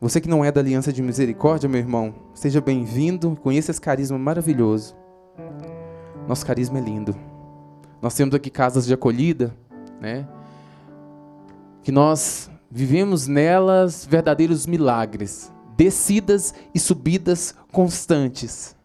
Você 0.00 0.20
que 0.20 0.28
não 0.28 0.44
é 0.44 0.50
da 0.50 0.60
Aliança 0.60 0.92
de 0.92 1.02
Misericórdia, 1.02 1.68
meu 1.68 1.80
irmão, 1.80 2.14
seja 2.32 2.60
bem-vindo, 2.60 3.36
conheça 3.42 3.70
esse 3.70 3.80
carisma 3.80 4.18
maravilhoso. 4.18 4.96
Nosso 6.26 6.46
carisma 6.46 6.78
é 6.78 6.82
lindo. 6.82 7.14
Nós 8.00 8.14
temos 8.14 8.34
aqui 8.34 8.48
casas 8.48 8.86
de 8.86 8.94
acolhida, 8.94 9.54
né? 10.00 10.26
Que 11.82 11.92
nós 11.92 12.50
vivemos 12.70 13.26
nelas 13.26 14.06
verdadeiros 14.06 14.66
milagres, 14.66 15.52
descidas 15.76 16.54
e 16.74 16.78
subidas 16.78 17.54
constantes. 17.72 18.76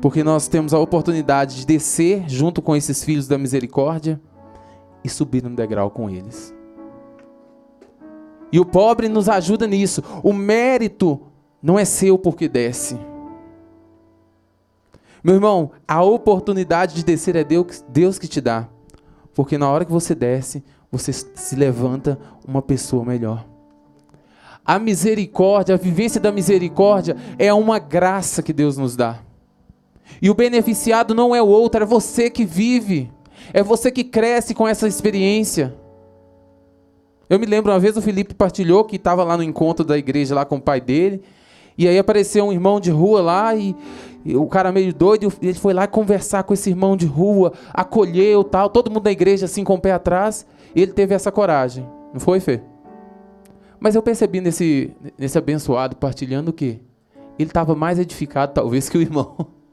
Porque 0.00 0.22
nós 0.22 0.48
temos 0.48 0.74
a 0.74 0.78
oportunidade 0.78 1.56
de 1.56 1.66
descer 1.66 2.28
junto 2.28 2.60
com 2.60 2.76
esses 2.76 3.02
filhos 3.02 3.26
da 3.26 3.38
misericórdia 3.38 4.20
e 5.02 5.08
subir 5.08 5.46
um 5.46 5.54
degrau 5.54 5.90
com 5.90 6.10
eles. 6.10 6.54
E 8.52 8.60
o 8.60 8.64
pobre 8.64 9.08
nos 9.08 9.28
ajuda 9.28 9.66
nisso. 9.66 10.02
O 10.22 10.32
mérito 10.32 11.20
não 11.62 11.78
é 11.78 11.84
seu 11.84 12.16
porque 12.16 12.48
desce. 12.48 12.98
Meu 15.24 15.34
irmão, 15.34 15.72
a 15.88 16.02
oportunidade 16.02 16.94
de 16.94 17.04
descer 17.04 17.34
é 17.34 17.42
Deus, 17.42 18.18
que 18.18 18.28
te 18.28 18.40
dá. 18.40 18.68
Porque 19.34 19.56
na 19.56 19.68
hora 19.70 19.84
que 19.84 19.90
você 19.90 20.14
desce, 20.14 20.62
você 20.92 21.12
se 21.12 21.56
levanta 21.56 22.18
uma 22.46 22.60
pessoa 22.60 23.04
melhor. 23.04 23.44
A 24.64 24.78
misericórdia, 24.78 25.74
a 25.74 25.78
vivência 25.78 26.20
da 26.20 26.30
misericórdia 26.30 27.16
é 27.38 27.52
uma 27.52 27.78
graça 27.78 28.42
que 28.42 28.52
Deus 28.52 28.76
nos 28.76 28.94
dá. 28.94 29.18
E 30.20 30.30
o 30.30 30.34
beneficiado 30.34 31.14
não 31.14 31.34
é 31.34 31.42
o 31.42 31.46
outro, 31.46 31.82
é 31.82 31.86
você 31.86 32.30
que 32.30 32.44
vive. 32.44 33.10
É 33.52 33.62
você 33.62 33.90
que 33.90 34.04
cresce 34.04 34.54
com 34.54 34.66
essa 34.66 34.88
experiência. 34.88 35.74
Eu 37.28 37.38
me 37.38 37.46
lembro 37.46 37.72
uma 37.72 37.78
vez 37.78 37.96
o 37.96 38.02
Felipe 38.02 38.34
partilhou 38.34 38.84
que 38.84 38.96
estava 38.96 39.24
lá 39.24 39.36
no 39.36 39.42
encontro 39.42 39.84
da 39.84 39.96
igreja 39.96 40.34
lá 40.34 40.44
com 40.44 40.56
o 40.56 40.60
pai 40.60 40.80
dele. 40.80 41.22
E 41.76 41.88
aí 41.88 41.98
apareceu 41.98 42.44
um 42.44 42.52
irmão 42.52 42.78
de 42.78 42.90
rua 42.90 43.20
lá 43.20 43.54
e, 43.54 43.74
e 44.24 44.36
o 44.36 44.46
cara 44.46 44.70
meio 44.70 44.94
doido, 44.94 45.32
ele 45.42 45.54
foi 45.54 45.74
lá 45.74 45.86
conversar 45.86 46.44
com 46.44 46.54
esse 46.54 46.70
irmão 46.70 46.96
de 46.96 47.06
rua, 47.06 47.52
acolheu 47.72 48.44
tal, 48.44 48.70
todo 48.70 48.90
mundo 48.90 49.02
da 49.02 49.10
igreja 49.10 49.46
assim 49.46 49.64
com 49.64 49.74
o 49.74 49.80
pé 49.80 49.92
atrás, 49.92 50.46
e 50.74 50.82
ele 50.82 50.92
teve 50.92 51.14
essa 51.14 51.32
coragem. 51.32 51.84
Não 52.12 52.20
foi, 52.20 52.38
Fê? 52.38 52.62
Mas 53.80 53.96
eu 53.96 54.02
percebi 54.02 54.40
nesse, 54.40 54.94
nesse 55.18 55.36
abençoado 55.36 55.96
partilhando 55.96 56.50
o 56.50 56.54
quê? 56.54 56.78
Ele 57.38 57.50
estava 57.50 57.74
mais 57.74 57.98
edificado, 57.98 58.54
talvez, 58.54 58.88
que 58.88 58.96
o 58.96 59.02
irmão. 59.02 59.36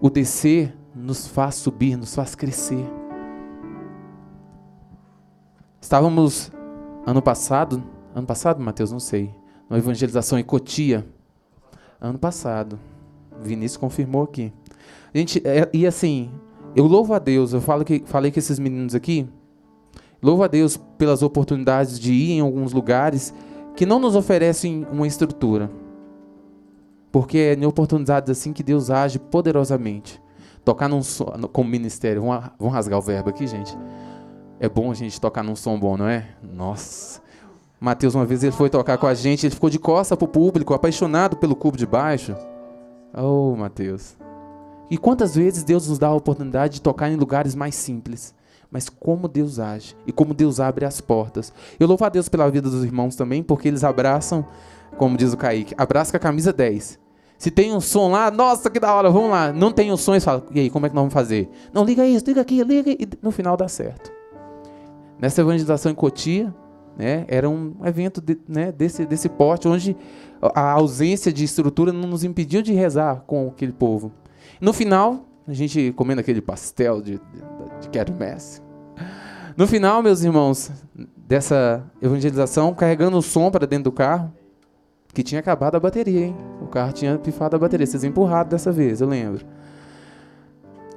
O 0.00 0.08
descer 0.08 0.74
nos 0.94 1.26
faz 1.26 1.56
subir, 1.56 1.96
nos 1.96 2.14
faz 2.14 2.34
crescer. 2.34 2.84
Estávamos 5.78 6.50
ano 7.06 7.20
passado, 7.20 7.82
ano 8.14 8.26
passado, 8.26 8.62
Mateus, 8.62 8.90
não 8.90 9.00
sei, 9.00 9.34
na 9.68 9.76
evangelização 9.76 10.38
em 10.38 10.44
Cotia. 10.44 11.06
Ano 12.00 12.18
passado. 12.18 12.78
Vinícius 13.42 13.76
confirmou 13.76 14.22
aqui. 14.22 14.52
Gente, 15.14 15.42
é, 15.46 15.68
e 15.72 15.86
assim, 15.86 16.30
eu 16.74 16.86
louvo 16.86 17.12
a 17.12 17.18
Deus, 17.18 17.52
eu 17.52 17.60
falo 17.60 17.84
que, 17.84 18.02
falei 18.06 18.30
com 18.30 18.38
esses 18.38 18.58
meninos 18.58 18.94
aqui, 18.94 19.28
louvo 20.22 20.42
a 20.42 20.46
Deus 20.46 20.78
pelas 20.96 21.22
oportunidades 21.22 22.00
de 22.00 22.12
ir 22.12 22.32
em 22.32 22.40
alguns 22.40 22.72
lugares 22.72 23.34
que 23.76 23.84
não 23.84 23.98
nos 23.98 24.16
oferecem 24.16 24.86
uma 24.90 25.06
estrutura. 25.06 25.70
Porque 27.10 27.38
é 27.38 27.54
em 27.54 27.66
oportunidades 27.66 28.30
assim 28.30 28.52
que 28.52 28.62
Deus 28.62 28.90
age 28.90 29.18
poderosamente. 29.18 30.20
Tocar 30.64 30.88
num 30.88 31.02
som, 31.02 31.26
como 31.52 31.68
ministério, 31.68 32.22
vamos, 32.22 32.50
vamos 32.58 32.74
rasgar 32.74 32.98
o 32.98 33.02
verbo 33.02 33.30
aqui, 33.30 33.46
gente. 33.46 33.76
É 34.58 34.68
bom 34.68 34.90
a 34.90 34.94
gente 34.94 35.20
tocar 35.20 35.42
num 35.42 35.56
som 35.56 35.78
bom, 35.78 35.96
não 35.96 36.06
é? 36.06 36.28
Nossa. 36.42 37.20
Mateus, 37.80 38.14
uma 38.14 38.26
vez 38.26 38.42
ele 38.42 38.52
foi 38.52 38.68
tocar 38.68 38.98
com 38.98 39.06
a 39.06 39.14
gente, 39.14 39.46
ele 39.46 39.54
ficou 39.54 39.70
de 39.70 39.78
costa 39.78 40.14
pro 40.14 40.28
público, 40.28 40.74
apaixonado 40.74 41.38
pelo 41.38 41.56
cubo 41.56 41.78
de 41.78 41.86
baixo. 41.86 42.36
Oh, 43.16 43.56
Mateus. 43.56 44.16
E 44.90 44.98
quantas 44.98 45.34
vezes 45.34 45.64
Deus 45.64 45.88
nos 45.88 45.98
dá 45.98 46.08
a 46.08 46.14
oportunidade 46.14 46.74
de 46.74 46.82
tocar 46.82 47.10
em 47.10 47.16
lugares 47.16 47.54
mais 47.54 47.74
simples, 47.74 48.34
mas 48.70 48.88
como 48.88 49.28
Deus 49.28 49.58
age 49.58 49.96
e 50.06 50.12
como 50.12 50.34
Deus 50.34 50.60
abre 50.60 50.84
as 50.84 51.00
portas. 51.00 51.52
Eu 51.78 51.86
louvo 51.86 52.04
a 52.04 52.08
Deus 52.08 52.28
pela 52.28 52.50
vida 52.50 52.68
dos 52.68 52.84
irmãos 52.84 53.16
também, 53.16 53.42
porque 53.42 53.68
eles 53.68 53.82
abraçam, 53.82 54.44
como 54.96 55.16
diz 55.16 55.32
o 55.32 55.36
Kaique, 55.36 55.74
abraça 55.76 56.10
com 56.10 56.16
a 56.16 56.20
camisa 56.20 56.52
10. 56.52 56.98
Se 57.38 57.50
tem 57.50 57.74
um 57.74 57.80
som 57.80 58.10
lá, 58.10 58.30
nossa, 58.30 58.68
que 58.68 58.78
da 58.78 58.94
hora, 58.94 59.10
vamos 59.10 59.30
lá. 59.30 59.50
Não 59.50 59.72
tem 59.72 59.90
um 59.90 59.96
som, 59.96 60.12
eles 60.12 60.24
falam, 60.24 60.42
e 60.52 60.60
aí, 60.60 60.68
como 60.68 60.84
é 60.84 60.88
que 60.90 60.94
nós 60.94 61.00
vamos 61.00 61.14
fazer? 61.14 61.48
Não, 61.72 61.84
liga 61.84 62.06
isso, 62.06 62.26
liga 62.26 62.42
aqui, 62.42 62.62
liga, 62.62 62.90
e 62.90 63.08
no 63.22 63.30
final 63.30 63.56
dá 63.56 63.66
certo. 63.66 64.12
Nessa 65.18 65.40
evangelização 65.40 65.90
em 65.90 65.94
Cotia, 65.94 66.54
né, 66.98 67.24
era 67.28 67.48
um 67.48 67.74
evento 67.84 68.20
de, 68.20 68.38
né, 68.46 68.70
desse, 68.70 69.06
desse 69.06 69.28
porte, 69.28 69.66
onde 69.66 69.96
a 70.54 70.72
ausência 70.72 71.32
de 71.32 71.44
estrutura 71.44 71.94
não 71.94 72.08
nos 72.08 72.24
impediu 72.24 72.60
de 72.60 72.74
rezar 72.74 73.24
com 73.26 73.48
aquele 73.48 73.72
povo. 73.72 74.12
No 74.60 74.74
final, 74.74 75.24
a 75.48 75.52
gente 75.54 75.94
comendo 75.96 76.20
aquele 76.20 76.42
pastel 76.42 77.00
de, 77.00 77.12
de, 77.12 77.20
de 77.80 77.88
quermesse. 77.88 78.60
No 79.56 79.66
final, 79.66 80.02
meus 80.02 80.22
irmãos, 80.22 80.70
dessa 81.16 81.82
evangelização, 82.02 82.74
carregando 82.74 83.16
o 83.16 83.22
som 83.22 83.50
para 83.50 83.66
dentro 83.66 83.84
do 83.84 83.92
carro, 83.92 84.32
que 85.12 85.22
tinha 85.22 85.40
acabado 85.40 85.74
a 85.74 85.80
bateria, 85.80 86.26
hein? 86.26 86.36
O 86.62 86.66
carro 86.66 86.92
tinha 86.92 87.18
pifado 87.18 87.56
a 87.56 87.58
bateria. 87.58 87.86
Vocês 87.86 88.04
empurraram 88.04 88.48
dessa 88.48 88.70
vez, 88.70 89.00
eu 89.00 89.08
lembro. 89.08 89.44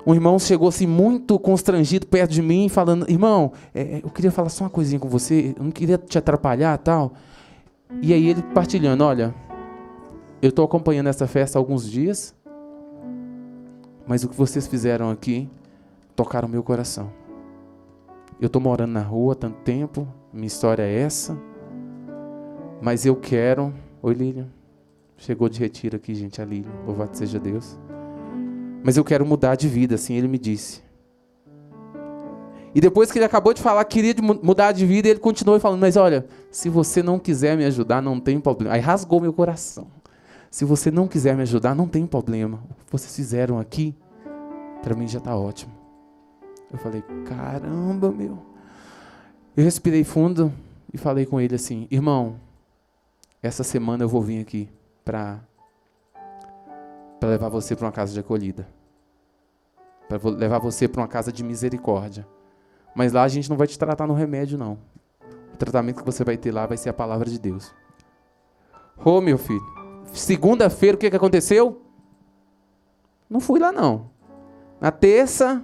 Um 0.06 0.14
irmão 0.14 0.38
chegou 0.38 0.68
assim 0.68 0.86
muito 0.86 1.40
constrangido 1.40 2.06
perto 2.06 2.32
de 2.32 2.42
mim, 2.42 2.68
falando: 2.68 3.10
Irmão, 3.10 3.54
é, 3.74 4.02
eu 4.04 4.10
queria 4.10 4.32
falar 4.32 4.50
só 4.50 4.66
uma 4.66 4.70
coisinha 4.70 5.00
com 5.00 5.08
você, 5.08 5.56
eu 5.58 5.64
não 5.64 5.72
queria 5.72 5.98
te 5.98 6.18
atrapalhar 6.18 6.78
tal. 6.78 7.14
E 8.02 8.14
aí 8.14 8.28
ele 8.28 8.42
partilhando: 8.54 9.04
Olha, 9.04 9.34
eu 10.42 10.50
estou 10.50 10.66
acompanhando 10.66 11.08
essa 11.08 11.26
festa 11.26 11.58
há 11.58 11.60
alguns 11.60 11.90
dias, 11.90 12.36
mas 14.06 14.24
o 14.24 14.30
que 14.30 14.36
vocês 14.36 14.68
fizeram 14.68 15.10
aqui 15.10 15.50
tocaram 16.16 16.48
meu 16.48 16.64
coração. 16.64 17.10
Eu 18.42 18.48
estou 18.48 18.62
morando 18.62 18.92
na 18.92 19.02
rua 19.02 19.34
há 19.34 19.36
tanto 19.36 19.60
tempo, 19.62 20.06
minha 20.34 20.48
história 20.48 20.84
é 20.84 21.00
essa, 21.00 21.38
mas 22.82 23.06
eu 23.06 23.16
quero. 23.16 23.74
Oi, 24.06 24.14
Lilian. 24.14 24.48
Chegou 25.16 25.48
de 25.48 25.58
retiro 25.58 25.96
aqui, 25.96 26.14
gente, 26.14 26.42
a 26.42 26.46
Lilian. 26.46 26.70
Louvado 26.86 27.16
seja 27.16 27.40
Deus. 27.40 27.80
Mas 28.84 28.98
eu 28.98 29.04
quero 29.06 29.26
mudar 29.26 29.56
de 29.56 29.70
vida, 29.70 29.96
assim 29.96 30.16
ele 30.16 30.28
me 30.28 30.38
disse. 30.38 30.84
E 32.76 32.82
depois 32.82 33.10
que 33.10 33.18
ele 33.18 33.24
acabou 33.24 33.54
de 33.54 33.62
falar 33.62 33.86
que 33.86 34.02
queria 34.02 34.14
mudar 34.44 34.74
de 34.74 34.86
vida, 34.86 35.08
ele 35.08 35.20
continuou 35.20 35.58
falando: 35.58 35.80
Mas 35.80 35.96
olha, 35.96 36.26
se 36.52 36.68
você 36.68 37.02
não 37.02 37.18
quiser 37.18 37.56
me 37.56 37.64
ajudar, 37.64 38.02
não 38.02 38.20
tem 38.20 38.42
problema. 38.42 38.76
Aí 38.76 38.82
rasgou 38.82 39.22
meu 39.22 39.32
coração. 39.32 39.88
Se 40.52 40.66
você 40.66 40.92
não 40.92 41.08
quiser 41.08 41.38
me 41.38 41.44
ajudar, 41.44 41.74
não 41.74 41.88
tem 41.88 42.06
problema. 42.06 42.62
O 42.72 42.86
que 42.86 42.92
vocês 42.92 43.16
fizeram 43.16 43.58
aqui, 43.58 43.96
para 44.82 44.96
mim 44.98 45.08
já 45.08 45.20
está 45.20 45.34
ótimo. 45.34 45.72
Eu 46.70 46.78
falei: 46.78 47.02
Caramba, 47.26 48.12
meu. 48.12 48.38
Eu 49.56 49.64
respirei 49.64 50.04
fundo 50.04 50.52
e 50.94 50.98
falei 50.98 51.26
com 51.26 51.40
ele 51.40 51.56
assim: 51.56 51.88
Irmão, 51.90 52.36
essa 53.44 53.64
semana 53.64 54.06
eu 54.06 54.10
vou 54.10 54.22
vir 54.22 54.42
aqui 54.42 54.70
para 55.04 55.42
para 57.20 57.30
levar 57.30 57.50
você 57.50 57.76
para 57.76 57.86
uma 57.86 57.92
casa 57.92 58.14
de 58.14 58.20
acolhida. 58.20 58.68
Para 60.10 60.18
levar 60.30 60.60
você 60.60 60.88
para 60.88 61.02
uma 61.02 61.08
casa 61.08 61.32
de 61.32 61.44
misericórdia. 61.44 62.28
Mas 62.96 63.14
lá 63.14 63.24
a 63.24 63.28
gente 63.28 63.50
não 63.50 63.58
vai 63.58 63.68
te 63.68 63.80
tratar 63.80 64.08
no 64.08 64.14
remédio, 64.14 64.58
não. 64.58 64.78
O 65.54 65.58
tratamento 65.58 66.00
que 66.00 66.06
você 66.06 66.24
vai 66.24 66.36
ter 66.36 66.52
lá 66.52 66.66
vai 66.66 66.76
ser 66.76 66.90
a 66.90 66.94
palavra 66.94 67.30
de 67.30 67.40
Deus. 67.40 67.74
Ô, 68.98 69.12
oh, 69.12 69.22
meu 69.22 69.38
filho. 69.38 69.64
Segunda-feira, 70.14 70.96
o 70.96 71.00
que, 71.00 71.10
que 71.10 71.16
aconteceu? 71.16 71.82
Não 73.30 73.40
fui 73.40 73.60
lá, 73.60 73.72
não. 73.72 74.10
Na 74.82 74.92
terça, 74.92 75.64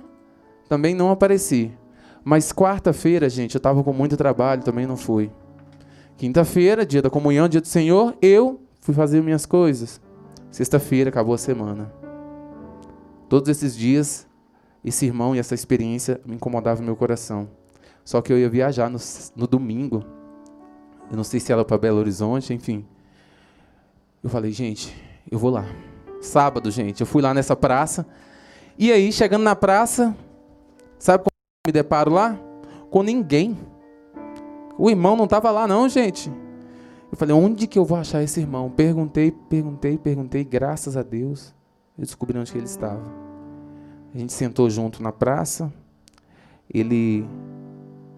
também 0.70 0.96
não 0.96 1.12
apareci. 1.12 1.78
Mas 2.24 2.54
quarta-feira, 2.54 3.30
gente, 3.30 3.56
eu 3.56 3.60
estava 3.60 3.84
com 3.84 3.92
muito 3.92 4.16
trabalho, 4.16 4.64
também 4.64 4.88
não 4.88 4.96
fui. 4.96 5.30
Quinta-feira, 6.20 6.86
dia 6.86 7.02
da 7.02 7.10
comunhão, 7.10 7.48
dia 7.48 7.62
do 7.62 7.68
Senhor, 7.68 8.14
eu 8.22 8.60
fui 8.82 8.94
fazer 8.94 9.24
minhas 9.24 9.46
coisas. 9.46 10.02
Sexta-feira 10.52 11.10
acabou 11.10 11.34
a 11.34 11.38
semana. 11.38 11.94
Todos 13.30 13.48
esses 13.48 13.74
dias, 13.74 14.28
esse 14.84 15.06
irmão 15.06 15.34
e 15.34 15.40
essa 15.40 15.56
experiência 15.56 16.20
me 16.26 16.36
incomodavam 16.36 16.84
meu 16.84 16.98
coração. 16.98 17.48
Só 18.04 18.22
que 18.22 18.34
eu 18.34 18.38
ia 18.38 18.50
viajar 18.50 18.90
no, 18.90 19.00
no 19.34 19.48
domingo. 19.48 20.04
Eu 21.10 21.16
não 21.16 21.24
sei 21.24 21.40
se 21.40 21.54
era 21.54 21.64
para 21.64 21.78
Belo 21.78 22.00
Horizonte, 22.00 22.54
enfim. 22.54 22.86
Eu 24.22 24.30
falei, 24.30 24.52
gente, 24.52 24.94
eu 25.32 25.40
vou 25.40 25.50
lá. 25.50 25.66
Sábado, 26.20 26.70
gente, 26.70 27.00
eu 27.00 27.08
fui 27.08 27.22
lá 27.22 27.34
nessa 27.34 27.56
praça. 27.56 28.06
E 28.78 28.92
aí, 28.92 29.10
chegando 29.14 29.44
na 29.44 29.56
praça, 29.56 30.14
sabe 30.98 31.24
como 31.24 31.32
me 31.66 31.72
deparo 31.72 32.12
lá? 32.12 32.38
Com 32.90 33.04
ninguém. 33.04 33.58
O 34.80 34.90
irmão 34.90 35.18
não 35.18 35.26
estava 35.26 35.52
lá, 35.52 35.68
não, 35.68 35.90
gente. 35.90 36.32
Eu 37.12 37.18
falei, 37.18 37.36
onde 37.36 37.68
que 37.68 37.78
eu 37.78 37.84
vou 37.84 37.98
achar 37.98 38.24
esse 38.24 38.40
irmão? 38.40 38.72
Perguntei, 38.72 39.30
perguntei, 39.30 39.98
perguntei, 39.98 40.46
graças 40.46 40.96
a 40.96 41.04
Deus, 41.04 41.54
eu 41.98 42.06
descobri 42.06 42.40
onde 42.40 42.56
ele 42.56 42.64
estava. 42.64 43.04
A 44.16 44.18
gente 44.18 44.32
sentou 44.32 44.70
junto 44.70 45.04
na 45.04 45.12
praça, 45.12 45.70
ele 46.74 47.28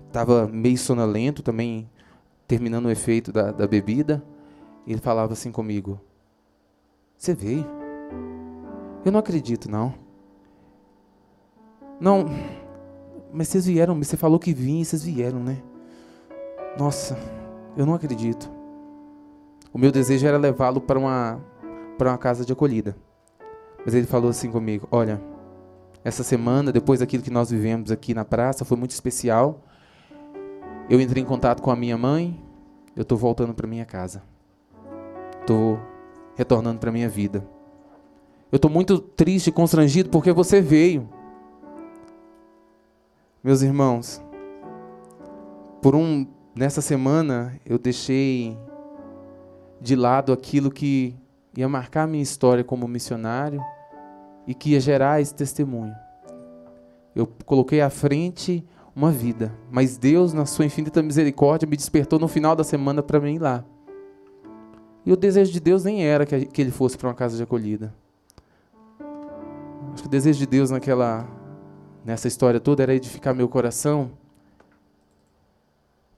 estava 0.05 0.47
meio 0.47 0.77
sonolento 0.77 1.41
também, 1.41 1.89
terminando 2.47 2.85
o 2.85 2.91
efeito 2.91 3.31
da, 3.31 3.51
da 3.51 3.65
bebida. 3.65 4.23
Ele 4.85 5.01
falava 5.01 5.33
assim 5.33 5.51
comigo: 5.51 5.99
Você 7.17 7.33
veio? 7.33 7.65
Eu 9.03 9.11
não 9.11 9.19
acredito, 9.19 9.67
não. 9.67 9.95
Não, 11.99 12.25
mas 13.33 13.47
vocês 13.47 13.65
vieram, 13.65 13.97
você 13.97 14.15
falou 14.15 14.37
que 14.37 14.53
vinha 14.53 14.83
e 14.83 14.85
vocês 14.85 15.03
vieram, 15.03 15.39
né? 15.39 15.63
Nossa, 16.77 17.17
eu 17.75 17.85
não 17.85 17.93
acredito. 17.93 18.49
O 19.73 19.77
meu 19.77 19.91
desejo 19.91 20.25
era 20.25 20.37
levá-lo 20.37 20.81
para 20.81 20.97
uma, 20.97 21.39
para 21.97 22.09
uma 22.09 22.17
casa 22.17 22.45
de 22.45 22.53
acolhida. 22.53 22.95
Mas 23.85 23.93
ele 23.93 24.05
falou 24.05 24.29
assim 24.29 24.51
comigo: 24.51 24.87
Olha, 24.91 25.21
essa 26.03 26.23
semana, 26.23 26.71
depois 26.71 26.99
daquilo 26.99 27.23
que 27.23 27.31
nós 27.31 27.51
vivemos 27.51 27.91
aqui 27.91 28.13
na 28.13 28.25
praça, 28.25 28.65
foi 28.65 28.77
muito 28.77 28.91
especial. 28.91 29.61
Eu 30.89 30.99
entrei 30.99 31.23
em 31.23 31.25
contato 31.25 31.61
com 31.61 31.71
a 31.71 31.75
minha 31.75 31.97
mãe. 31.97 32.39
Eu 32.95 33.03
estou 33.03 33.17
voltando 33.17 33.53
para 33.53 33.67
minha 33.67 33.85
casa. 33.85 34.23
Estou 35.39 35.79
retornando 36.35 36.79
para 36.79 36.91
minha 36.91 37.07
vida. 37.07 37.47
Eu 38.51 38.57
estou 38.57 38.69
muito 38.69 38.99
triste 38.99 39.47
e 39.47 39.51
constrangido 39.51 40.09
porque 40.09 40.33
você 40.33 40.59
veio. 40.59 41.07
Meus 43.43 43.61
irmãos, 43.61 44.21
por 45.81 45.95
um 45.95 46.27
nessa 46.55 46.81
semana 46.81 47.59
eu 47.65 47.77
deixei 47.77 48.57
de 49.79 49.95
lado 49.95 50.31
aquilo 50.31 50.69
que 50.69 51.15
ia 51.55 51.67
marcar 51.67 52.07
minha 52.07 52.23
história 52.23 52.63
como 52.63 52.87
missionário 52.87 53.61
e 54.45 54.53
que 54.53 54.71
ia 54.71 54.79
gerar 54.79 55.21
esse 55.21 55.33
testemunho. 55.33 55.95
Eu 57.15 57.27
coloquei 57.45 57.81
à 57.81 57.89
frente 57.89 58.63
uma 58.95 59.11
vida, 59.11 59.51
mas 59.69 59.97
Deus, 59.97 60.33
na 60.33 60.45
sua 60.45 60.65
infinita 60.65 61.01
misericórdia, 61.01 61.67
me 61.67 61.77
despertou 61.77 62.19
no 62.19 62.27
final 62.27 62.55
da 62.55 62.63
semana 62.63 63.01
para 63.01 63.19
mim 63.19 63.35
ir 63.35 63.39
lá. 63.39 63.63
E 65.05 65.11
o 65.11 65.17
desejo 65.17 65.51
de 65.51 65.59
Deus 65.59 65.83
nem 65.83 66.05
era 66.05 66.25
que, 66.25 66.61
ele 66.61 66.71
fosse 66.71 66.97
para 66.97 67.07
uma 67.07 67.15
casa 67.15 67.35
de 67.35 67.43
acolhida. 67.43 67.93
Acho 69.93 70.03
que 70.03 70.07
o 70.07 70.11
desejo 70.11 70.39
de 70.39 70.45
Deus 70.45 70.69
naquela 70.69 71.27
nessa 72.05 72.27
história 72.27 72.59
toda 72.59 72.83
era 72.83 72.95
edificar 72.95 73.33
meu 73.33 73.47
coração 73.47 74.11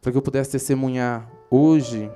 para 0.04 0.12
que 0.12 0.18
eu 0.18 0.22
pudesse 0.22 0.52
testemunhar 0.52 1.32
hoje 1.50 2.12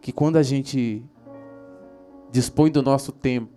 que 0.00 0.10
quando 0.10 0.36
a 0.36 0.42
gente 0.42 1.04
dispõe 2.30 2.70
do 2.70 2.82
nosso 2.82 3.12
tempo, 3.12 3.52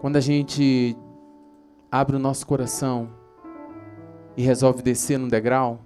quando 0.00 0.16
a 0.16 0.20
gente 0.20 0.98
abre 1.88 2.16
o 2.16 2.18
nosso 2.18 2.44
coração 2.44 3.08
e 4.36 4.42
resolve 4.42 4.82
descer 4.82 5.20
num 5.20 5.28
degrau, 5.28 5.80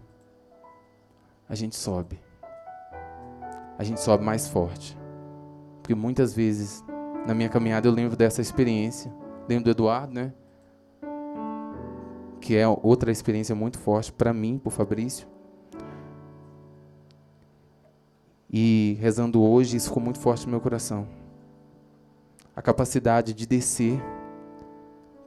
a 1.46 1.54
gente 1.54 1.76
sobe. 1.76 2.18
A 3.78 3.84
gente 3.84 4.00
sobe 4.00 4.24
mais 4.24 4.48
forte. 4.48 4.96
Porque 5.82 5.94
muitas 5.94 6.32
vezes 6.32 6.82
na 7.26 7.34
minha 7.34 7.50
caminhada 7.50 7.86
eu 7.86 7.92
lembro 7.92 8.16
dessa 8.16 8.40
experiência. 8.40 9.12
Lembro 9.46 9.64
do 9.64 9.70
Eduardo, 9.72 10.14
né? 10.14 10.32
Que 12.42 12.56
é 12.56 12.66
outra 12.66 13.12
experiência 13.12 13.54
muito 13.54 13.78
forte 13.78 14.12
para 14.12 14.32
mim, 14.34 14.58
por 14.58 14.72
Fabrício. 14.72 15.28
E 18.50 18.98
rezando 19.00 19.40
hoje, 19.40 19.76
isso 19.76 19.86
ficou 19.86 20.02
muito 20.02 20.18
forte 20.18 20.44
no 20.44 20.50
meu 20.50 20.60
coração. 20.60 21.06
A 22.54 22.60
capacidade 22.60 23.32
de 23.32 23.46
descer 23.46 24.02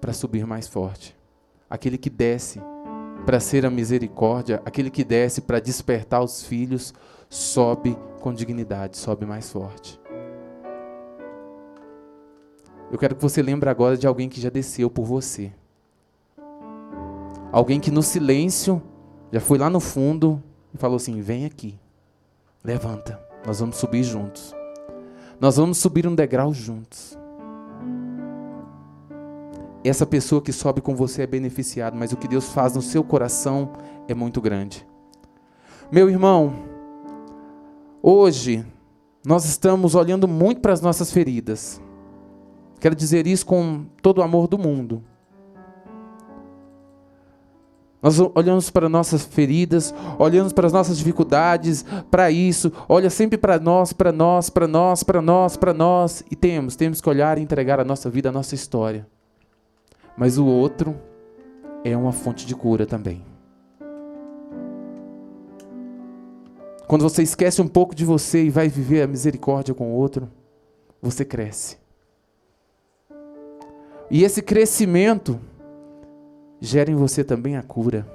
para 0.02 0.12
subir 0.12 0.46
mais 0.46 0.68
forte. 0.68 1.16
Aquele 1.70 1.98
que 1.98 2.10
desce 2.10 2.60
para 3.26 3.40
ser 3.40 3.66
a 3.66 3.70
misericórdia, 3.70 4.62
aquele 4.66 4.90
que 4.90 5.06
desce 5.06 5.40
para 5.40 5.62
despertar 5.62 6.22
os 6.22 6.44
filhos, 6.44 6.94
sobe 7.30 7.98
com 8.20 8.34
dignidade, 8.34 8.98
sobe 8.98 9.26
mais 9.26 9.50
forte. 9.50 9.98
Eu 12.92 13.00
quero 13.00 13.16
que 13.16 13.22
você 13.22 13.42
lembre 13.42 13.70
agora 13.70 13.96
de 13.96 14.06
alguém 14.06 14.28
que 14.28 14.42
já 14.42 14.50
desceu 14.50 14.90
por 14.90 15.06
você. 15.06 15.54
Alguém 17.56 17.80
que 17.80 17.90
no 17.90 18.04
silêncio 18.04 18.84
já 19.32 19.40
foi 19.40 19.58
lá 19.58 19.70
no 19.70 19.80
fundo 19.80 20.44
e 20.74 20.78
falou 20.78 20.98
assim: 20.98 21.22
vem 21.22 21.46
aqui. 21.46 21.80
Levanta, 22.62 23.18
nós 23.48 23.62
vamos 23.62 23.78
subir 23.78 24.04
juntos. 24.04 24.54
Nós 25.40 25.56
vamos 25.56 25.78
subir 25.78 26.06
um 26.06 26.14
degrau 26.14 26.54
juntos. 26.54 27.18
Essa 29.86 30.06
pessoa 30.06 30.42
que 30.42 30.52
sobe 30.52 30.82
com 30.82 30.98
você 30.98 31.22
é 31.22 31.28
beneficiada, 31.28 31.96
mas 31.96 32.12
o 32.12 32.18
que 32.18 32.28
Deus 32.28 32.50
faz 32.50 32.76
no 32.76 32.82
seu 32.82 33.06
coração 33.06 33.72
é 34.06 34.14
muito 34.14 34.42
grande. 34.42 34.86
Meu 35.90 36.10
irmão, 36.10 36.56
hoje 38.04 38.66
nós 39.26 39.46
estamos 39.46 39.96
olhando 39.96 40.28
muito 40.28 40.60
para 40.60 40.74
as 40.74 40.82
nossas 40.82 41.10
feridas. 41.10 41.82
Quero 42.82 42.96
dizer 42.96 43.26
isso 43.26 43.46
com 43.46 43.86
todo 44.02 44.18
o 44.18 44.24
amor 44.24 44.46
do 44.46 44.58
mundo. 44.58 45.02
Nós 48.06 48.20
olhamos 48.36 48.70
para 48.70 48.88
nossas 48.88 49.26
feridas, 49.26 49.92
olhamos 50.20 50.54
para 50.54 50.68
as 50.68 50.72
nossas 50.72 50.96
dificuldades, 50.96 51.84
para 52.12 52.30
isso, 52.30 52.72
olha 52.88 53.10
sempre 53.10 53.36
para 53.36 53.58
nós, 53.58 53.94
para 53.94 54.12
nós, 54.12 54.48
para 54.48 54.68
nós, 54.68 55.02
para 55.02 55.24
nós, 55.24 55.58
para 55.58 55.74
nós, 55.74 56.24
e 56.30 56.36
temos, 56.36 56.76
temos 56.76 57.02
que 57.02 57.10
olhar 57.10 57.40
e 57.40 57.42
entregar 57.42 57.80
a 57.80 57.84
nossa 57.84 58.08
vida, 58.08 58.30
a 58.30 58.32
nossa 58.32 58.54
história. 58.54 59.08
Mas 60.16 60.38
o 60.38 60.46
outro 60.46 60.96
é 61.84 61.98
uma 61.98 62.12
fonte 62.12 62.46
de 62.46 62.54
cura 62.54 62.86
também. 62.86 63.24
Quando 66.86 67.02
você 67.02 67.24
esquece 67.24 67.60
um 67.60 67.68
pouco 67.68 67.96
de 67.96 68.06
você 68.06 68.44
e 68.44 68.52
vai 68.52 68.70
viver 68.70 69.02
a 69.02 69.08
misericórdia 69.08 69.74
com 69.74 69.92
o 69.92 69.96
outro, 69.96 70.30
você 71.02 71.26
cresce. 71.26 71.80
E 74.12 74.24
esse 74.24 74.44
crescimento 74.44 75.40
gera 76.60 76.92
em 76.92 76.96
você 76.96 77.24
também 77.24 77.58
a 77.58 77.64
cura. 77.64 78.08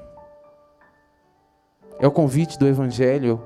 É 1.98 2.06
o 2.06 2.10
convite 2.10 2.58
do 2.58 2.66
Evangelho 2.66 3.42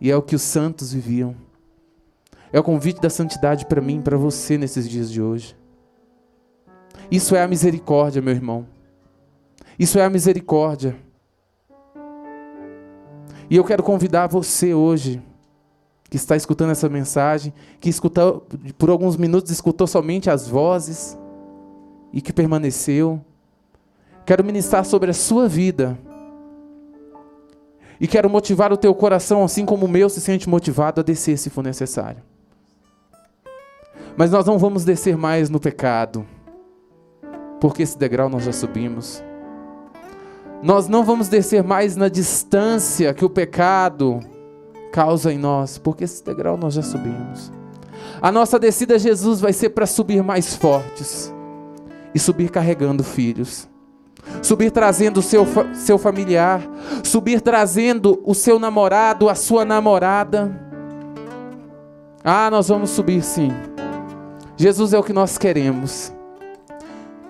e 0.00 0.10
é 0.10 0.16
o 0.16 0.22
que 0.22 0.36
os 0.36 0.42
santos 0.42 0.92
viviam. 0.92 1.34
É 2.52 2.58
o 2.58 2.64
convite 2.64 3.00
da 3.00 3.10
santidade 3.10 3.66
para 3.66 3.80
mim 3.80 3.98
e 3.98 4.02
para 4.02 4.16
você 4.16 4.56
nesses 4.56 4.88
dias 4.88 5.10
de 5.10 5.20
hoje. 5.20 5.56
Isso 7.10 7.34
é 7.34 7.42
a 7.42 7.48
misericórdia, 7.48 8.22
meu 8.22 8.34
irmão. 8.34 8.66
Isso 9.78 9.98
é 9.98 10.04
a 10.04 10.10
misericórdia. 10.10 10.96
E 13.48 13.56
eu 13.56 13.64
quero 13.64 13.82
convidar 13.82 14.28
você 14.28 14.72
hoje, 14.72 15.20
que 16.08 16.16
está 16.16 16.36
escutando 16.36 16.70
essa 16.70 16.88
mensagem, 16.88 17.52
que 17.80 17.88
escutou, 17.88 18.46
por 18.78 18.90
alguns 18.90 19.16
minutos 19.16 19.50
escutou 19.50 19.86
somente 19.86 20.30
as 20.30 20.46
vozes 20.46 21.18
e 22.12 22.20
que 22.20 22.32
permaneceu, 22.32 23.20
Quero 24.30 24.44
ministrar 24.44 24.84
sobre 24.84 25.10
a 25.10 25.12
sua 25.12 25.48
vida. 25.48 25.98
E 28.00 28.06
quero 28.06 28.30
motivar 28.30 28.72
o 28.72 28.76
teu 28.76 28.94
coração, 28.94 29.42
assim 29.42 29.66
como 29.66 29.86
o 29.86 29.88
meu 29.88 30.08
se 30.08 30.20
sente 30.20 30.48
motivado 30.48 31.00
a 31.00 31.02
descer 31.02 31.36
se 31.36 31.50
for 31.50 31.64
necessário. 31.64 32.22
Mas 34.16 34.30
nós 34.30 34.46
não 34.46 34.56
vamos 34.56 34.84
descer 34.84 35.16
mais 35.16 35.50
no 35.50 35.58
pecado, 35.58 36.24
porque 37.60 37.82
esse 37.82 37.98
degrau 37.98 38.28
nós 38.28 38.44
já 38.44 38.52
subimos. 38.52 39.20
Nós 40.62 40.86
não 40.86 41.02
vamos 41.02 41.26
descer 41.26 41.64
mais 41.64 41.96
na 41.96 42.08
distância 42.08 43.12
que 43.12 43.24
o 43.24 43.30
pecado 43.30 44.20
causa 44.92 45.32
em 45.32 45.38
nós, 45.38 45.76
porque 45.76 46.04
esse 46.04 46.24
degrau 46.24 46.56
nós 46.56 46.74
já 46.74 46.82
subimos. 46.82 47.50
A 48.22 48.30
nossa 48.30 48.60
descida, 48.60 48.96
Jesus, 48.96 49.40
vai 49.40 49.52
ser 49.52 49.70
para 49.70 49.86
subir 49.86 50.22
mais 50.22 50.54
fortes 50.54 51.34
e 52.14 52.18
subir 52.20 52.48
carregando 52.48 53.02
filhos 53.02 53.68
subir 54.42 54.70
trazendo 54.70 55.18
o 55.18 55.22
seu, 55.22 55.46
seu 55.74 55.98
familiar, 55.98 56.62
subir 57.04 57.40
trazendo 57.40 58.20
o 58.24 58.34
seu 58.34 58.58
namorado, 58.58 59.28
a 59.28 59.34
sua 59.34 59.64
namorada. 59.64 60.50
Ah, 62.22 62.50
nós 62.50 62.68
vamos 62.68 62.90
subir 62.90 63.22
sim. 63.22 63.50
Jesus 64.56 64.92
é 64.92 64.98
o 64.98 65.02
que 65.02 65.12
nós 65.12 65.38
queremos. 65.38 66.12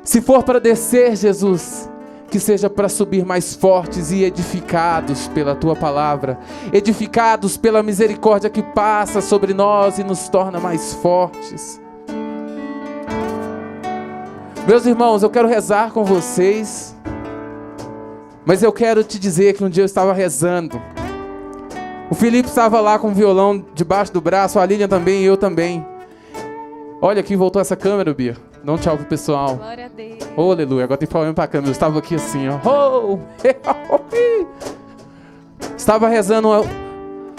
Se 0.03 0.20
for 0.20 0.43
para 0.43 0.59
descer, 0.59 1.14
Jesus, 1.14 1.88
que 2.30 2.41
seja 2.41 2.70
para 2.70 2.88
subir 2.88 3.24
mais 3.24 3.55
fortes 3.55 4.11
e 4.11 4.24
edificados 4.24 5.28
pela 5.28 5.55
tua 5.55 5.76
palavra, 5.76 6.38
edificados 6.72 7.57
pela 7.57 7.82
misericórdia 7.82 8.49
que 8.49 8.62
passa 8.62 9.20
sobre 9.20 9.53
nós 9.53 9.99
e 9.99 10.05
nos 10.05 10.28
torna 10.28 10.59
mais 10.59 10.95
fortes. 10.95 11.80
Meus 14.67 14.87
irmãos, 14.87 15.23
eu 15.23 15.31
quero 15.31 15.49
rezar 15.49 15.91
com 15.93 16.05
vocês. 16.05 16.95
Mas 18.45 18.63
eu 18.63 18.73
quero 18.73 19.03
te 19.03 19.19
dizer 19.19 19.55
que 19.55 19.65
um 19.65 19.69
dia 19.69 19.83
eu 19.83 19.87
estava 19.87 20.13
rezando. 20.13 20.81
O 22.11 22.15
Felipe 22.15 22.49
estava 22.49 22.81
lá 22.81 22.99
com 22.99 23.09
o 23.09 23.15
violão 23.15 23.65
debaixo 23.75 24.13
do 24.13 24.21
braço, 24.21 24.59
a 24.59 24.67
Lilian 24.67 24.89
também 24.89 25.23
e 25.23 25.25
eu 25.25 25.37
também. 25.37 25.87
Olha 27.01 27.21
aqui, 27.21 27.37
voltou 27.37 27.63
essa 27.63 27.77
câmera, 27.77 28.13
Bia. 28.13 28.37
Dá 28.63 28.73
um 28.73 28.77
tchau 28.77 28.97
pro 28.97 29.07
pessoal. 29.07 29.57
Glória 29.57 29.87
a 29.87 29.89
Deus. 29.89 30.19
Oh, 30.37 30.51
aleluia. 30.51 30.85
Agora 30.85 30.99
tem 30.99 31.09
problema 31.09 31.33
pra 31.33 31.47
câmera. 31.47 31.69
Eu 31.69 31.73
estava 31.73 31.99
aqui 31.99 32.15
assim, 32.15 32.47
ó. 32.49 32.59
Oh! 32.69 33.19
estava 35.77 36.09
rezando 36.09 36.49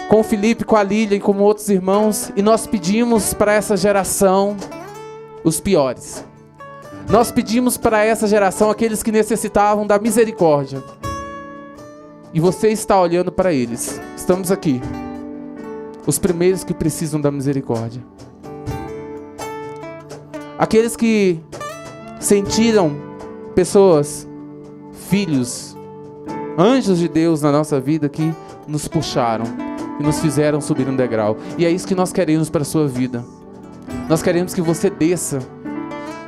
com 0.10 0.20
o 0.20 0.24
Felipe, 0.24 0.64
com 0.64 0.76
a 0.76 0.84
Lilian 0.84 1.18
e 1.18 1.20
com 1.20 1.38
outros 1.38 1.70
irmãos. 1.70 2.32
E 2.36 2.42
nós 2.42 2.66
pedimos 2.66 3.34
para 3.34 3.54
essa 3.54 3.78
geração 3.78 4.58
os 5.44 5.60
piores. 5.60 6.31
Nós 7.12 7.30
pedimos 7.30 7.76
para 7.76 8.06
essa 8.06 8.26
geração 8.26 8.70
aqueles 8.70 9.04
que 9.04 9.12
necessitavam 9.12 9.86
da 9.86 10.00
misericórdia. 10.00 10.82
E 12.34 12.40
você 12.40 12.70
está 12.70 12.98
olhando 13.02 13.30
para 13.30 13.52
eles. 13.52 14.00
Estamos 14.16 14.50
aqui. 14.50 14.80
Os 16.08 16.18
primeiros 16.18 16.64
que 16.64 16.74
precisam 16.74 17.20
da 17.20 17.30
misericórdia. 17.30 18.02
Aqueles 20.58 20.96
que 20.96 21.42
sentiram 22.18 22.96
pessoas, 23.54 24.26
filhos, 25.10 25.76
anjos 26.58 26.98
de 26.98 27.10
Deus 27.10 27.42
na 27.42 27.52
nossa 27.52 27.78
vida 27.78 28.08
que 28.08 28.34
nos 28.66 28.88
puxaram 28.88 29.44
e 30.00 30.04
nos 30.04 30.22
fizeram 30.22 30.62
subir 30.62 30.88
um 30.88 30.96
degrau. 30.96 31.36
E 31.58 31.66
é 31.66 31.70
isso 31.70 31.86
que 31.86 31.96
nós 31.96 32.14
queremos 32.14 32.50
para 32.50 32.62
a 32.62 32.66
sua 32.66 32.88
vida. 32.88 33.22
Nós 34.08 34.22
queremos 34.22 34.54
que 34.54 34.62
você 34.62 34.90
desça 34.90 35.40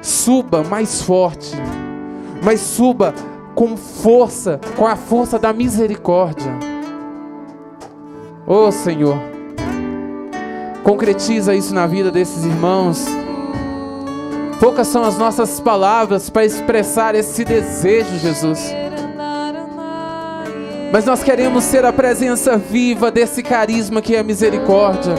suba 0.04 0.64
mais 0.64 1.02
forte, 1.02 1.56
mas 2.44 2.60
suba 2.60 3.14
com 3.56 3.78
força, 3.78 4.60
com 4.76 4.86
a 4.86 4.96
força 4.98 5.40
da 5.40 5.54
misericórdia. 5.54 6.52
Oh 8.46 8.70
Senhor, 8.72 9.18
concretiza 10.84 11.56
isso 11.56 11.74
na 11.74 11.88
vida 11.88 12.12
desses 12.12 12.44
irmãos. 12.44 13.06
Poucas 14.60 14.88
são 14.88 15.04
as 15.04 15.18
nossas 15.18 15.60
palavras 15.60 16.30
para 16.30 16.46
expressar 16.46 17.16
esse 17.16 17.46
desejo, 17.46 18.18
Jesus. 18.18 18.74
Mas 20.92 21.06
nós 21.06 21.24
queremos 21.24 21.64
ser 21.64 21.86
a 21.86 21.94
presença 21.94 22.58
viva 22.58 23.10
desse 23.10 23.42
carisma 23.42 24.02
que 24.02 24.16
é 24.16 24.20
a 24.20 24.24
misericórdia. 24.24 25.16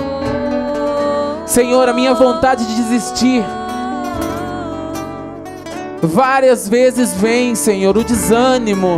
Senhor, 1.47 1.89
a 1.89 1.93
minha 1.93 2.15
vontade 2.15 2.67
de 2.67 2.77
desistir. 2.77 3.43
Várias 6.07 6.69
vezes 6.69 7.15
vem, 7.15 7.55
Senhor, 7.55 7.97
o 7.97 8.05
desânimo, 8.05 8.97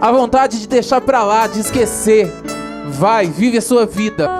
a 0.00 0.12
vontade 0.12 0.60
de 0.60 0.68
deixar 0.68 1.00
para 1.00 1.24
lá, 1.24 1.46
de 1.46 1.60
esquecer. 1.60 2.32
Vai, 2.88 3.26
vive 3.26 3.58
a 3.58 3.62
sua 3.62 3.84
vida. 3.84 4.30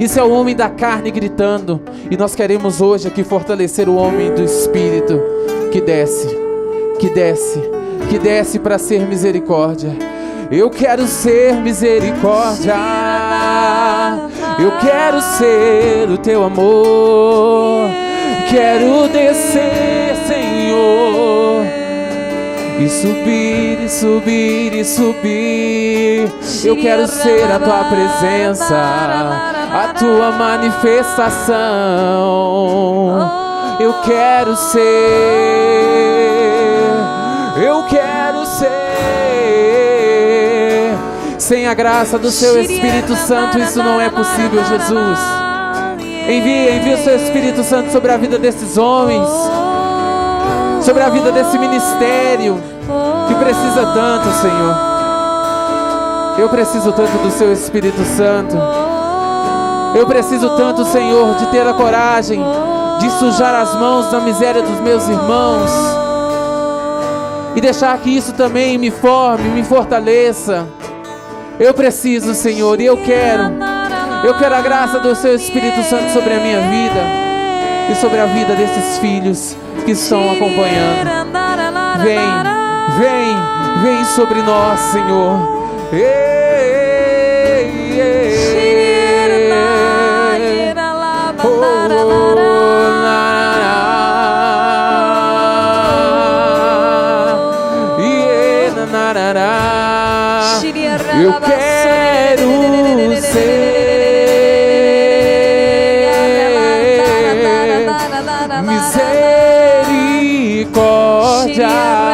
Isso 0.00 0.18
é 0.18 0.22
o 0.22 0.30
homem 0.30 0.56
da 0.56 0.68
carne 0.68 1.10
gritando. 1.10 1.80
E 2.10 2.16
nós 2.16 2.34
queremos 2.34 2.80
hoje 2.80 3.06
aqui 3.06 3.22
fortalecer 3.22 3.88
o 3.88 3.94
homem 3.94 4.34
do 4.34 4.42
espírito 4.42 5.20
que 5.70 5.80
desce, 5.80 6.28
que 6.98 7.08
desce, 7.10 7.60
que 8.10 8.18
desce 8.18 8.58
para 8.58 8.78
ser 8.78 9.06
misericórdia. 9.06 9.90
Eu 10.50 10.68
quero 10.70 11.06
ser 11.06 11.54
misericórdia. 11.54 12.74
Eu 14.58 14.72
quero 14.78 15.20
ser 15.20 16.10
o 16.10 16.18
teu 16.18 16.42
amor. 16.42 17.88
Quero 18.50 19.08
descer, 19.08 19.93
Senhor. 20.74 21.64
E 22.78 22.88
subir, 22.88 23.80
e 23.84 23.88
subir, 23.88 24.74
e 24.74 24.84
subir. 24.84 26.28
Eu 26.64 26.76
quero 26.76 27.06
ser 27.06 27.44
a 27.50 27.60
tua 27.60 27.84
presença, 27.84 28.76
a 28.76 29.94
tua 29.96 30.32
manifestação. 30.32 33.30
Eu 33.78 33.92
quero 34.04 34.56
ser, 34.56 34.82
eu 37.62 37.84
quero 37.84 38.44
ser. 38.46 38.74
Sem 41.38 41.68
a 41.68 41.74
graça 41.74 42.18
do 42.18 42.30
seu 42.30 42.60
Espírito 42.60 43.14
Santo, 43.16 43.58
isso 43.58 43.82
não 43.82 44.00
é 44.00 44.10
possível, 44.10 44.64
Jesus. 44.64 45.18
Envia, 46.28 46.76
envia 46.76 46.94
o 46.94 47.04
seu 47.04 47.16
Espírito 47.16 47.62
Santo 47.62 47.92
sobre 47.92 48.10
a 48.10 48.16
vida 48.16 48.38
desses 48.38 48.78
homens, 48.78 49.28
sobre 50.84 51.02
a 51.02 51.08
vida 51.08 51.32
desse 51.32 51.58
ministério 51.58 52.60
que 53.26 53.34
precisa 53.36 53.86
tanto, 53.94 54.28
Senhor. 54.34 54.76
Eu 56.38 56.48
preciso 56.50 56.92
tanto 56.92 57.16
do 57.18 57.30
seu 57.30 57.52
Espírito 57.52 58.04
Santo. 58.04 58.56
Eu 59.94 60.06
preciso 60.06 60.56
tanto, 60.56 60.84
Senhor, 60.84 61.36
de 61.36 61.46
ter 61.46 61.66
a 61.66 61.72
coragem 61.72 62.44
de 63.00 63.10
sujar 63.12 63.54
as 63.54 63.74
mãos 63.74 64.10
da 64.10 64.20
miséria 64.20 64.60
dos 64.62 64.80
meus 64.80 65.08
irmãos 65.08 65.70
e 67.56 67.60
deixar 67.60 67.96
que 67.98 68.14
isso 68.14 68.32
também 68.32 68.76
me 68.76 68.90
forme, 68.90 69.48
me 69.48 69.62
fortaleça. 69.62 70.66
Eu 71.58 71.72
preciso, 71.72 72.34
Senhor, 72.34 72.78
e 72.80 72.84
eu 72.84 72.96
quero. 72.98 73.54
Eu 74.22 74.34
quero 74.38 74.54
a 74.54 74.60
graça 74.60 74.98
do 74.98 75.14
Seu 75.14 75.34
Espírito 75.34 75.82
Santo 75.82 76.12
sobre 76.12 76.34
a 76.34 76.40
minha 76.40 76.60
vida 76.60 77.23
e 77.90 77.94
sobre 77.94 78.20
a 78.20 78.26
vida 78.26 78.54
desses 78.54 78.98
filhos 78.98 79.56
que 79.84 79.92
estão 79.92 80.32
acompanhando. 80.32 81.04
Vem, 82.02 82.18
vem, 82.98 83.36
vem 83.82 84.04
sobre 84.04 84.42
nós, 84.42 84.80
Senhor. 84.80 85.38
Ei, 85.92 86.00
ei, 87.60 88.00
ei. 88.00 88.34
Oh. 91.46 91.74
Eu 101.24 101.40
quero 101.40 101.73
misericórdia. 111.64 112.13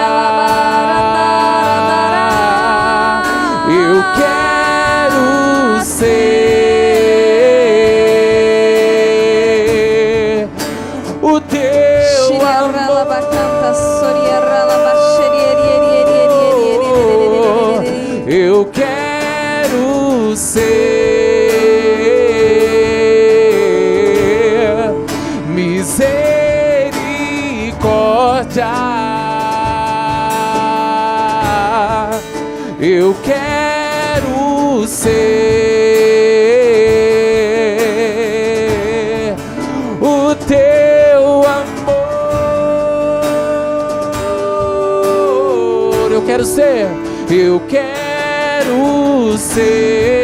Eu 47.33 47.61
quero 47.68 49.39
ser 49.39 50.20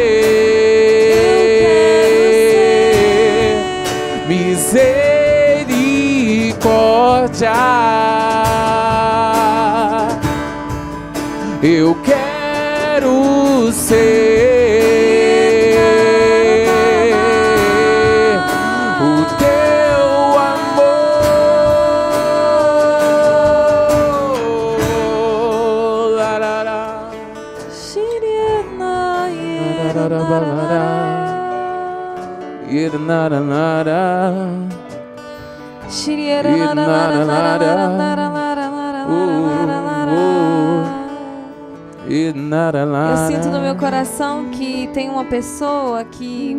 Eu 43.11 43.27
sinto 43.27 43.49
no 43.49 43.59
meu 43.59 43.75
coração 43.75 44.49
que 44.49 44.87
tem 44.93 45.09
uma 45.09 45.25
pessoa 45.25 46.03
que 46.05 46.55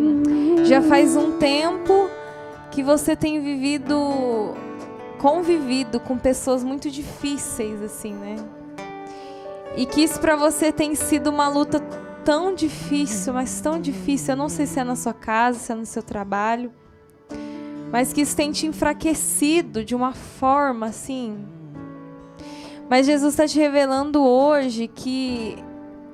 já 0.65 0.81
faz 0.81 1.15
um 1.15 1.37
tempo 1.37 2.09
que 2.71 2.83
você 2.83 3.15
tem 3.15 3.41
vivido, 3.41 4.53
convivido 5.17 5.99
com 5.99 6.17
pessoas 6.17 6.63
muito 6.63 6.89
difíceis, 6.89 7.81
assim, 7.81 8.13
né? 8.13 8.35
E 9.75 9.85
que 9.85 10.01
isso 10.01 10.19
pra 10.19 10.35
você 10.35 10.71
tem 10.71 10.93
sido 10.93 11.29
uma 11.29 11.47
luta 11.47 11.79
tão 12.23 12.53
difícil, 12.53 13.33
mas 13.33 13.59
tão 13.59 13.79
difícil. 13.79 14.33
Eu 14.33 14.37
não 14.37 14.49
sei 14.49 14.65
se 14.65 14.79
é 14.79 14.83
na 14.83 14.95
sua 14.95 15.13
casa, 15.13 15.57
se 15.57 15.71
é 15.71 15.75
no 15.75 15.85
seu 15.85 16.03
trabalho, 16.03 16.71
mas 17.91 18.13
que 18.13 18.21
isso 18.21 18.35
tem 18.35 18.51
te 18.51 18.67
enfraquecido 18.67 19.83
de 19.83 19.95
uma 19.95 20.13
forma 20.13 20.87
assim. 20.87 21.37
Mas 22.89 23.05
Jesus 23.05 23.33
está 23.33 23.47
te 23.47 23.59
revelando 23.59 24.23
hoje 24.23 24.87
que 24.87 25.57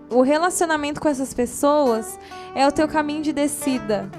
o 0.09 0.21
relacionamento 0.21 0.99
com 0.99 1.07
essas 1.07 1.33
pessoas 1.33 2.19
é 2.53 2.67
o 2.67 2.71
teu 2.71 2.87
caminho 2.87 3.21
de 3.21 3.33
descida. 3.33 4.09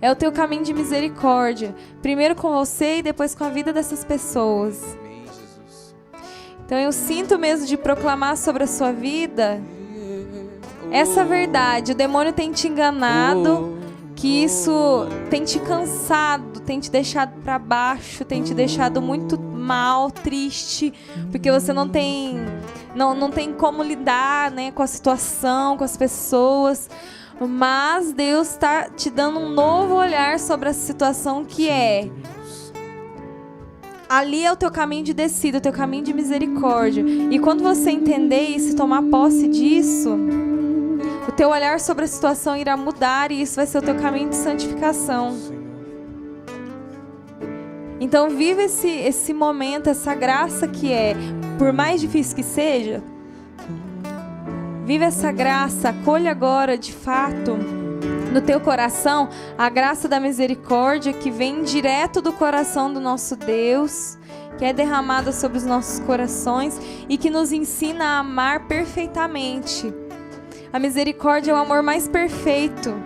É 0.00 0.10
o 0.10 0.16
teu 0.16 0.32
caminho 0.32 0.64
de 0.64 0.74
misericórdia. 0.74 1.74
Primeiro 2.02 2.34
com 2.34 2.50
você 2.52 2.98
e 2.98 3.02
depois 3.02 3.34
com 3.34 3.44
a 3.44 3.48
vida 3.48 3.72
dessas 3.72 4.04
pessoas. 4.04 4.98
Então 6.64 6.78
eu 6.78 6.92
sinto 6.92 7.38
mesmo 7.38 7.66
de 7.66 7.76
proclamar 7.76 8.36
sobre 8.36 8.64
a 8.64 8.66
sua 8.66 8.92
vida 8.92 9.60
essa 10.90 11.24
verdade. 11.24 11.92
O 11.92 11.94
demônio 11.94 12.32
tem 12.32 12.52
te 12.52 12.68
enganado, 12.68 13.76
que 14.24 14.42
isso 14.42 15.06
tem 15.28 15.44
te 15.44 15.58
cansado, 15.58 16.58
tem 16.60 16.80
te 16.80 16.90
deixado 16.90 17.42
para 17.42 17.58
baixo, 17.58 18.24
tem 18.24 18.42
te 18.42 18.54
deixado 18.54 19.02
muito 19.02 19.38
mal, 19.38 20.10
triste, 20.10 20.94
porque 21.30 21.52
você 21.52 21.74
não 21.74 21.86
tem 21.86 22.36
não, 22.94 23.14
não 23.14 23.30
tem 23.30 23.52
como 23.52 23.82
lidar, 23.82 24.50
né, 24.50 24.70
com 24.70 24.82
a 24.82 24.86
situação, 24.86 25.76
com 25.76 25.84
as 25.84 25.94
pessoas. 25.94 26.88
Mas 27.38 28.14
Deus 28.14 28.52
está 28.52 28.88
te 28.88 29.10
dando 29.10 29.40
um 29.40 29.50
novo 29.50 29.94
olhar 29.94 30.38
sobre 30.38 30.70
a 30.70 30.72
situação 30.72 31.44
que 31.44 31.68
é 31.68 32.08
ali 34.08 34.42
é 34.42 34.50
o 34.50 34.56
teu 34.56 34.70
caminho 34.70 35.04
de 35.04 35.12
descida, 35.12 35.58
o 35.58 35.60
teu 35.60 35.72
caminho 35.72 36.04
de 36.04 36.14
misericórdia. 36.14 37.04
E 37.30 37.38
quando 37.38 37.62
você 37.62 37.90
entender 37.90 38.40
isso 38.40 38.70
e 38.70 38.74
tomar 38.74 39.02
posse 39.02 39.48
disso, 39.48 40.16
o 41.28 41.32
teu 41.32 41.48
olhar 41.48 41.80
sobre 41.80 42.04
a 42.04 42.08
situação 42.08 42.56
irá 42.56 42.76
mudar 42.76 43.32
e 43.32 43.40
isso 43.40 43.56
vai 43.56 43.66
ser 43.66 43.78
o 43.78 43.82
teu 43.82 43.94
caminho 43.94 44.30
de 44.30 44.36
santificação. 44.36 45.36
Então 48.00 48.28
viva 48.30 48.62
esse, 48.62 48.88
esse 48.88 49.32
momento, 49.32 49.88
essa 49.88 50.14
graça 50.14 50.68
que 50.68 50.92
é, 50.92 51.14
por 51.58 51.72
mais 51.72 52.00
difícil 52.00 52.36
que 52.36 52.42
seja, 52.42 53.02
viva 54.84 55.04
essa 55.04 55.32
graça, 55.32 55.88
acolha 55.88 56.30
agora 56.30 56.76
de 56.76 56.92
fato 56.92 57.56
no 58.34 58.40
teu 58.40 58.60
coração 58.60 59.28
a 59.56 59.68
graça 59.68 60.08
da 60.08 60.18
misericórdia 60.18 61.12
que 61.12 61.30
vem 61.30 61.62
direto 61.62 62.20
do 62.20 62.32
coração 62.32 62.92
do 62.92 63.00
nosso 63.00 63.36
Deus, 63.36 64.18
que 64.58 64.64
é 64.64 64.72
derramada 64.72 65.32
sobre 65.32 65.56
os 65.56 65.64
nossos 65.64 66.00
corações 66.00 66.78
e 67.08 67.16
que 67.16 67.30
nos 67.30 67.52
ensina 67.52 68.04
a 68.04 68.18
amar 68.18 68.66
perfeitamente. 68.66 70.03
A 70.74 70.78
misericórdia 70.80 71.52
é 71.52 71.54
o 71.54 71.56
amor 71.56 71.84
mais 71.84 72.08
perfeito. 72.08 73.00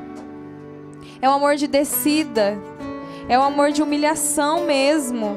É 1.20 1.28
o 1.28 1.32
amor 1.32 1.56
de 1.56 1.66
descida. 1.66 2.58
É 3.28 3.38
o 3.38 3.42
amor 3.42 3.72
de 3.72 3.82
humilhação 3.82 4.64
mesmo. 4.64 5.36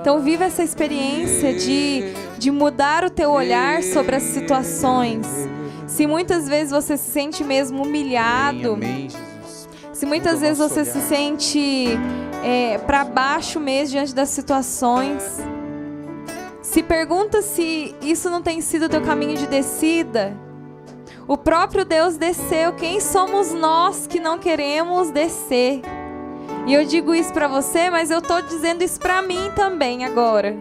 Então 0.00 0.20
viva 0.20 0.42
essa 0.42 0.64
experiência 0.64 1.54
de, 1.54 2.02
de 2.36 2.50
mudar 2.50 3.04
o 3.04 3.10
teu 3.10 3.30
olhar 3.30 3.80
sobre 3.84 4.16
as 4.16 4.24
situações 4.24 5.24
se 5.86 6.04
muitas 6.04 6.48
vezes 6.48 6.72
você 6.72 6.96
se 6.96 7.10
sente 7.12 7.44
mesmo 7.44 7.84
humilhado, 7.84 8.72
amém, 8.72 9.08
amém, 9.08 9.92
se 9.92 10.04
muitas 10.04 10.40
vezes 10.40 10.58
você 10.58 10.80
olhar. 10.80 10.92
se 10.92 11.00
sente 11.02 11.88
é, 12.44 12.76
para 12.78 13.04
baixo 13.04 13.60
mesmo 13.60 13.92
diante 13.92 14.12
das 14.12 14.30
situações, 14.30 15.22
se 16.66 16.82
pergunta 16.82 17.42
se 17.42 17.94
isso 18.02 18.28
não 18.28 18.42
tem 18.42 18.60
sido 18.60 18.88
teu 18.88 19.00
caminho 19.00 19.36
de 19.36 19.46
descida. 19.46 20.36
O 21.28 21.36
próprio 21.36 21.84
Deus 21.84 22.16
desceu. 22.16 22.72
Quem 22.72 23.00
somos 23.00 23.52
nós 23.52 24.06
que 24.06 24.18
não 24.18 24.36
queremos 24.36 25.10
descer? 25.10 25.80
E 26.66 26.74
eu 26.74 26.84
digo 26.84 27.14
isso 27.14 27.32
para 27.32 27.46
você, 27.46 27.88
mas 27.88 28.10
eu 28.10 28.18
estou 28.18 28.42
dizendo 28.42 28.82
isso 28.82 28.98
para 28.98 29.22
mim 29.22 29.50
também 29.54 30.04
agora. 30.04 30.56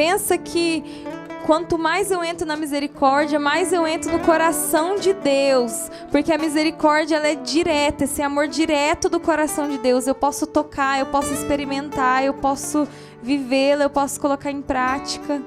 pensa 0.00 0.38
que 0.38 1.04
quanto 1.50 1.76
mais 1.76 2.12
eu 2.12 2.22
entro 2.22 2.46
na 2.46 2.54
misericórdia, 2.54 3.36
mais 3.36 3.72
eu 3.72 3.84
entro 3.84 4.12
no 4.12 4.20
coração 4.20 4.94
de 4.94 5.12
Deus, 5.12 5.90
porque 6.08 6.32
a 6.32 6.38
misericórdia 6.38 7.16
ela 7.16 7.26
é 7.26 7.34
direta, 7.34 8.04
esse 8.04 8.22
amor 8.22 8.46
direto 8.46 9.08
do 9.08 9.18
coração 9.18 9.68
de 9.68 9.76
Deus. 9.76 10.06
Eu 10.06 10.14
posso 10.14 10.46
tocar, 10.46 11.00
eu 11.00 11.06
posso 11.06 11.32
experimentar, 11.32 12.24
eu 12.24 12.34
posso 12.34 12.86
vivê-la, 13.20 13.82
eu 13.82 13.90
posso 13.90 14.20
colocar 14.20 14.52
em 14.52 14.62
prática. 14.62 15.42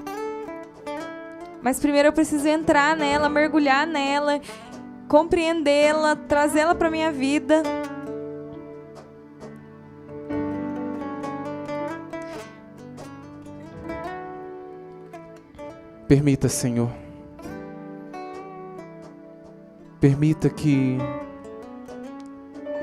Mas 1.62 1.80
primeiro 1.80 2.08
eu 2.08 2.12
preciso 2.12 2.46
entrar 2.48 2.94
nela, 2.94 3.30
mergulhar 3.30 3.86
nela, 3.86 4.42
compreendê-la, 5.08 6.16
trazê-la 6.16 6.74
para 6.74 6.90
minha 6.90 7.10
vida. 7.10 7.62
Permita, 16.06 16.50
Senhor. 16.50 16.90
Permita 19.98 20.50
que 20.50 20.98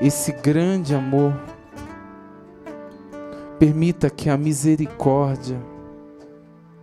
esse 0.00 0.32
grande 0.32 0.92
amor, 0.92 1.32
permita 3.60 4.10
que 4.10 4.28
a 4.28 4.36
misericórdia 4.36 5.56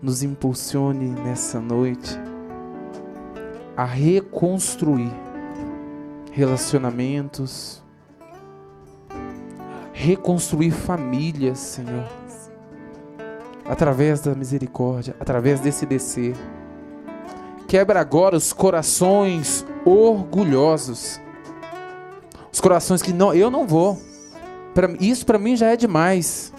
nos 0.01 0.23
impulsione 0.23 1.09
nessa 1.09 1.59
noite 1.59 2.17
a 3.75 3.83
reconstruir 3.83 5.11
relacionamentos, 6.31 7.83
reconstruir 9.91 10.71
famílias, 10.71 11.59
Senhor 11.59 12.28
através 13.69 14.19
da 14.19 14.33
misericórdia, 14.33 15.15
através 15.19 15.59
desse 15.59 15.85
descer. 15.85 16.35
Quebra 17.67 17.99
agora 17.99 18.35
os 18.35 18.51
corações 18.51 19.63
orgulhosos. 19.85 21.21
Os 22.51 22.59
corações 22.59 23.03
que 23.03 23.13
não, 23.13 23.31
eu 23.31 23.51
não 23.51 23.67
vou. 23.67 24.01
Pra, 24.73 24.89
isso 24.99 25.23
para 25.23 25.37
mim 25.37 25.55
já 25.55 25.67
é 25.67 25.77
demais. 25.77 26.51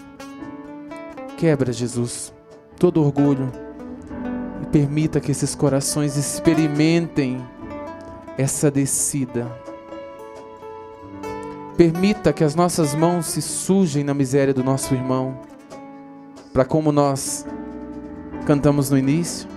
Quebra, 1.35 1.73
Jesus, 1.73 2.33
todo 2.79 3.03
orgulho 3.03 3.51
e 4.61 4.65
permita 4.67 5.19
que 5.19 5.31
esses 5.31 5.53
corações 5.53 6.15
experimentem 6.15 7.45
essa 8.37 8.71
descida. 8.71 9.51
Permita 11.75 12.31
que 12.31 12.43
as 12.43 12.55
nossas 12.55 12.95
mãos 12.95 13.25
se 13.25 13.41
sujem 13.41 14.03
na 14.03 14.13
miséria 14.13 14.53
do 14.53 14.63
nosso 14.63 14.93
irmão 14.93 15.50
para 16.53 16.65
como 16.65 16.91
nós 16.91 17.45
cantamos 18.45 18.89
no 18.89 18.97
início, 18.97 19.47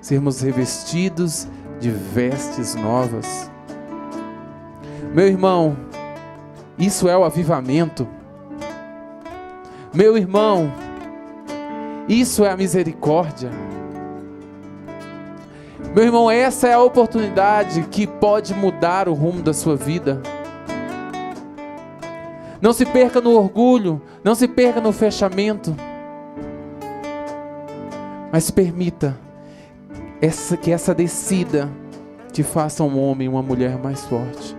sermos 0.00 0.40
revestidos 0.40 1.48
de 1.80 1.90
vestes 1.90 2.74
novas. 2.74 3.50
Meu 5.12 5.26
irmão, 5.26 5.76
isso 6.78 7.08
é 7.08 7.16
o 7.16 7.24
avivamento. 7.24 8.06
Meu 9.92 10.16
irmão, 10.16 10.72
isso 12.08 12.44
é 12.44 12.50
a 12.50 12.56
misericórdia. 12.56 13.50
Meu 15.94 16.04
irmão, 16.04 16.30
essa 16.30 16.68
é 16.68 16.74
a 16.74 16.82
oportunidade 16.82 17.82
que 17.90 18.06
pode 18.06 18.54
mudar 18.54 19.08
o 19.08 19.14
rumo 19.14 19.42
da 19.42 19.52
sua 19.52 19.74
vida. 19.74 20.20
Não 22.60 22.72
se 22.72 22.84
perca 22.84 23.20
no 23.20 23.32
orgulho, 23.32 24.00
não 24.22 24.34
se 24.34 24.46
perca 24.46 24.80
no 24.80 24.92
fechamento. 24.92 25.74
Mas 28.32 28.50
permita 28.50 29.18
essa, 30.20 30.56
que 30.56 30.70
essa 30.70 30.94
descida 30.94 31.70
te 32.32 32.42
faça 32.42 32.82
um 32.84 32.98
homem, 32.98 33.28
uma 33.28 33.42
mulher 33.42 33.78
mais 33.78 34.04
forte. 34.04 34.56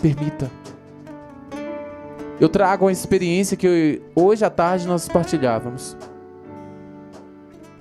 Permita. 0.00 0.50
Eu 2.40 2.48
trago 2.48 2.86
uma 2.86 2.92
experiência 2.92 3.56
que 3.56 3.66
eu, 3.66 4.22
hoje 4.22 4.44
à 4.44 4.50
tarde 4.50 4.86
nós 4.86 5.08
partilhávamos. 5.08 5.96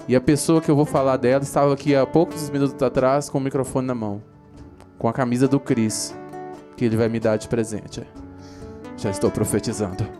E 0.08 0.16
a 0.16 0.20
pessoa 0.20 0.60
que 0.60 0.70
eu 0.70 0.76
vou 0.76 0.86
falar 0.86 1.18
dela 1.18 1.44
estava 1.44 1.74
aqui 1.74 1.96
há 1.96 2.06
poucos 2.06 2.50
minutos 2.50 2.82
atrás 2.82 3.30
com 3.30 3.38
o 3.38 3.42
microfone 3.42 3.88
na 3.88 3.96
mão, 3.96 4.22
com 4.98 5.08
a 5.08 5.14
camisa 5.14 5.48
do 5.48 5.60
Cris, 5.60 6.16
que 6.76 6.84
ele 6.84 6.98
vai 6.98 7.08
me 7.08 7.20
dar 7.20 7.38
de 7.38 7.48
presente. 7.48 8.06
Já 8.98 9.12
estou 9.12 9.32
profetizando. 9.32 10.19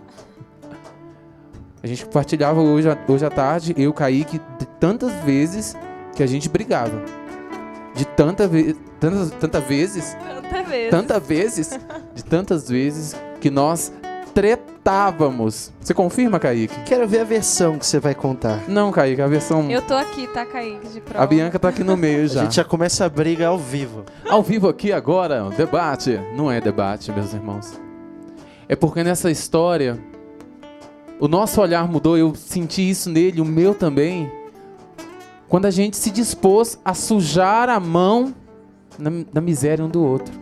A 1.82 1.88
gente 1.88 2.06
compartilhava 2.06 2.60
hoje, 2.60 2.88
hoje 3.08 3.26
à 3.26 3.30
tarde, 3.30 3.74
eu, 3.78 3.94
Kaique, 3.94 4.40
de 4.60 4.66
tantas 4.80 5.14
vezes 5.24 5.78
que 6.14 6.22
a 6.22 6.28
gente 6.28 6.50
brigava. 6.50 7.02
De 7.96 8.06
tanta 8.06 8.48
ve 8.48 8.76
tantas, 9.00 9.32
tanta 9.32 9.60
vezes. 9.62 10.14
Tanta 10.14 10.64
vezes. 10.64 10.90
Tanta 10.90 11.20
vezes. 11.20 11.80
de 12.14 12.24
tantas 12.24 12.70
vezes 12.70 13.16
que 13.40 13.50
nós 13.50 13.94
tretávamos. 14.34 15.72
Você 15.80 15.94
confirma, 15.94 16.38
Kaique? 16.38 16.76
Quero 16.86 17.08
ver 17.08 17.22
a 17.22 17.24
versão 17.24 17.80
que 17.80 17.86
você 17.86 17.98
vai 17.98 18.14
contar. 18.14 18.60
Não, 18.68 18.92
Kaique, 18.92 19.22
a 19.22 19.28
versão. 19.28 19.72
Eu 19.72 19.82
tô 19.82 19.94
aqui, 19.94 20.28
tá, 20.28 20.46
Kaique, 20.46 20.88
de 20.90 21.00
prova. 21.00 21.24
A 21.24 21.28
Bianca 21.28 21.58
tá 21.58 21.70
aqui 21.70 21.84
no 21.84 21.96
meio 21.96 22.28
já. 22.28 22.42
A 22.42 22.44
gente 22.44 22.56
já 22.58 22.64
começa 22.66 23.06
a 23.06 23.10
briga 23.10 23.48
ao 23.48 23.58
vivo. 23.58 24.04
Ao 24.30 24.44
vivo 24.44 24.68
aqui 24.68 24.92
agora, 24.92 25.50
debate. 25.56 26.20
Não 26.36 26.52
é 26.52 26.60
debate, 26.60 27.10
meus 27.14 27.34
irmãos. 27.34 27.80
É 28.68 28.76
porque 28.76 29.02
nessa 29.02 29.32
história 29.32 29.98
o 31.20 31.28
nosso 31.28 31.62
olhar 31.62 31.88
mudou, 31.88 32.18
eu 32.18 32.34
senti 32.34 32.90
isso 32.90 33.10
nele, 33.10 33.42
o 33.42 33.46
meu 33.46 33.76
também. 33.76 34.32
Quando 35.50 35.66
a 35.66 35.72
gente 35.72 35.98
se 35.98 36.10
dispôs 36.10 36.80
a 36.86 36.94
sujar 36.94 37.70
a 37.70 37.80
mão 37.80 38.34
na, 38.98 39.10
na 39.34 39.42
miséria 39.42 39.84
um 39.84 39.90
do 39.90 40.04
outro. 40.04 40.34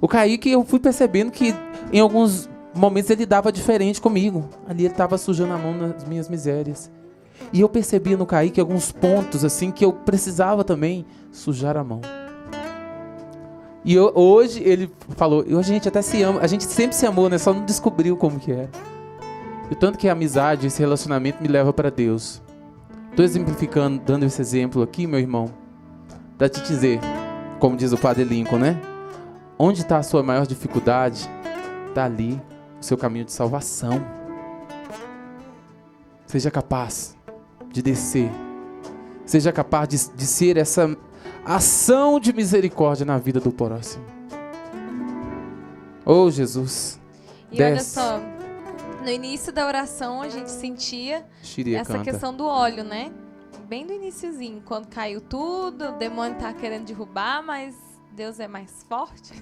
O 0.00 0.08
Kaique, 0.08 0.50
eu 0.50 0.64
fui 0.64 0.80
percebendo 0.80 1.30
que 1.30 1.54
em 1.92 2.00
alguns 2.00 2.48
momentos 2.74 3.10
ele 3.10 3.26
dava 3.26 3.52
diferente 3.52 4.00
comigo. 4.00 4.48
Ali 4.66 4.84
ele 4.84 4.92
estava 4.92 5.18
sujando 5.18 5.52
a 5.52 5.58
mão 5.58 5.74
nas 5.74 6.04
minhas 6.04 6.28
misérias. 6.28 6.90
E 7.52 7.60
eu 7.60 7.68
percebi 7.68 8.16
no 8.16 8.26
Kaique 8.26 8.60
alguns 8.60 8.90
pontos 8.90 9.44
assim 9.44 9.70
que 9.70 9.84
eu 9.84 9.92
precisava 9.92 10.64
também 10.64 11.04
sujar 11.30 11.76
a 11.76 11.84
mão. 11.84 12.00
E 13.84 13.94
eu- 13.94 14.12
hoje 14.14 14.62
ele 14.62 14.90
falou, 15.10 15.42
"Eu- 15.46 15.58
a 15.58 15.62
gente 15.62 15.88
até 15.88 16.02
se 16.02 16.22
ama, 16.22 16.40
a 16.40 16.46
gente 16.46 16.64
sempre 16.64 16.94
se 16.94 17.06
amou, 17.06 17.28
né? 17.28 17.38
Só 17.38 17.52
não 17.52 17.64
descobriu 17.64 18.16
como 18.16 18.38
que 18.38 18.52
era. 18.52 18.68
E 19.70 19.72
o 19.72 19.76
tanto 19.76 19.96
que 19.98 20.08
a 20.08 20.12
amizade, 20.12 20.66
esse 20.66 20.80
relacionamento 20.80 21.42
me 21.42 21.48
leva 21.48 21.72
para 21.72 21.90
Deus. 21.90 22.42
Tô 23.16 23.22
exemplificando, 23.22 24.00
dando 24.04 24.24
esse 24.24 24.40
exemplo 24.40 24.82
aqui, 24.82 25.06
meu 25.06 25.18
irmão, 25.18 25.50
para 26.36 26.48
te 26.48 26.60
dizer, 26.62 27.00
como 27.58 27.76
diz 27.76 27.92
o 27.92 27.98
padre 27.98 28.24
Lincoln, 28.24 28.58
né? 28.58 28.80
Onde 29.58 29.80
está 29.82 29.98
a 29.98 30.02
sua 30.02 30.22
maior 30.22 30.46
dificuldade? 30.46 31.28
Está 31.88 32.04
ali 32.04 32.40
o 32.80 32.84
seu 32.84 32.96
caminho 32.96 33.24
de 33.24 33.32
salvação. 33.32 34.00
Seja 36.26 36.50
capaz 36.50 37.16
de 37.72 37.82
descer. 37.82 38.30
Seja 39.26 39.52
capaz 39.52 39.88
de, 39.88 40.16
de 40.16 40.26
ser 40.26 40.56
essa 40.56 40.96
ação 41.44 42.20
de 42.20 42.32
misericórdia 42.32 43.04
na 43.06 43.18
vida 43.18 43.40
do 43.40 43.50
próximo. 43.50 44.04
Oh, 46.04 46.30
Jesus. 46.30 47.00
E 47.52 47.62
olha 47.62 47.74
Desce. 47.74 47.94
só, 47.94 48.20
no 49.02 49.08
início 49.10 49.52
da 49.52 49.66
oração 49.66 50.22
a 50.22 50.28
gente 50.28 50.50
sentia 50.50 51.26
Xiria 51.42 51.80
essa 51.80 51.94
canta. 51.94 52.04
questão 52.10 52.34
do 52.34 52.46
óleo, 52.46 52.84
né? 52.84 53.10
Bem 53.68 53.86
do 53.86 53.92
iniciozinho, 53.92 54.62
quando 54.64 54.88
caiu 54.88 55.20
tudo, 55.20 55.90
o 55.90 55.92
demônio 55.92 56.36
tá 56.38 56.52
querendo 56.52 56.86
derrubar, 56.86 57.42
mas 57.42 57.74
Deus 58.12 58.40
é 58.40 58.48
mais 58.48 58.84
forte. 58.88 59.32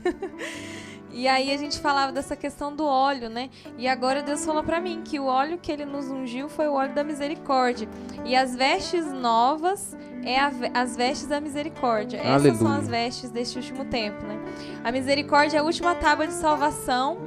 e 1.11 1.27
aí 1.27 1.53
a 1.53 1.57
gente 1.57 1.79
falava 1.81 2.13
dessa 2.13 2.37
questão 2.37 2.75
do 2.75 2.85
óleo, 2.85 3.29
né? 3.29 3.51
E 3.77 3.89
agora 3.89 4.23
Deus 4.23 4.45
falou 4.45 4.63
pra 4.63 4.81
mim 4.81 5.03
que 5.03 5.19
o 5.19 5.25
óleo 5.25 5.59
que 5.59 5.73
ele 5.73 5.85
nos 5.85 6.11
ungiu 6.11 6.49
foi 6.49 6.69
o 6.69 6.75
óleo 6.75 6.95
da 6.95 7.03
misericórdia. 7.03 7.89
E 8.25 8.37
as 8.37 8.55
vestes 8.55 9.07
novas 9.07 9.97
é 10.23 10.39
a 10.39 10.51
as 10.75 10.97
vestes 10.97 11.29
da 11.29 11.41
misericórdia. 11.41 12.19
Essas 12.19 12.59
são 12.59 12.67
Aleluia. 12.67 12.79
as 12.79 12.89
vestes 12.89 13.31
deste 13.31 13.59
último 13.59 13.85
tempo, 13.85 14.25
né? 14.27 14.39
A 14.85 14.93
misericórdia 14.93 15.59
é 15.59 15.61
a 15.61 15.65
última 15.65 15.95
tábua 15.95 16.27
de 16.27 16.35
salvação. 16.35 17.19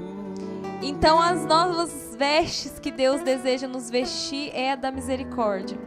Então, 0.81 1.21
as 1.21 1.45
novas 1.45 2.15
vestes 2.17 2.79
que 2.79 2.91
Deus 2.91 3.21
deseja 3.21 3.67
nos 3.67 3.89
vestir 3.89 4.51
é 4.53 4.71
a 4.71 4.75
da 4.75 4.91
misericórdia. 4.91 5.77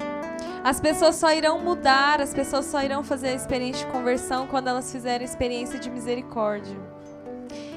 As 0.65 0.81
pessoas 0.81 1.17
só 1.17 1.31
irão 1.31 1.59
mudar, 1.61 2.23
as 2.23 2.33
pessoas 2.33 2.65
só 2.65 2.83
irão 2.83 3.05
fazer 3.05 3.29
a 3.29 3.35
experiência 3.35 3.85
de 3.85 3.93
conversão 3.93 4.47
quando 4.47 4.69
elas 4.69 4.91
fizerem 4.91 5.27
a 5.27 5.31
experiência 5.31 5.79
de 5.79 5.91
misericórdia. 5.91 6.75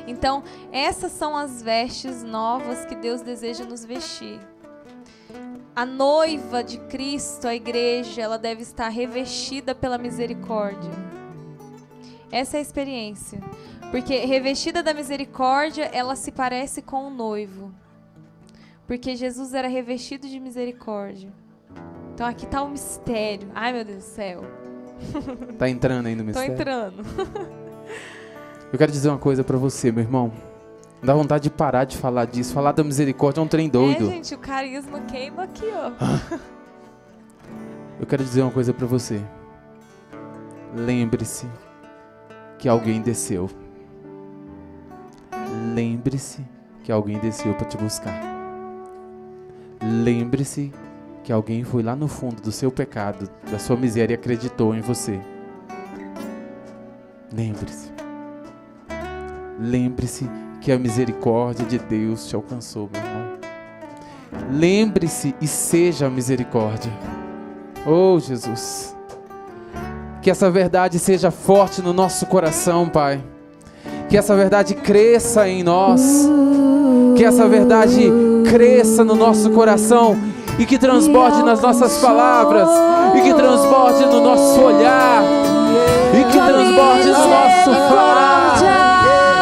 Então, 0.07 0.41
essas 0.71 1.11
são 1.11 1.35
as 1.35 1.61
vestes 1.61 2.23
novas 2.23 2.85
que 2.85 2.95
Deus 2.95 3.21
deseja 3.21 3.65
nos 3.65 3.83
vestir. 3.83 4.39
A 5.75 5.85
noiva 5.85 6.63
de 6.63 6.77
Cristo, 6.77 7.45
a 7.45 7.53
igreja, 7.53 8.21
ela 8.21 8.39
deve 8.39 8.61
estar 8.61 8.87
revestida 8.87 9.75
pela 9.75 9.97
misericórdia. 9.97 10.91
Essa 12.31 12.55
é 12.55 12.59
a 12.59 12.61
experiência. 12.61 13.41
Porque 13.91 14.15
revestida 14.19 14.81
da 14.81 14.93
misericórdia, 14.93 15.89
ela 15.93 16.15
se 16.15 16.31
parece 16.31 16.81
com 16.81 17.07
o 17.07 17.09
noivo. 17.09 17.69
Porque 18.87 19.13
Jesus 19.13 19.53
era 19.53 19.67
revestido 19.67 20.25
de 20.25 20.39
misericórdia. 20.39 21.33
Então 22.17 22.25
aqui 22.25 22.45
está 22.45 22.63
o 22.63 22.69
mistério. 22.69 23.47
Ai, 23.53 23.71
meu 23.71 23.85
Deus 23.85 23.99
do 23.99 24.01
céu. 24.01 24.41
Tá 25.59 25.69
entrando 25.69 26.07
aí 26.07 26.15
no 26.15 26.23
Tô 26.23 26.27
mistério. 26.29 26.53
entrando. 26.55 27.03
Eu 28.73 28.79
quero 28.79 28.91
dizer 28.91 29.09
uma 29.09 29.19
coisa 29.19 29.43
pra 29.43 29.55
você, 29.55 29.91
meu 29.91 30.03
irmão. 30.03 30.33
Dá 30.99 31.13
vontade 31.13 31.43
de 31.43 31.51
parar 31.51 31.83
de 31.83 31.95
falar 31.95 32.25
disso. 32.25 32.55
Falar 32.55 32.71
da 32.71 32.83
misericórdia 32.83 33.39
é 33.39 33.43
um 33.43 33.47
trem 33.47 33.69
doido. 33.69 34.07
É, 34.07 34.13
gente, 34.13 34.33
o 34.33 34.39
carisma 34.39 34.99
queima 35.01 35.43
aqui, 35.43 35.67
ó. 35.71 35.91
Eu 37.99 38.07
quero 38.07 38.23
dizer 38.23 38.41
uma 38.41 38.49
coisa 38.49 38.73
pra 38.73 38.87
você. 38.87 39.21
Lembre-se 40.73 41.45
que 42.57 42.67
alguém 42.67 42.99
desceu. 42.99 43.47
Lembre-se 45.75 46.43
que 46.83 46.91
alguém 46.91 47.19
desceu 47.19 47.53
pra 47.53 47.67
te 47.67 47.77
buscar. 47.77 48.19
Lembre-se 49.83 50.73
que 51.27 51.33
alguém 51.33 51.61
foi 51.61 51.83
lá 51.83 51.93
no 51.93 52.07
fundo 52.07 52.41
do 52.41 52.53
seu 52.53 52.71
pecado, 52.71 53.29
da 53.51 53.59
sua 53.59 53.75
miséria 53.75 54.13
e 54.13 54.15
acreditou 54.15 54.73
em 54.73 54.79
você. 54.79 55.19
Lembre-se. 57.33 57.91
Lembre-se 59.59 60.25
que 60.61 60.71
a 60.71 60.79
misericórdia 60.79 61.65
de 61.65 61.79
Deus 61.79 62.29
te 62.29 62.35
alcançou, 62.37 62.89
meu 62.93 63.01
irmão. 63.01 63.39
Lembre-se 64.53 65.35
e 65.41 65.47
seja 65.47 66.07
a 66.07 66.09
misericórdia. 66.09 66.93
Oh, 67.85 68.17
Jesus. 68.21 68.95
Que 70.21 70.31
essa 70.31 70.49
verdade 70.49 70.97
seja 70.97 71.29
forte 71.29 71.81
no 71.81 71.91
nosso 71.91 72.25
coração, 72.27 72.87
Pai. 72.87 73.21
Que 74.07 74.15
essa 74.15 74.33
verdade 74.33 74.75
cresça 74.75 75.45
em 75.45 75.61
nós. 75.61 76.25
Que 77.17 77.25
essa 77.25 77.49
verdade 77.49 78.09
cresça 78.49 79.03
no 79.03 79.13
nosso 79.13 79.49
coração 79.49 80.15
e 80.59 80.65
que 80.65 80.77
transborde 80.77 81.43
nas 81.43 81.61
nossas 81.61 81.97
palavras 81.97 82.69
e 83.15 83.21
que 83.21 83.33
transborde 83.33 84.05
no 84.05 84.21
nosso 84.21 84.61
olhar 84.61 85.23
e 86.13 86.23
que 86.23 86.39
transborde 86.39 87.07
no 87.07 87.27
nosso 87.27 87.73
falar 87.89 88.57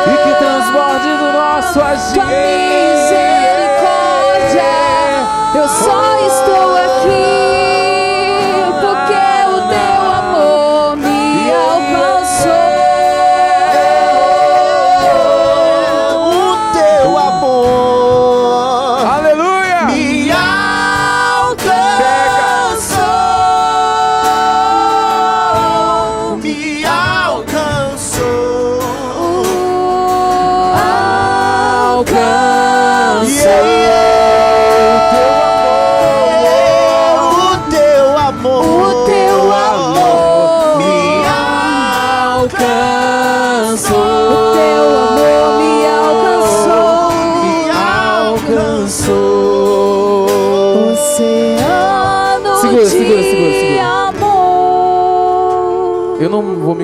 e 0.07 0.17
que 0.23 0.35
transborde 0.35 1.07
no 1.07 1.33
nosso 1.33 1.81
agir. 1.81 3.34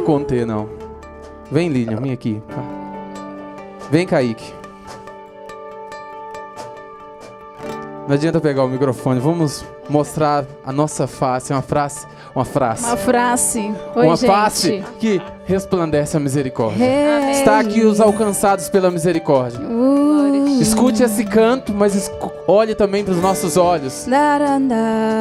Me 0.01 0.05
conter, 0.05 0.45
não. 0.45 0.67
Vem, 1.51 1.69
Lilian, 1.69 1.97
vem 2.01 2.11
aqui. 2.11 2.41
Vem, 3.91 4.05
Kaique. 4.07 4.53
Não 8.07 8.15
adianta 8.15 8.41
pegar 8.41 8.63
o 8.65 8.67
microfone, 8.67 9.19
vamos 9.19 9.63
mostrar 9.87 10.43
a 10.65 10.71
nossa 10.71 11.07
face, 11.07 11.53
uma 11.53 11.61
frase, 11.61 12.05
uma 12.35 12.43
frase, 12.43 12.85
Uma 12.85 12.97
frase. 12.97 13.73
Oi, 13.95 14.05
uma 14.05 14.15
gente. 14.15 14.27
face 14.27 14.83
que 14.99 15.21
resplandece 15.45 16.17
a 16.17 16.19
misericórdia. 16.19 16.83
Hey. 16.83 17.31
Está 17.31 17.59
aqui 17.59 17.81
os 17.85 18.01
alcançados 18.01 18.67
pela 18.69 18.89
misericórdia. 18.91 19.59
Uh, 19.61 20.59
Escute 20.61 21.03
esse 21.03 21.23
canto, 21.23 21.73
mas 21.73 21.95
escu- 21.95 22.20
olhe 22.51 22.75
também 22.75 23.03
para 23.03 23.13
os 23.13 23.21
nossos 23.21 23.55
olhos. 23.55 24.05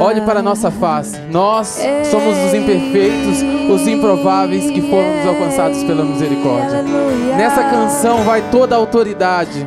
Olhe 0.00 0.20
para 0.22 0.40
a 0.40 0.42
nossa 0.42 0.70
face. 0.70 1.18
Nós 1.30 1.80
somos 2.10 2.36
os 2.46 2.54
imperfeitos, 2.54 3.38
os 3.70 3.86
improváveis 3.86 4.70
que 4.70 4.80
fomos 4.82 5.26
alcançados 5.26 5.84
pela 5.84 6.04
misericórdia. 6.04 6.82
Nessa 7.36 7.62
canção 7.62 8.24
vai 8.24 8.42
toda 8.50 8.74
a 8.74 8.78
autoridade, 8.78 9.66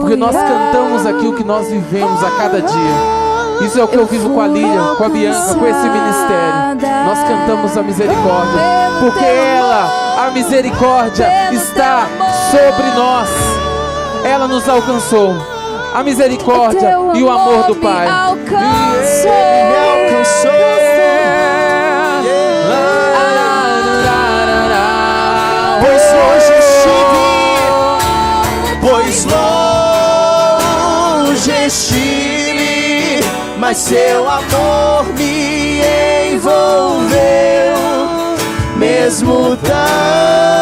porque 0.00 0.16
nós 0.16 0.36
cantamos 0.36 1.06
aqui 1.06 1.26
o 1.26 1.34
que 1.34 1.44
nós 1.44 1.68
vivemos 1.68 2.22
a 2.22 2.30
cada 2.32 2.60
dia. 2.60 3.14
Isso 3.64 3.80
é 3.80 3.84
o 3.84 3.88
que 3.88 3.96
eu 3.96 4.04
vivo 4.04 4.30
com 4.30 4.40
a 4.40 4.46
Lilian, 4.46 4.96
com 4.96 5.04
a 5.04 5.08
Bianca, 5.08 5.54
com 5.54 5.66
esse 5.66 5.88
ministério. 5.88 7.06
Nós 7.06 7.18
cantamos 7.20 7.76
a 7.78 7.82
misericórdia, 7.82 8.60
porque 9.00 9.24
ela, 9.24 10.26
a 10.26 10.30
misericórdia, 10.32 11.28
está 11.52 12.06
sobre 12.50 12.90
nós. 12.96 13.28
Ela 14.24 14.48
nos 14.48 14.68
alcançou. 14.68 15.53
A 15.94 16.02
misericórdia 16.02 16.90
e 17.14 17.22
o 17.22 17.30
amor 17.30 17.68
do 17.68 17.76
Pai. 17.76 18.04
Me 18.04 18.10
alcançou. 18.10 19.30
Me 19.70 19.76
alcançou. 20.10 20.50
Pois 25.80 26.02
longe 26.12 26.52
estive, 26.58 27.22
pois 28.80 29.24
longe 31.36 31.52
estive, 31.64 33.20
mas 33.56 33.76
seu 33.76 34.28
amor 34.28 35.04
me 35.16 35.80
envolveu, 36.32 37.78
me 38.76 39.04
mesmo 39.04 39.56
tão 39.58 40.53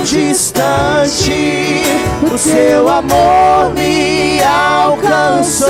distante, 0.00 1.82
o 2.32 2.38
seu 2.38 2.88
amor 2.88 3.72
me 3.74 4.40
alcançou. 4.42 5.68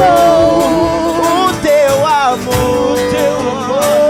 O 1.48 1.52
teu 1.62 2.06
amor, 2.06 2.92
o 2.92 3.10
teu 3.10 3.36
amor 3.50 4.05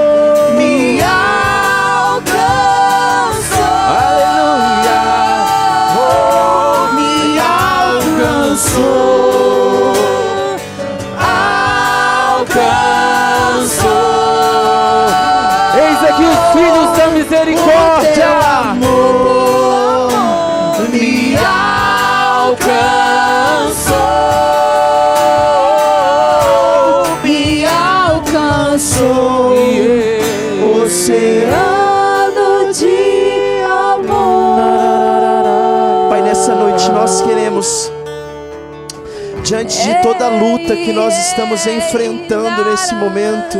de 39.86 40.02
toda 40.02 40.26
a 40.26 40.28
luta 40.28 40.74
que 40.74 40.92
nós 40.92 41.16
estamos 41.28 41.64
enfrentando 41.64 42.64
nesse 42.64 42.92
momento, 42.94 43.58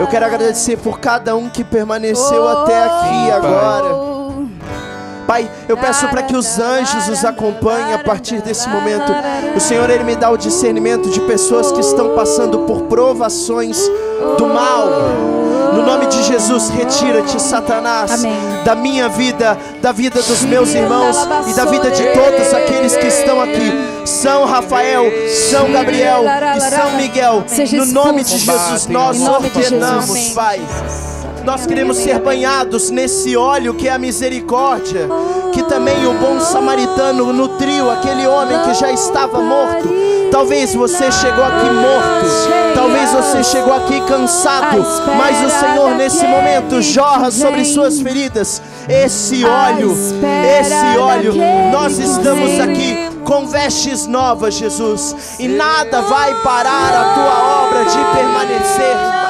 eu 0.00 0.06
quero 0.06 0.24
agradecer 0.24 0.78
por 0.78 0.98
cada 0.98 1.36
um 1.36 1.50
que 1.50 1.62
permaneceu 1.62 2.48
até 2.48 2.84
aqui 2.84 3.30
agora. 3.30 4.08
Pai, 5.26 5.50
eu 5.68 5.76
peço 5.76 6.08
para 6.08 6.22
que 6.22 6.34
os 6.34 6.58
anjos 6.58 7.06
os 7.06 7.22
acompanhem 7.22 7.92
a 7.92 7.98
partir 7.98 8.40
desse 8.40 8.66
momento. 8.66 9.12
O 9.54 9.60
Senhor, 9.60 9.90
Ele 9.90 10.04
me 10.04 10.16
dá 10.16 10.30
o 10.30 10.38
discernimento 10.38 11.10
de 11.10 11.20
pessoas 11.20 11.70
que 11.70 11.80
estão 11.80 12.14
passando 12.14 12.60
por 12.60 12.84
provações 12.84 13.78
do 14.38 14.46
mal. 14.46 14.88
No 15.74 15.82
nome 15.84 16.06
de 16.06 16.22
Jesus, 16.22 16.70
retira-te, 16.70 17.40
Satanás, 17.40 18.12
Amém. 18.12 18.62
da 18.64 18.74
minha 18.74 19.08
vida, 19.08 19.58
da 19.80 19.92
vida 19.92 20.22
dos 20.22 20.42
meus 20.42 20.74
irmãos 20.74 21.16
e 21.46 21.54
da 21.54 21.64
vida 21.64 21.90
de 21.90 22.04
todos 22.12 22.54
aqueles 22.54 22.96
que 22.96 23.06
estão 23.06 23.40
aqui. 23.40 23.72
São 24.04 24.46
Rafael, 24.46 25.04
São 25.50 25.70
Gabriel 25.70 26.24
e 26.56 26.60
São 26.60 26.96
Miguel. 26.96 27.44
No 27.72 27.86
nome 27.86 28.24
de. 28.24 28.38
Jesus, 28.38 28.86
nós 28.86 29.20
ordenamos. 29.20 30.30
Pai. 30.30 30.60
Nós 31.44 31.66
queremos 31.66 31.96
ser 31.96 32.18
banhados 32.18 32.90
nesse 32.90 33.36
óleo 33.36 33.74
que 33.74 33.88
é 33.88 33.92
a 33.92 33.98
misericórdia, 33.98 35.08
que 35.52 35.62
também 35.62 36.06
o 36.06 36.14
bom 36.14 36.40
samaritano 36.40 37.32
nutriu 37.32 37.90
aquele 37.90 38.26
homem 38.26 38.58
que 38.62 38.74
já 38.74 38.92
estava 38.92 39.40
morto. 39.40 39.88
Talvez 40.30 40.74
você 40.74 41.10
chegou 41.10 41.44
aqui 41.44 41.70
morto, 41.70 42.74
talvez 42.74 43.10
você 43.10 43.42
chegou 43.42 43.72
aqui 43.72 44.00
cansado, 44.02 44.84
mas 45.16 45.44
o 45.44 45.58
Senhor 45.58 45.94
nesse 45.96 46.26
momento 46.26 46.82
jorra 46.82 47.30
sobre 47.30 47.64
suas 47.64 48.00
feridas 48.00 48.60
esse 48.88 49.44
óleo, 49.44 49.96
esse 50.60 50.98
óleo. 50.98 51.34
Nós 51.72 51.98
estamos 51.98 52.58
aqui 52.60 53.08
com 53.24 53.46
vestes 53.46 54.06
novas, 54.06 54.54
Jesus, 54.54 55.36
e 55.38 55.46
nada 55.46 56.00
vai 56.02 56.34
parar 56.36 56.94
a 56.94 57.14
tua 57.14 57.66
obra 57.66 57.84
de 57.84 57.98
permanecer. 58.16 59.27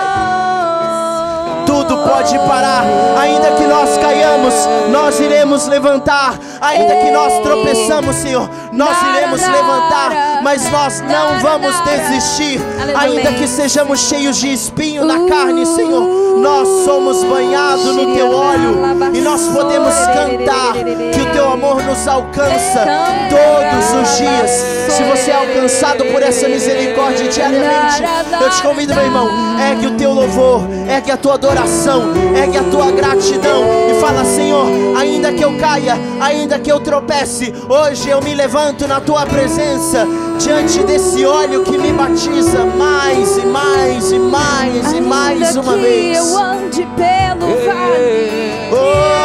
Tudo 1.78 1.96
pode 1.98 2.36
parar, 2.40 2.82
ainda 3.20 3.52
que 3.52 3.64
nós 3.64 3.96
caiamos, 3.98 4.52
nós 4.90 5.20
iremos 5.20 5.68
levantar, 5.68 6.34
ainda 6.60 6.96
que 6.96 7.08
nós 7.12 7.32
tropeçamos, 7.40 8.16
Senhor, 8.16 8.50
nós 8.72 8.96
iremos 9.00 9.40
levantar, 9.40 10.37
mas 10.42 10.70
nós 10.70 11.00
não 11.00 11.40
vamos 11.40 11.74
desistir, 11.80 12.60
ainda 12.96 13.32
que 13.32 13.46
sejamos 13.46 14.00
cheios 14.00 14.36
de 14.36 14.52
espinho 14.52 15.04
na 15.04 15.28
carne, 15.28 15.64
Senhor, 15.66 16.28
nós 16.38 16.68
somos 16.84 17.22
banhados 17.24 17.96
no 17.96 18.14
teu 18.14 18.30
óleo 18.30 18.78
e 19.12 19.20
nós 19.20 19.42
podemos 19.48 19.94
cantar 19.94 20.74
que 21.12 21.20
o 21.20 21.32
teu 21.32 21.50
amor 21.50 21.82
nos 21.82 22.06
alcança 22.06 22.86
todos 23.28 24.02
os 24.02 24.18
dias. 24.18 24.50
Se 24.88 25.02
você 25.04 25.30
é 25.30 25.34
alcançado 25.34 26.04
por 26.06 26.22
essa 26.22 26.48
misericórdia 26.48 27.28
diariamente, 27.28 28.02
eu 28.40 28.50
te 28.50 28.62
convido, 28.62 28.94
meu 28.94 29.04
irmão, 29.04 29.28
ergue 29.70 29.86
o 29.88 29.96
teu 29.96 30.12
louvor, 30.12 30.62
ergue 30.88 31.10
a 31.10 31.16
tua 31.16 31.34
adoração, 31.34 32.12
ergue 32.36 32.58
a 32.58 32.64
tua 32.64 32.90
gratidão 32.92 33.64
e 33.90 34.00
fala: 34.00 34.24
Senhor, 34.24 34.66
ainda 34.96 35.32
que 35.32 35.44
eu 35.44 35.58
caia, 35.58 35.96
ainda 36.20 36.58
que 36.58 36.70
eu 36.70 36.80
tropece, 36.80 37.52
hoje 37.68 38.08
eu 38.08 38.22
me 38.22 38.34
levanto 38.34 38.86
na 38.86 39.00
tua 39.00 39.26
presença, 39.26 40.06
diante 40.38 40.82
desse 40.84 41.24
óleo 41.26 41.62
que 41.64 41.76
me 41.76 41.92
batiza 41.92 42.64
mais 42.64 43.36
e 43.36 43.44
mais 43.46 44.12
e 44.12 44.18
mais 44.18 44.92
e 44.92 45.00
mais 45.00 45.48
Ainda 45.48 45.60
uma 45.60 45.74
que 45.74 45.80
vez. 45.80 46.16
eu 46.18 46.38
ande 46.38 46.86
pelo 46.96 47.48
vale. 47.66 48.68
Se 48.70 49.17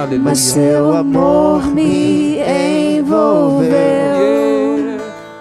Aleluia. 0.00 0.20
mas 0.24 0.38
seu 0.38 0.96
amor 0.96 1.66
me 1.66 2.38
envolveu, 2.98 3.70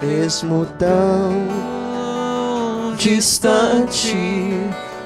mesmo 0.01 0.65
tão 0.77 1.31
distante. 2.97 4.53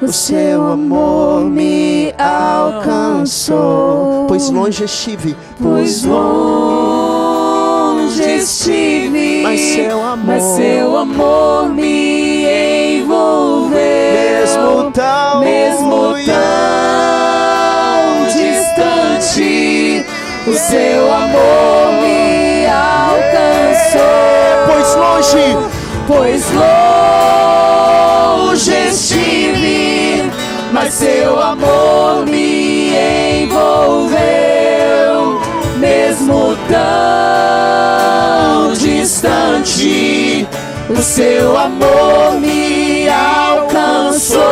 O 0.02 0.12
seu 0.12 0.72
amor 0.72 1.44
me 1.44 2.12
alcançou, 2.18 3.56
pois 4.28 4.50
longe 4.50 4.86
estive, 4.86 5.38
pois 5.62 6.04
longe 6.04 7.14
estive, 8.24 9.44
mas 9.44 9.62
seu 9.62 10.04
amor, 10.04 10.26
Mas 10.26 10.42
seu 10.44 10.98
amor 10.98 11.70
me 11.70 12.98
envolveu. 12.98 13.78
mesmo 13.78 14.92
tão, 14.92 15.42
mesmo 15.42 16.16
tão 16.26 17.13
o 20.48 20.54
seu 20.54 21.14
amor 21.14 21.94
me 22.02 22.66
alcançou. 22.68 24.04
pois 24.68 24.96
longe, 24.96 25.58
Pois 26.06 26.52
longe 26.52 26.64
estive, 28.90 30.30
mas 30.74 30.94
seu 30.94 31.42
amor 31.42 32.26
me 32.26 32.92
envolveu, 33.44 34.20
mesmo 35.78 36.58
tão 36.68 38.74
distante, 38.74 40.46
o 40.90 41.02
seu 41.02 41.58
amor 41.58 42.34
me 42.42 43.08
alcançou. 43.08 44.44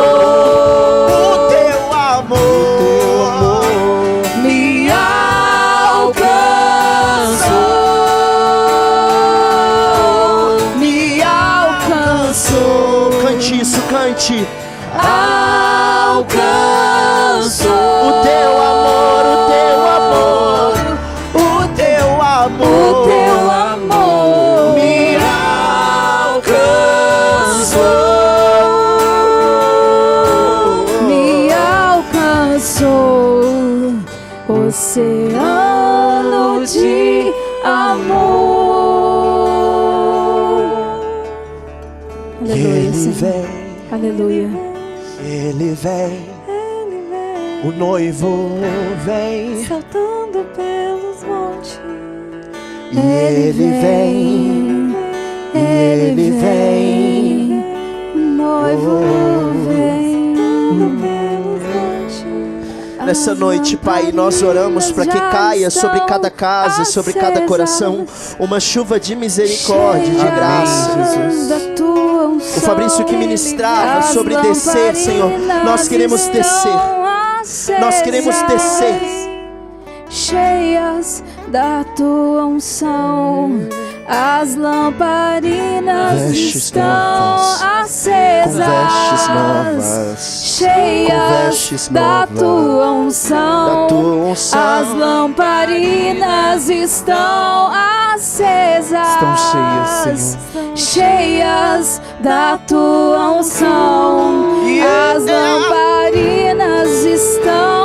Amor. 37.62 39.52
Ele 42.44 42.52
Aleluia, 42.52 42.92
Senhor. 42.92 43.14
vem, 43.14 43.46
Aleluia. 43.92 44.50
ele 45.24 45.74
vem, 45.74 46.26
o 47.64 47.70
noivo 47.72 48.50
vem, 49.04 49.64
Saltando 49.64 50.44
pelos 50.56 51.22
montes. 51.24 51.80
e 52.92 52.98
ele 52.98 53.70
vem, 53.80 54.96
ele 55.54 56.30
vem. 56.32 57.62
O 58.14 58.18
noivo 58.18 58.90
Oh. 59.02 59.51
Nessa 63.04 63.34
noite, 63.34 63.76
Pai, 63.76 64.12
nós 64.12 64.42
oramos 64.42 64.92
para 64.92 65.04
que 65.04 65.18
caia 65.18 65.70
sobre 65.70 66.00
cada 66.00 66.30
casa, 66.30 66.84
sobre 66.84 67.12
cada 67.12 67.42
coração, 67.42 68.06
uma 68.38 68.60
chuva 68.60 68.98
de 69.00 69.16
misericórdia, 69.16 70.12
de 70.12 70.24
graça. 70.24 70.90
O 71.80 72.36
O 72.36 72.60
Fabrício 72.60 73.04
que 73.04 73.16
ministrava 73.16 74.02
sobre 74.02 74.36
descer, 74.36 74.94
Senhor, 74.94 75.30
nós 75.64 75.88
queremos 75.88 76.26
descer. 76.28 76.72
Nós 77.80 78.02
queremos 78.02 78.40
descer. 78.42 79.22
Cheias 80.08 81.24
da 81.48 81.84
tua 81.96 82.44
unção, 82.44 83.68
as 84.06 84.56
lamparinas 84.56 86.20
Vestes 86.20 86.54
estão 86.64 86.82
novas, 86.82 87.62
acesas. 87.62 88.66
novas, 89.28 90.56
Cheias 90.58 91.88
da 91.88 92.00
novas, 92.26 92.38
tua 92.38 92.92
unção, 92.92 93.82
da 93.82 93.86
tua 93.88 94.32
as 94.32 94.88
unção. 94.88 94.98
lamparinas 94.98 96.68
estão 96.68 97.70
acesas. 98.14 99.08
Estão 99.08 99.36
cheias, 99.36 100.38
Senhor. 100.52 100.76
Cheias 100.76 102.02
da 102.20 102.58
tua 102.66 103.30
unção, 103.38 104.62
as 105.14 105.24
lamparinas 105.24 107.04
estão 107.04 107.32
Estão 107.42 107.81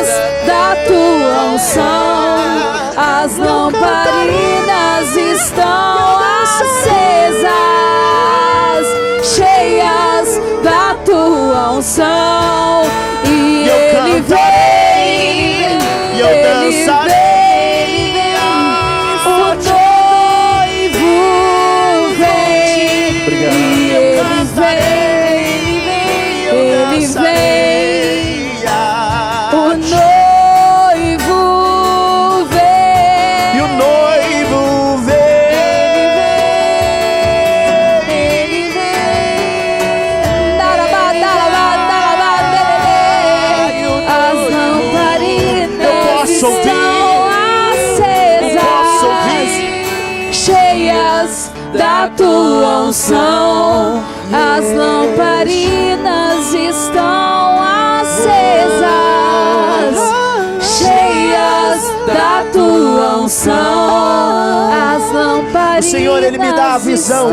Cheias 0.00 0.08
da 0.46 0.76
tua 0.86 1.52
unção, 1.52 2.36
as 2.96 3.36
lamparinas 3.36 5.14
estão 5.14 6.18
acesas. 6.42 7.50
Cheias 9.22 10.40
da 10.62 10.94
tua 11.04 11.72
unção, 11.72 12.39
O 65.80 65.82
Senhor, 65.82 66.22
Ele 66.22 66.36
me 66.36 66.52
dá 66.52 66.74
a 66.74 66.78
visão 66.78 67.30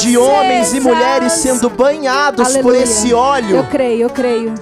De 0.00 0.16
homens 0.16 0.72
e 0.72 0.80
mulheres 0.80 1.30
sendo 1.34 1.68
banhados 1.68 2.48
por 2.48 2.58
Aleluia. 2.72 2.82
esse 2.84 3.10
Eu 3.10 3.18
óleo. 3.18 3.66
creio, 3.70 4.00
eu 4.04 4.08
creio. 4.10 4.54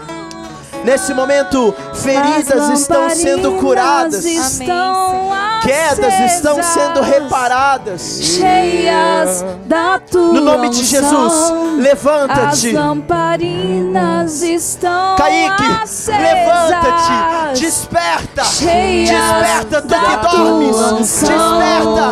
Nesse 0.85 1.14
momento, 1.14 1.74
feridas 1.95 2.70
As 2.70 2.80
estão 2.80 3.09
sendo 3.11 3.53
curadas. 3.53 4.24
estão 4.24 5.33
Quedas 5.62 6.33
estão 6.35 6.61
sendo 6.61 6.99
acesas, 6.99 7.22
reparadas. 7.22 8.18
Cheias 8.20 9.45
da 9.66 10.01
tua 10.01 10.33
No 10.33 10.41
nome 10.41 10.68
de 10.70 10.85
Jesus, 10.85 11.53
levanta-te. 11.78 12.72
lamparinas 12.72 14.43
estão 14.43 15.14
Kaique, 15.14 15.62
acesas, 15.80 16.20
levanta-te. 16.20 17.61
Desperta. 17.61 18.45
cheias 18.45 19.09
Desperta, 19.09 19.83
tu 19.83 19.95
que 19.95 20.37
dormes. 20.37 20.76
Desperta. 20.99 22.11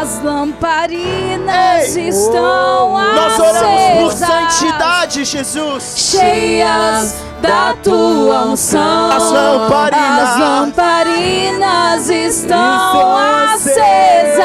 As 0.00 0.22
lamparinas 0.22 1.96
Ei, 1.96 2.08
estão 2.08 2.92
Nós 3.16 3.36
oramos 3.36 3.82
por 3.98 4.12
acesas, 4.12 4.28
santidade, 4.28 5.24
Jesus. 5.24 5.94
cheias 5.96 7.31
da 7.42 7.74
tua 7.82 8.44
unção. 8.46 9.10
As 9.10 9.30
lamparinas. 9.30 10.28
As 10.28 10.38
lamparinas 10.38 12.08
estão 12.10 13.16
acesas, 13.16 14.42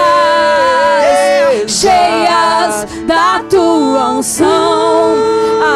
cheias 1.67 2.87
da 3.05 3.41
tua 3.49 4.09
unção. 4.09 5.15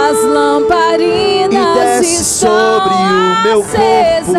As 0.09 0.23
lamparinas 0.23 2.01
E 2.01 2.13
estão 2.15 2.49
sobre 2.49 2.93
o 2.95 3.43
meu 3.43 3.61
corpo. 3.63 4.35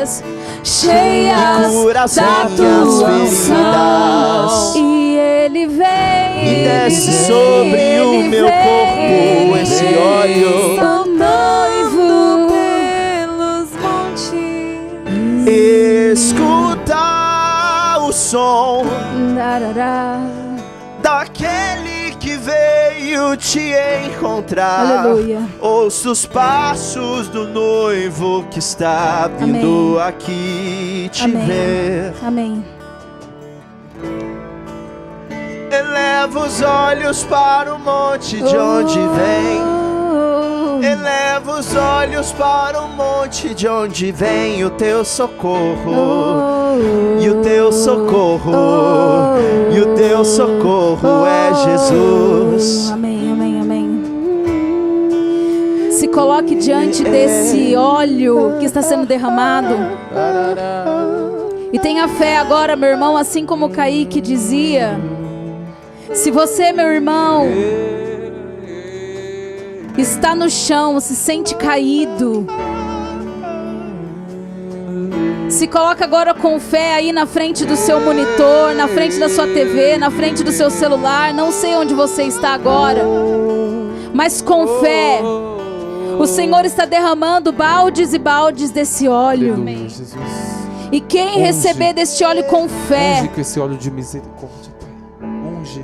acesas, 0.00 0.24
cheias 0.62 1.66
E 1.66 1.72
cura 1.72 2.02
as 2.04 2.14
da 2.14 2.22
tua 2.22 2.46
feridas. 2.46 3.48
unção. 3.48 4.72
E 4.76 5.16
ele 5.16 5.66
vem. 5.66 6.30
E 6.42 6.64
desce 6.64 7.26
sobre 7.26 8.00
o 8.00 8.22
meu 8.28 8.46
corpo 8.46 9.56
esse 9.62 9.84
óleo. 9.84 10.99
Escuta 16.22 17.96
o 17.98 18.12
som 18.12 18.84
daquele 21.02 22.14
que 22.20 22.36
veio 22.36 23.34
te 23.38 23.72
encontrar. 24.04 24.98
Aleluia. 25.00 25.40
Ouça 25.58 26.10
os 26.10 26.26
passos 26.26 27.26
do 27.28 27.48
noivo 27.48 28.44
que 28.50 28.58
está 28.58 29.30
vindo 29.38 29.98
aqui 29.98 31.08
te 31.10 31.24
Amém. 31.24 31.46
ver. 31.46 32.14
Amém. 32.22 32.64
Eleva 35.70 36.38
os 36.38 36.60
olhos 36.60 37.24
para 37.24 37.74
o 37.74 37.78
monte 37.78 38.36
de 38.42 38.56
onde 38.58 38.98
vem. 38.98 39.89
Eleva 40.82 41.58
os 41.58 41.74
olhos 41.76 42.32
para 42.32 42.80
o 42.80 42.88
monte 42.88 43.54
de 43.54 43.68
onde 43.68 44.10
vem 44.10 44.64
o 44.64 44.70
teu 44.70 45.04
socorro. 45.04 46.76
E 47.20 47.28
o 47.28 47.42
teu 47.42 47.70
socorro, 47.70 48.52
e 49.74 49.80
o 49.80 49.94
teu 49.94 50.24
socorro 50.24 51.26
é 51.26 51.52
Jesus. 51.54 52.90
Amém, 52.90 53.30
amém, 53.30 53.60
amém. 53.60 54.00
Se 55.90 56.08
coloque 56.08 56.54
diante 56.54 57.04
desse 57.04 57.76
óleo 57.76 58.56
que 58.58 58.64
está 58.64 58.80
sendo 58.80 59.04
derramado. 59.04 59.74
E 61.72 61.78
tenha 61.78 62.08
fé 62.08 62.38
agora, 62.38 62.74
meu 62.74 62.88
irmão, 62.88 63.16
assim 63.16 63.44
como 63.44 63.66
o 63.66 63.70
Kaique 63.70 64.20
dizia. 64.20 64.98
Se 66.12 66.30
você, 66.30 66.72
meu 66.72 66.88
irmão, 66.88 67.46
está 70.00 70.34
no 70.34 70.48
chão, 70.50 70.98
se 71.00 71.14
sente 71.14 71.54
caído. 71.54 72.46
Se 75.48 75.66
coloca 75.66 76.04
agora 76.04 76.32
com 76.32 76.58
fé 76.60 76.94
aí 76.94 77.12
na 77.12 77.26
frente 77.26 77.64
do 77.64 77.76
seu 77.76 78.00
monitor, 78.00 78.74
na 78.74 78.86
frente 78.88 79.18
da 79.18 79.28
sua 79.28 79.46
TV, 79.46 79.98
na 79.98 80.10
frente 80.10 80.42
do 80.44 80.52
seu 80.52 80.70
celular. 80.70 81.34
Não 81.34 81.50
sei 81.50 81.74
onde 81.74 81.92
você 81.92 82.22
está 82.22 82.50
agora, 82.50 83.02
mas 84.14 84.40
com 84.40 84.66
fé. 84.80 85.20
O 86.18 86.26
Senhor 86.26 86.64
está 86.64 86.84
derramando 86.84 87.50
baldes 87.50 88.14
e 88.14 88.18
baldes 88.18 88.70
desse 88.70 89.08
óleo. 89.08 89.56
Jesus. 89.88 90.14
E 90.92 91.00
quem 91.00 91.30
Unge. 91.30 91.40
receber 91.40 91.92
deste 91.94 92.22
óleo 92.24 92.44
com 92.44 92.64
Unge 92.64 92.74
fé, 92.88 93.30
com 93.32 93.40
esse 93.40 93.58
óleo 93.58 93.76
de 93.76 93.90
misericórdia, 93.90 94.72
Pai. 94.80 95.28
Unge, 95.28 95.82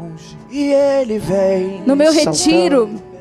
unge. 0.00 0.36
E 0.50 0.72
ele 0.72 1.18
vem 1.18 1.82
No 1.86 1.96
meu 1.96 2.12
saltando 2.12 2.36
retiro. 2.36 3.11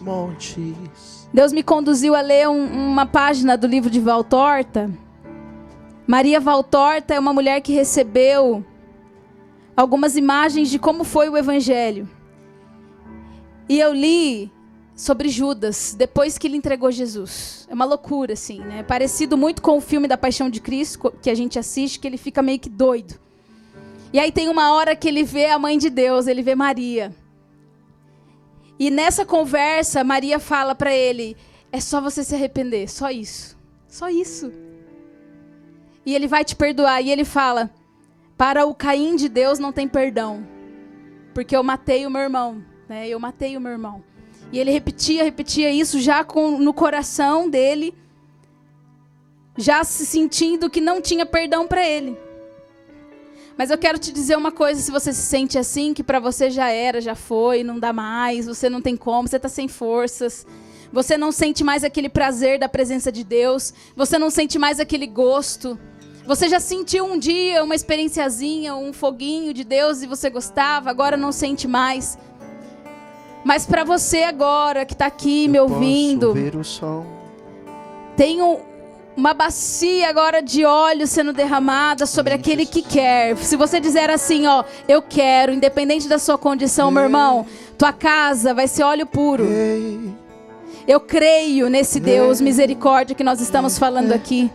Montes. 0.00 1.28
Deus 1.32 1.52
me 1.52 1.62
conduziu 1.62 2.14
a 2.14 2.20
ler 2.20 2.48
um, 2.48 2.64
uma 2.90 3.06
página 3.06 3.56
do 3.56 3.66
livro 3.66 3.88
de 3.88 4.00
Valtorta. 4.00 4.90
Maria 6.06 6.40
Valtorta 6.40 7.14
é 7.14 7.18
uma 7.18 7.32
mulher 7.32 7.60
que 7.60 7.72
recebeu 7.72 8.64
algumas 9.76 10.16
imagens 10.16 10.70
de 10.70 10.78
como 10.78 11.04
foi 11.04 11.28
o 11.28 11.36
evangelho. 11.36 12.08
E 13.68 13.78
eu 13.78 13.92
li 13.92 14.50
sobre 14.96 15.28
Judas, 15.28 15.94
depois 15.96 16.36
que 16.36 16.48
ele 16.48 16.56
entregou 16.56 16.90
Jesus. 16.90 17.66
É 17.70 17.74
uma 17.74 17.84
loucura, 17.84 18.32
assim, 18.32 18.58
né? 18.58 18.82
Parecido 18.82 19.36
muito 19.36 19.62
com 19.62 19.76
o 19.76 19.80
filme 19.80 20.08
da 20.08 20.18
Paixão 20.18 20.50
de 20.50 20.60
Cristo, 20.60 21.14
que 21.22 21.30
a 21.30 21.34
gente 21.34 21.58
assiste, 21.58 22.00
que 22.00 22.06
ele 22.08 22.16
fica 22.16 22.42
meio 22.42 22.58
que 22.58 22.68
doido. 22.68 23.14
E 24.12 24.18
aí 24.18 24.32
tem 24.32 24.48
uma 24.48 24.72
hora 24.72 24.96
que 24.96 25.06
ele 25.06 25.22
vê 25.22 25.46
a 25.46 25.58
mãe 25.58 25.78
de 25.78 25.90
Deus, 25.90 26.26
ele 26.26 26.42
vê 26.42 26.54
Maria. 26.54 27.14
E 28.78 28.90
nessa 28.90 29.26
conversa, 29.26 30.04
Maria 30.04 30.38
fala 30.38 30.74
para 30.74 30.94
ele: 30.94 31.36
é 31.72 31.80
só 31.80 32.00
você 32.00 32.22
se 32.22 32.34
arrepender, 32.34 32.88
só 32.88 33.10
isso. 33.10 33.58
Só 33.86 34.08
isso. 34.08 34.52
E 36.04 36.14
ele 36.14 36.26
vai 36.26 36.44
te 36.44 36.54
perdoar. 36.54 37.02
E 37.02 37.10
ele 37.10 37.24
fala: 37.24 37.70
para 38.36 38.66
o 38.66 38.74
Caim 38.74 39.16
de 39.16 39.28
Deus 39.28 39.58
não 39.58 39.72
tem 39.72 39.88
perdão, 39.88 40.46
porque 41.34 41.56
eu 41.56 41.62
matei 41.62 42.06
o 42.06 42.10
meu 42.10 42.22
irmão 42.22 42.62
né? 42.88 43.06
Eu 43.06 43.20
matei 43.20 43.56
o 43.56 43.60
meu 43.60 43.72
irmão. 43.72 44.02
E 44.50 44.58
ele 44.58 44.70
repetia, 44.70 45.22
repetia 45.22 45.70
isso 45.70 46.00
já 46.00 46.24
com, 46.24 46.58
no 46.58 46.72
coração 46.72 47.50
dele, 47.50 47.94
já 49.56 49.84
se 49.84 50.06
sentindo 50.06 50.70
que 50.70 50.80
não 50.80 51.02
tinha 51.02 51.26
perdão 51.26 51.66
para 51.68 51.86
ele. 51.86 52.16
Mas 53.58 53.72
eu 53.72 53.76
quero 53.76 53.98
te 53.98 54.12
dizer 54.12 54.36
uma 54.36 54.52
coisa, 54.52 54.80
se 54.80 54.92
você 54.92 55.12
se 55.12 55.22
sente 55.22 55.58
assim, 55.58 55.92
que 55.92 56.04
para 56.04 56.20
você 56.20 56.48
já 56.48 56.70
era, 56.70 57.00
já 57.00 57.16
foi, 57.16 57.64
não 57.64 57.76
dá 57.76 57.92
mais, 57.92 58.46
você 58.46 58.70
não 58.70 58.80
tem 58.80 58.96
como, 58.96 59.26
você 59.26 59.34
está 59.34 59.48
sem 59.48 59.66
forças, 59.66 60.46
você 60.92 61.18
não 61.18 61.32
sente 61.32 61.64
mais 61.64 61.82
aquele 61.82 62.08
prazer 62.08 62.60
da 62.60 62.68
presença 62.68 63.10
de 63.10 63.24
Deus, 63.24 63.74
você 63.96 64.16
não 64.16 64.30
sente 64.30 64.60
mais 64.60 64.78
aquele 64.78 65.08
gosto. 65.08 65.76
Você 66.24 66.48
já 66.48 66.60
sentiu 66.60 67.04
um 67.04 67.18
dia 67.18 67.64
uma 67.64 67.74
experienciazinha, 67.74 68.76
um 68.76 68.92
foguinho 68.92 69.52
de 69.52 69.64
Deus 69.64 70.02
e 70.02 70.06
você 70.06 70.30
gostava, 70.30 70.88
agora 70.88 71.16
não 71.16 71.32
sente 71.32 71.66
mais. 71.66 72.16
Mas 73.44 73.66
para 73.66 73.82
você 73.82 74.22
agora 74.22 74.84
que 74.84 74.92
está 74.92 75.06
aqui 75.06 75.46
Eu 75.46 75.50
me 75.50 75.58
ouvindo, 75.58 76.32
tem 78.16 78.40
um, 78.40 78.60
uma 79.18 79.34
bacia 79.34 80.08
agora 80.08 80.40
de 80.40 80.64
óleo 80.64 81.04
sendo 81.04 81.32
derramada 81.32 82.06
sobre 82.06 82.32
aquele 82.32 82.64
que 82.64 82.80
quer. 82.80 83.36
Se 83.36 83.56
você 83.56 83.80
dizer 83.80 84.08
assim, 84.10 84.46
ó, 84.46 84.62
eu 84.86 85.02
quero, 85.02 85.52
independente 85.52 86.06
da 86.06 86.20
sua 86.20 86.38
condição, 86.38 86.88
meu 86.88 87.02
irmão, 87.02 87.44
tua 87.76 87.92
casa 87.92 88.54
vai 88.54 88.68
ser 88.68 88.84
óleo 88.84 89.06
puro. 89.06 89.44
Eu 90.86 91.00
creio 91.00 91.68
nesse 91.68 91.98
Deus 91.98 92.40
misericórdia 92.40 93.16
que 93.16 93.24
nós 93.24 93.40
estamos 93.40 93.76
falando 93.76 94.12
aqui. 94.12 94.48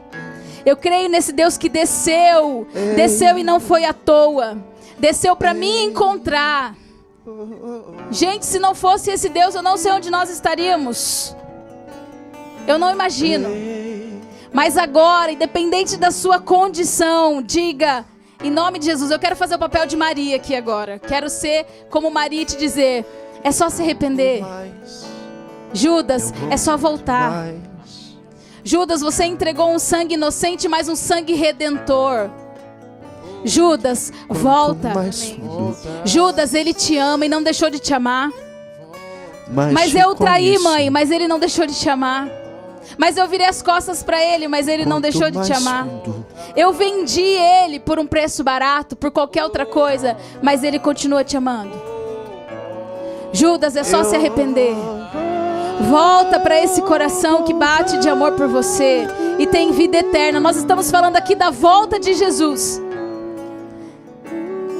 Eu 0.65 0.77
creio 0.77 1.09
nesse 1.09 1.33
Deus 1.33 1.57
que 1.57 1.67
desceu, 1.67 2.65
desceu 2.95 3.37
e 3.37 3.43
não 3.43 3.59
foi 3.59 3.83
à 3.83 3.91
toa. 3.91 4.57
Desceu 4.97 5.35
para 5.35 5.53
me 5.53 5.83
encontrar. 5.83 6.73
Gente, 8.09 8.45
se 8.45 8.59
não 8.59 8.73
fosse 8.73 9.11
esse 9.11 9.27
Deus, 9.27 9.55
eu 9.55 9.61
não 9.61 9.75
sei 9.75 9.91
onde 9.91 10.09
nós 10.09 10.29
estaríamos. 10.29 11.35
Eu 12.65 12.79
não 12.79 12.91
imagino. 12.91 13.49
Mas 14.53 14.77
agora, 14.77 15.31
independente 15.31 15.97
da 15.97 16.11
sua 16.11 16.39
condição, 16.39 17.41
diga, 17.41 18.05
em 18.43 18.51
nome 18.51 18.77
de 18.77 18.85
Jesus, 18.85 19.09
eu 19.09 19.17
quero 19.17 19.35
fazer 19.35 19.55
o 19.55 19.59
papel 19.59 19.87
de 19.87 19.97
Maria 19.97 20.35
aqui 20.35 20.55
agora. 20.55 20.99
Quero 20.99 21.27
ser 21.27 21.65
como 21.89 22.11
Maria 22.11 22.43
e 22.43 22.45
te 22.45 22.55
dizer: 22.55 23.03
é 23.43 23.51
só 23.51 23.67
se 23.69 23.81
arrepender. 23.81 24.43
Judas, 25.73 26.31
é 26.51 26.55
só 26.57 26.77
voltar. 26.77 27.47
Judas, 28.63 29.01
você 29.01 29.25
entregou 29.25 29.71
um 29.73 29.79
sangue 29.79 30.13
inocente, 30.13 30.67
mas 30.67 30.87
um 30.87 30.95
sangue 30.95 31.33
redentor. 31.33 32.29
Judas, 33.43 34.13
volta. 34.29 34.93
Judas, 36.05 36.53
ele 36.53 36.73
te 36.73 36.95
ama 36.97 37.25
e 37.25 37.29
não 37.29 37.41
deixou 37.41 37.69
de 37.69 37.79
te 37.79 37.93
amar. 37.93 38.31
Mas 39.73 39.95
eu 39.95 40.15
traí, 40.15 40.57
mãe, 40.59 40.89
mas 40.89 41.11
ele 41.11 41.27
não 41.27 41.39
deixou 41.39 41.65
de 41.65 41.73
te 41.73 41.89
amar. 41.89 42.42
Mas 42.97 43.17
eu 43.17 43.27
virei 43.27 43.47
as 43.47 43.61
costas 43.61 44.03
para 44.03 44.23
ele, 44.23 44.47
mas 44.47 44.67
ele 44.67 44.85
não 44.85 45.01
deixou 45.01 45.29
de 45.29 45.41
te 45.43 45.53
amar. 45.53 45.87
Eu 46.55 46.73
vendi 46.73 47.21
ele 47.21 47.79
por 47.79 47.99
um 47.99 48.05
preço 48.05 48.43
barato, 48.43 48.95
por 48.95 49.11
qualquer 49.11 49.43
outra 49.43 49.65
coisa, 49.65 50.17
mas 50.41 50.63
ele 50.63 50.79
continua 50.79 51.23
te 51.23 51.37
amando. 51.37 51.71
Judas, 53.31 53.75
é 53.75 53.83
só 53.83 54.03
se 54.03 54.15
arrepender. 54.15 54.75
Volta 55.89 56.39
para 56.39 56.61
esse 56.61 56.81
coração 56.83 57.43
que 57.43 57.53
bate 57.53 57.97
de 57.97 58.07
amor 58.07 58.33
por 58.33 58.47
você 58.47 59.07
e 59.39 59.47
tem 59.47 59.71
vida 59.71 59.97
eterna. 59.97 60.39
Nós 60.39 60.55
estamos 60.55 60.91
falando 60.91 61.15
aqui 61.15 61.33
da 61.33 61.49
volta 61.49 61.99
de 61.99 62.13
Jesus. 62.13 62.81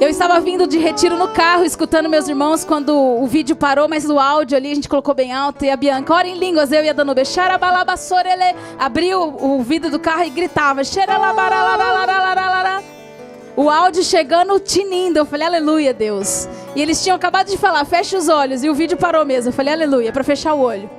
Eu 0.00 0.08
estava 0.08 0.40
vindo 0.40 0.66
de 0.66 0.76
retiro 0.76 1.16
no 1.16 1.28
carro, 1.28 1.64
escutando 1.64 2.08
meus 2.08 2.28
irmãos 2.28 2.64
quando 2.64 2.94
o 2.94 3.26
vídeo 3.26 3.54
parou, 3.54 3.88
mas 3.88 4.04
o 4.10 4.18
áudio 4.18 4.56
ali 4.56 4.72
a 4.72 4.74
gente 4.74 4.88
colocou 4.88 5.14
bem 5.14 5.32
alto. 5.32 5.64
E 5.64 5.70
a 5.70 5.76
Bianca, 5.76 6.12
ora 6.12 6.26
em 6.26 6.36
línguas, 6.36 6.72
eu 6.72 6.84
ia 6.84 6.92
dando 6.92 7.14
ele 8.28 8.56
abriu 8.76 9.20
o 9.40 9.62
vidro 9.62 9.90
do 9.90 9.98
carro 9.98 10.24
e 10.24 10.30
gritava. 10.30 10.82
O 13.56 13.70
áudio 13.70 14.02
chegando 14.02 14.58
tinindo. 14.58 15.20
Eu 15.20 15.24
falei, 15.24 15.46
aleluia, 15.46 15.94
Deus. 15.94 16.48
E 16.74 16.82
eles 16.82 17.02
tinham 17.02 17.14
acabado 17.14 17.48
de 17.48 17.56
falar, 17.56 17.84
fecha 17.84 18.18
os 18.18 18.28
olhos. 18.28 18.64
E 18.64 18.68
o 18.68 18.74
vídeo 18.74 18.96
parou 18.96 19.24
mesmo. 19.24 19.50
Eu 19.50 19.54
falei, 19.54 19.72
aleluia, 19.72 20.12
para 20.12 20.24
fechar 20.24 20.54
o 20.54 20.60
olho. 20.60 20.90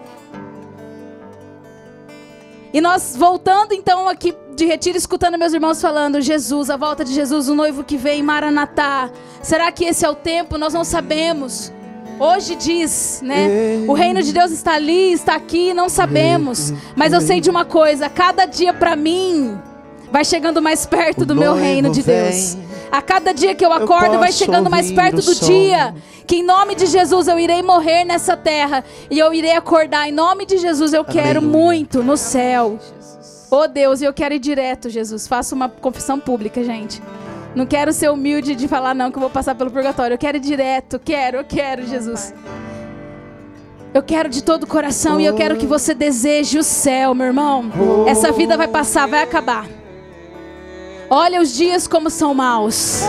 E 2.76 2.82
nós 2.82 3.16
voltando 3.16 3.74
então 3.74 4.06
aqui 4.10 4.36
de 4.54 4.66
retiro, 4.66 4.98
escutando 4.98 5.40
meus 5.40 5.54
irmãos 5.54 5.82
falando: 5.82 6.20
Jesus, 6.20 6.70
a 6.70 6.76
volta 6.76 7.06
de 7.06 7.14
Jesus, 7.14 7.48
o 7.48 7.56
noivo 7.56 7.86
que 7.86 7.96
vem, 7.96 8.22
Maranatá. 8.22 9.10
Será 9.42 9.72
que 9.72 9.86
esse 9.86 10.06
é 10.06 10.10
o 10.10 10.14
tempo? 10.14 10.58
Nós 10.58 10.74
não 10.74 10.84
sabemos. 10.84 11.72
Hoje 12.20 12.54
diz, 12.54 13.22
né? 13.24 13.48
O 13.88 13.94
reino 13.94 14.22
de 14.22 14.34
Deus 14.34 14.52
está 14.52 14.74
ali, 14.74 15.14
está 15.14 15.36
aqui, 15.36 15.74
não 15.74 15.88
sabemos. 15.88 16.74
Mas 16.98 17.14
eu 17.14 17.22
sei 17.22 17.40
de 17.40 17.50
uma 17.50 17.64
coisa: 17.64 18.10
cada 18.10 18.46
dia 18.46 18.74
para 18.74 18.94
mim 18.94 19.58
vai 20.16 20.24
chegando 20.24 20.62
mais 20.62 20.86
perto 20.86 21.26
do 21.26 21.36
meu 21.36 21.54
reino 21.54 21.90
de 21.90 22.02
Deus. 22.02 22.56
A 22.90 23.02
cada 23.02 23.34
dia 23.34 23.54
que 23.54 23.66
eu 23.66 23.74
acordo, 23.74 24.14
eu 24.14 24.20
vai 24.20 24.32
chegando 24.32 24.70
mais 24.70 24.90
perto 24.90 25.22
do 25.22 25.36
dia 25.36 25.94
que 26.26 26.38
em 26.38 26.44
nome 26.44 26.74
de 26.74 26.86
Jesus 26.86 27.28
eu 27.28 27.38
irei 27.38 27.62
morrer 27.62 28.06
nessa 28.06 28.38
terra 28.38 28.82
e 29.12 29.20
eu 29.20 29.34
irei 29.34 29.52
acordar. 29.52 30.08
Em 30.08 30.14
nome 30.14 30.46
de 30.46 30.58
Jesus 30.58 30.94
eu 30.94 31.04
quero 31.04 31.42
muito 31.42 32.02
no 32.02 32.16
céu. 32.16 32.80
Oh 33.52 33.68
Deus, 33.68 34.02
eu 34.02 34.14
quero 34.14 34.34
ir 34.34 34.40
direto, 34.40 34.90
Jesus. 34.90 35.28
Faça 35.28 35.54
uma 35.54 35.68
confissão 35.68 36.18
pública, 36.18 36.64
gente. 36.64 37.04
Não 37.54 37.66
quero 37.66 37.92
ser 37.92 38.10
humilde 38.10 38.56
de 38.56 38.70
falar 38.70 38.96
não 38.96 39.12
que 39.12 39.18
eu 39.18 39.22
vou 39.22 39.30
passar 39.30 39.54
pelo 39.54 39.70
purgatório. 39.70 40.14
Eu 40.14 40.18
quero 40.18 40.38
ir 40.38 40.40
direto, 40.40 40.98
quero, 40.98 41.40
eu 41.40 41.44
quero, 41.44 41.86
Jesus. 41.86 42.34
Eu 43.94 44.02
quero 44.02 44.30
de 44.30 44.42
todo 44.42 44.64
o 44.64 44.68
coração 44.68 45.20
e 45.20 45.26
eu 45.26 45.36
quero 45.36 45.58
que 45.58 45.66
você 45.66 45.94
deseje 45.94 46.58
o 46.58 46.64
céu, 46.64 47.14
meu 47.14 47.28
irmão. 47.28 47.66
Essa 48.08 48.32
vida 48.32 48.56
vai 48.56 48.70
passar, 48.70 49.10
vai 49.10 49.22
acabar. 49.22 49.68
Olha 51.10 51.40
os 51.40 51.54
dias 51.54 51.88
como 51.88 52.10
são 52.10 52.34
maus. 52.34 53.04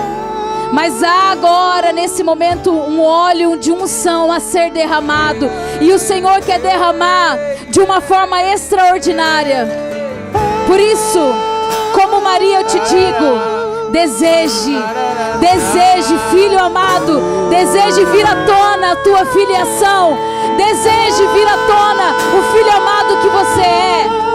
Mas 0.72 1.02
há 1.02 1.30
agora, 1.30 1.92
nesse 1.92 2.22
momento, 2.22 2.70
um 2.70 3.00
óleo 3.00 3.56
de 3.56 3.72
unção 3.72 4.30
a 4.30 4.40
ser 4.40 4.70
derramado. 4.70 5.48
E 5.80 5.92
o 5.92 5.98
Senhor 5.98 6.40
quer 6.40 6.58
derramar 6.58 7.38
de 7.70 7.80
uma 7.80 8.00
forma 8.00 8.42
extraordinária. 8.42 9.66
Por 10.66 10.78
isso, 10.78 11.20
como 11.94 12.20
Maria, 12.20 12.60
eu 12.60 12.64
te 12.64 12.78
digo: 12.80 13.90
deseje, 13.90 14.76
deseje, 15.40 16.18
filho 16.30 16.58
amado, 16.58 17.48
deseje 17.48 18.04
vir 18.06 18.26
à 18.26 18.44
tona 18.44 18.92
a 18.92 18.96
tua 18.96 19.24
filiação, 19.26 20.18
deseje 20.56 21.26
vir 21.28 21.46
à 21.46 21.56
tona 21.66 22.14
o 22.38 22.52
filho 22.52 22.76
amado 22.76 23.16
que 23.22 23.28
você 23.28 23.62
é. 23.62 24.26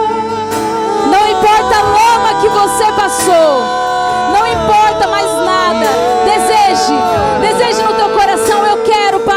Não 1.10 1.28
importa 1.28 1.76
a 1.76 1.82
lama 1.82 2.31
que 2.42 2.48
você 2.48 2.92
passou. 2.92 3.62
Não 4.32 4.44
importa 4.48 5.06
mais 5.06 5.30
nada. 5.46 5.86
Deseje. 6.24 6.92
Deseje 7.40 7.82
no 7.84 7.94
teu 7.94 8.08
coração. 8.10 8.66
Eu 8.66 8.82
quero, 8.82 9.20
Pai. 9.20 9.31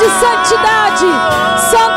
De 0.00 0.08
santidade, 0.18 1.06
santos 1.70 1.89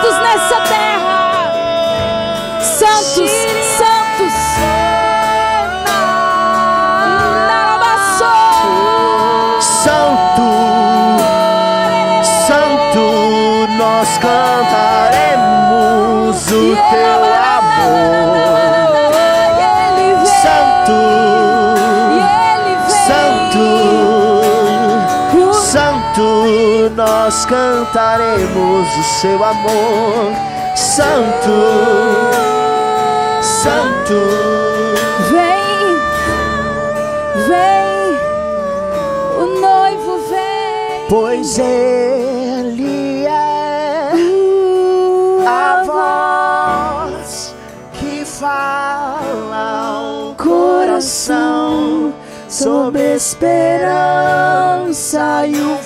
nós 27.33 27.45
cantaremos 27.45 28.87
o 28.95 29.03
seu 29.03 29.43
amor. 29.43 30.31
Santo, 30.75 31.49
Santo. 33.41 34.13
Vem, 35.31 35.97
vem, 37.47 38.19
o 39.41 39.45
noivo 39.59 40.19
vem. 40.29 41.07
Pois 41.09 41.57
ele 41.57 43.25
é 43.25 44.11
a 45.47 45.83
voz 47.17 47.55
que 47.93 48.23
fala 48.25 49.87
ao 49.87 50.35
coração 50.35 52.13
sobre 52.47 53.15
esperança 53.15 54.07
e 55.47 55.55
o 55.55 55.82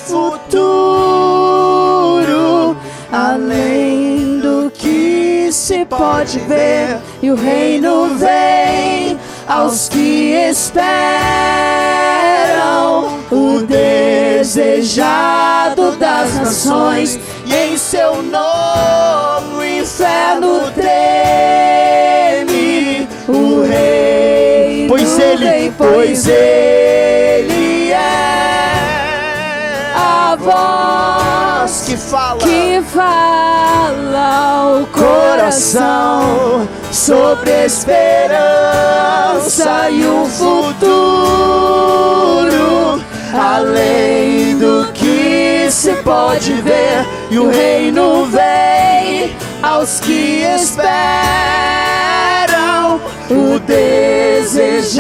pode 6.28 6.40
ver, 6.40 6.98
e 7.22 7.32
o 7.32 7.36
reino 7.36 8.18
vem 8.18 9.18
aos 9.48 9.88
que 9.88 10.34
esperam 10.34 10.68
o 13.32 13.62
desejado 13.62 15.06
das 15.94 16.36
nações, 16.36 17.18
e 17.46 17.56
em 17.56 17.78
seu 17.78 18.22
nome 18.22 19.56
o 19.56 19.64
inferno 19.64 20.70
treme. 20.72 21.08
O 23.30 23.62
rei, 23.64 24.86
pois 24.90 25.18
ele, 25.18 25.72
pois 25.78 26.28
ele 26.28 27.92
é 27.94 28.27
a 30.28 30.36
voz 30.36 31.84
que 31.86 31.96
fala, 31.96 32.40
Que 32.40 32.82
fala 32.94 34.82
o 34.82 34.88
coração. 34.88 36.68
Sobre 36.92 37.66
esperança 37.66 38.30
e 39.90 40.06
o 40.06 40.26
futuro, 40.26 40.62
além 43.34 44.58
do 44.58 44.92
que 44.94 45.70
se 45.70 45.94
pode 45.98 46.54
ver, 46.56 47.06
e 47.30 47.40
o 47.40 47.50
reino 47.50 48.26
vem 48.26 49.36
aos 49.62 50.00
que 50.00 50.44
esperam 50.44 50.98
o 53.30 53.60
desejado 53.60 54.98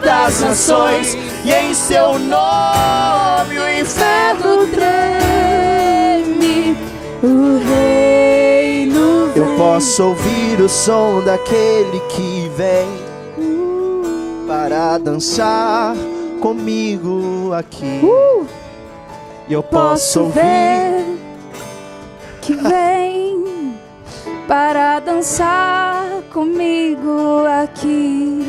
das 0.00 0.40
nações, 0.40 1.16
e 1.44 1.52
em 1.52 1.74
seu 1.74 2.18
nome 2.18 3.58
o 3.58 3.80
inferno 3.80 4.66
treme, 4.68 6.76
o 7.22 7.58
reino 7.58 9.32
Eu 9.34 9.56
posso 9.56 10.04
ouvir 10.04 10.60
o 10.60 10.68
som 10.68 11.22
daquele 11.24 12.00
que 12.08 12.50
vem 12.56 12.88
para 14.46 14.98
dançar 14.98 15.96
comigo 16.40 17.52
aqui. 17.52 18.00
E 19.48 19.52
eu 19.52 19.62
posso 19.62 19.90
Posso 19.90 20.20
ouvir 20.20 20.40
ver 20.40 21.18
que 22.40 22.54
vem 22.54 23.74
para 24.48 24.98
dançar 25.00 26.22
comigo 26.32 27.44
aqui. 27.62 28.39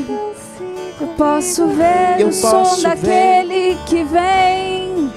Eu 1.22 1.28
posso 1.28 1.68
ver 1.68 2.16
Eu 2.20 2.28
o 2.30 2.34
som 2.34 2.50
posso 2.50 2.82
ver. 2.82 2.96
daquele 2.96 3.78
que 3.86 4.04
vem 4.04 5.12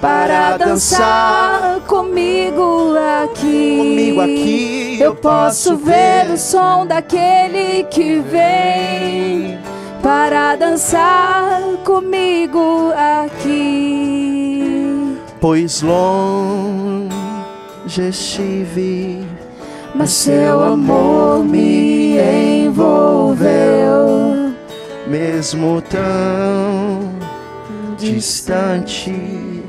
para 0.00 0.56
dançar 0.56 1.80
comigo 1.88 2.94
aqui. 3.24 3.76
comigo 3.76 4.20
aqui. 4.20 4.98
Eu 5.00 5.16
posso 5.16 5.76
ver 5.78 6.30
o 6.32 6.36
som 6.38 6.86
daquele 6.86 7.82
que 7.90 8.20
vem 8.20 9.58
para 10.00 10.54
dançar 10.54 11.60
comigo 11.84 12.92
aqui. 13.26 15.18
Pois 15.40 15.82
longe 15.82 17.10
estive, 18.08 19.26
Mas 19.92 20.10
seu 20.10 20.62
amor 20.62 21.42
me 21.44 22.16
envolveu. 22.64 24.45
Mesmo 25.06 25.80
tão 25.82 27.14
distante. 27.96 29.62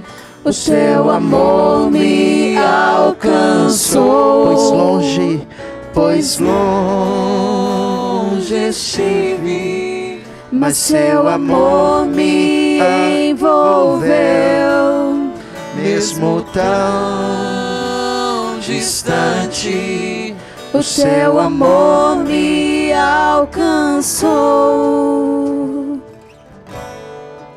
O 0.43 0.51
seu 0.51 1.09
amor 1.09 1.89
me 1.91 2.57
alcançou. 2.57 4.45
Pois 4.47 4.72
longe, 4.72 5.47
pois 5.93 6.39
longe 6.39 7.68
estive, 8.69 10.22
Mas 10.51 10.77
seu 10.77 11.27
amor 11.27 12.05
me 12.05 12.80
envolveu. 13.30 14.07
mesmo 15.76 16.41
tão 16.53 16.68
distante. 18.59 20.35
O 20.73 20.81
seu 20.81 21.39
amor 21.39 22.18
me 22.18 22.76
alcançou. 22.98 24.28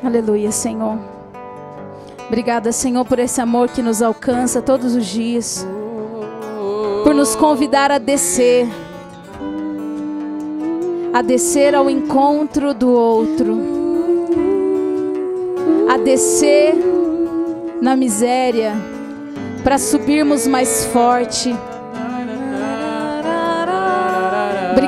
Aleluia, 0.03 0.51
Senhor. 0.51 0.97
Obrigada, 2.27 2.71
Senhor, 2.71 3.03
por 3.05 3.19
esse 3.19 3.41
amor 3.41 3.69
que 3.69 3.81
nos 3.81 4.01
alcança 4.01 4.61
todos 4.61 4.95
os 4.95 5.05
dias. 5.05 5.67
Por 7.03 7.13
nos 7.13 7.35
convidar 7.35 7.91
a 7.91 7.97
descer. 7.97 8.67
A 11.13 11.21
descer 11.21 11.75
ao 11.75 11.89
encontro 11.89 12.73
do 12.73 12.89
outro. 12.89 13.57
A 15.89 15.97
descer 15.97 16.73
na 17.81 17.95
miséria. 17.95 18.75
Para 19.63 19.77
subirmos 19.77 20.47
mais 20.47 20.85
forte. 20.85 21.53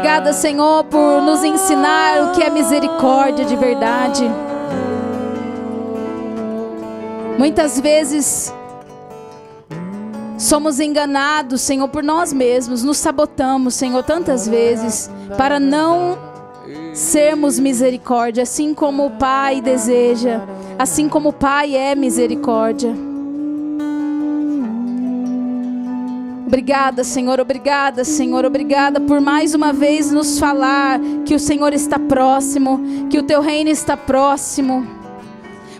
Obrigada, 0.03 0.33
Senhor, 0.33 0.83
por 0.83 1.21
nos 1.21 1.45
ensinar 1.45 2.23
o 2.23 2.31
que 2.33 2.43
é 2.43 2.49
misericórdia 2.49 3.45
de 3.45 3.55
verdade. 3.55 4.29
Muitas 7.39 7.79
vezes 7.79 8.53
somos 10.37 10.81
enganados, 10.81 11.61
Senhor, 11.61 11.87
por 11.87 12.03
nós 12.03 12.33
mesmos, 12.33 12.83
nos 12.83 12.97
sabotamos, 12.97 13.75
Senhor, 13.75 14.03
tantas 14.03 14.45
vezes 14.45 15.09
para 15.37 15.57
não 15.57 16.17
sermos 16.93 17.57
misericórdia, 17.57 18.43
assim 18.43 18.73
como 18.73 19.05
o 19.05 19.11
Pai 19.11 19.61
deseja, 19.61 20.41
assim 20.77 21.07
como 21.07 21.29
o 21.29 21.33
Pai 21.33 21.77
é 21.77 21.95
misericórdia. 21.95 22.93
Obrigada, 26.53 27.03
Senhor, 27.03 27.39
obrigada, 27.39 28.03
Senhor, 28.03 28.45
obrigada 28.45 29.01
por 29.01 29.19
mais 29.19 29.55
uma 29.55 29.73
vez 29.73 30.11
nos 30.11 30.37
falar 30.37 30.99
que 31.25 31.33
o 31.33 31.39
Senhor 31.39 31.73
está 31.73 31.97
próximo, 31.97 32.79
que 33.09 33.17
o 33.17 33.23
teu 33.23 33.41
reino 33.41 33.71
está 33.71 33.97
próximo. 33.97 34.85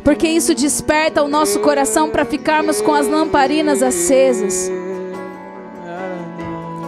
Porque 0.04 0.28
isso 0.28 0.56
desperta 0.56 1.22
o 1.22 1.28
nosso 1.28 1.60
coração 1.60 2.10
para 2.10 2.26
ficarmos 2.26 2.82
com 2.82 2.92
as 2.92 3.08
lamparinas 3.08 3.84
acesas. 3.84 4.72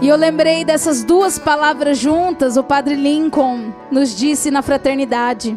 E 0.02 0.08
eu 0.08 0.16
lembrei 0.16 0.66
dessas 0.66 1.04
duas 1.04 1.38
palavras 1.38 2.00
juntas, 2.00 2.58
o 2.58 2.64
Padre 2.64 2.96
Lincoln 2.96 3.72
nos 3.92 4.18
disse 4.18 4.50
na 4.50 4.64
fraternidade. 4.64 5.56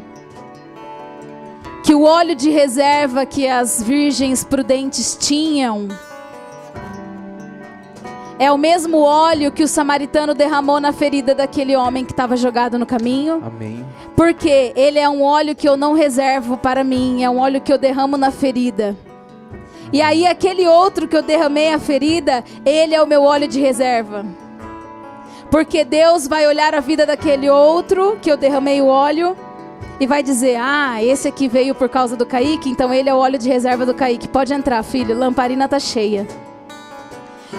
Que 1.82 1.94
o 1.94 2.02
óleo 2.02 2.34
de 2.34 2.50
reserva 2.50 3.24
que 3.24 3.48
as 3.48 3.82
virgens 3.82 4.44
prudentes 4.44 5.16
tinham 5.18 5.88
é 8.38 8.52
o 8.52 8.56
mesmo 8.56 9.00
óleo 9.00 9.50
que 9.50 9.64
o 9.64 9.68
samaritano 9.68 10.32
derramou 10.32 10.80
na 10.80 10.92
ferida 10.92 11.34
daquele 11.34 11.74
homem 11.74 12.04
que 12.04 12.12
estava 12.12 12.36
jogado 12.36 12.78
no 12.78 12.86
caminho. 12.86 13.42
Amém. 13.44 13.84
Porque 14.14 14.72
ele 14.76 14.98
é 14.98 15.08
um 15.08 15.22
óleo 15.22 15.56
que 15.56 15.68
eu 15.68 15.76
não 15.76 15.92
reservo 15.92 16.56
para 16.56 16.84
mim, 16.84 17.24
é 17.24 17.28
um 17.28 17.38
óleo 17.38 17.60
que 17.60 17.72
eu 17.72 17.78
derramo 17.78 18.16
na 18.16 18.30
ferida. 18.30 18.96
E 19.92 20.00
aí, 20.00 20.26
aquele 20.26 20.68
outro 20.68 21.08
que 21.08 21.16
eu 21.16 21.22
derramei 21.22 21.72
a 21.72 21.78
ferida, 21.78 22.44
ele 22.64 22.94
é 22.94 23.02
o 23.02 23.06
meu 23.06 23.22
óleo 23.22 23.48
de 23.48 23.58
reserva. 23.58 24.24
Porque 25.50 25.84
Deus 25.84 26.28
vai 26.28 26.46
olhar 26.46 26.74
a 26.74 26.80
vida 26.80 27.06
daquele 27.06 27.48
outro 27.48 28.18
que 28.20 28.30
eu 28.30 28.36
derramei 28.36 28.82
o 28.82 28.86
óleo 28.86 29.34
e 29.98 30.06
vai 30.06 30.22
dizer: 30.22 30.58
Ah, 30.60 31.02
esse 31.02 31.26
aqui 31.26 31.48
veio 31.48 31.74
por 31.74 31.88
causa 31.88 32.14
do 32.14 32.26
Kaique, 32.26 32.68
então 32.68 32.92
ele 32.92 33.08
é 33.08 33.14
o 33.14 33.16
óleo 33.16 33.38
de 33.38 33.48
reserva 33.48 33.86
do 33.86 33.94
Kaique. 33.94 34.28
Pode 34.28 34.52
entrar, 34.52 34.82
filho, 34.82 35.18
lamparina 35.18 35.66
tá 35.66 35.80
cheia. 35.80 36.26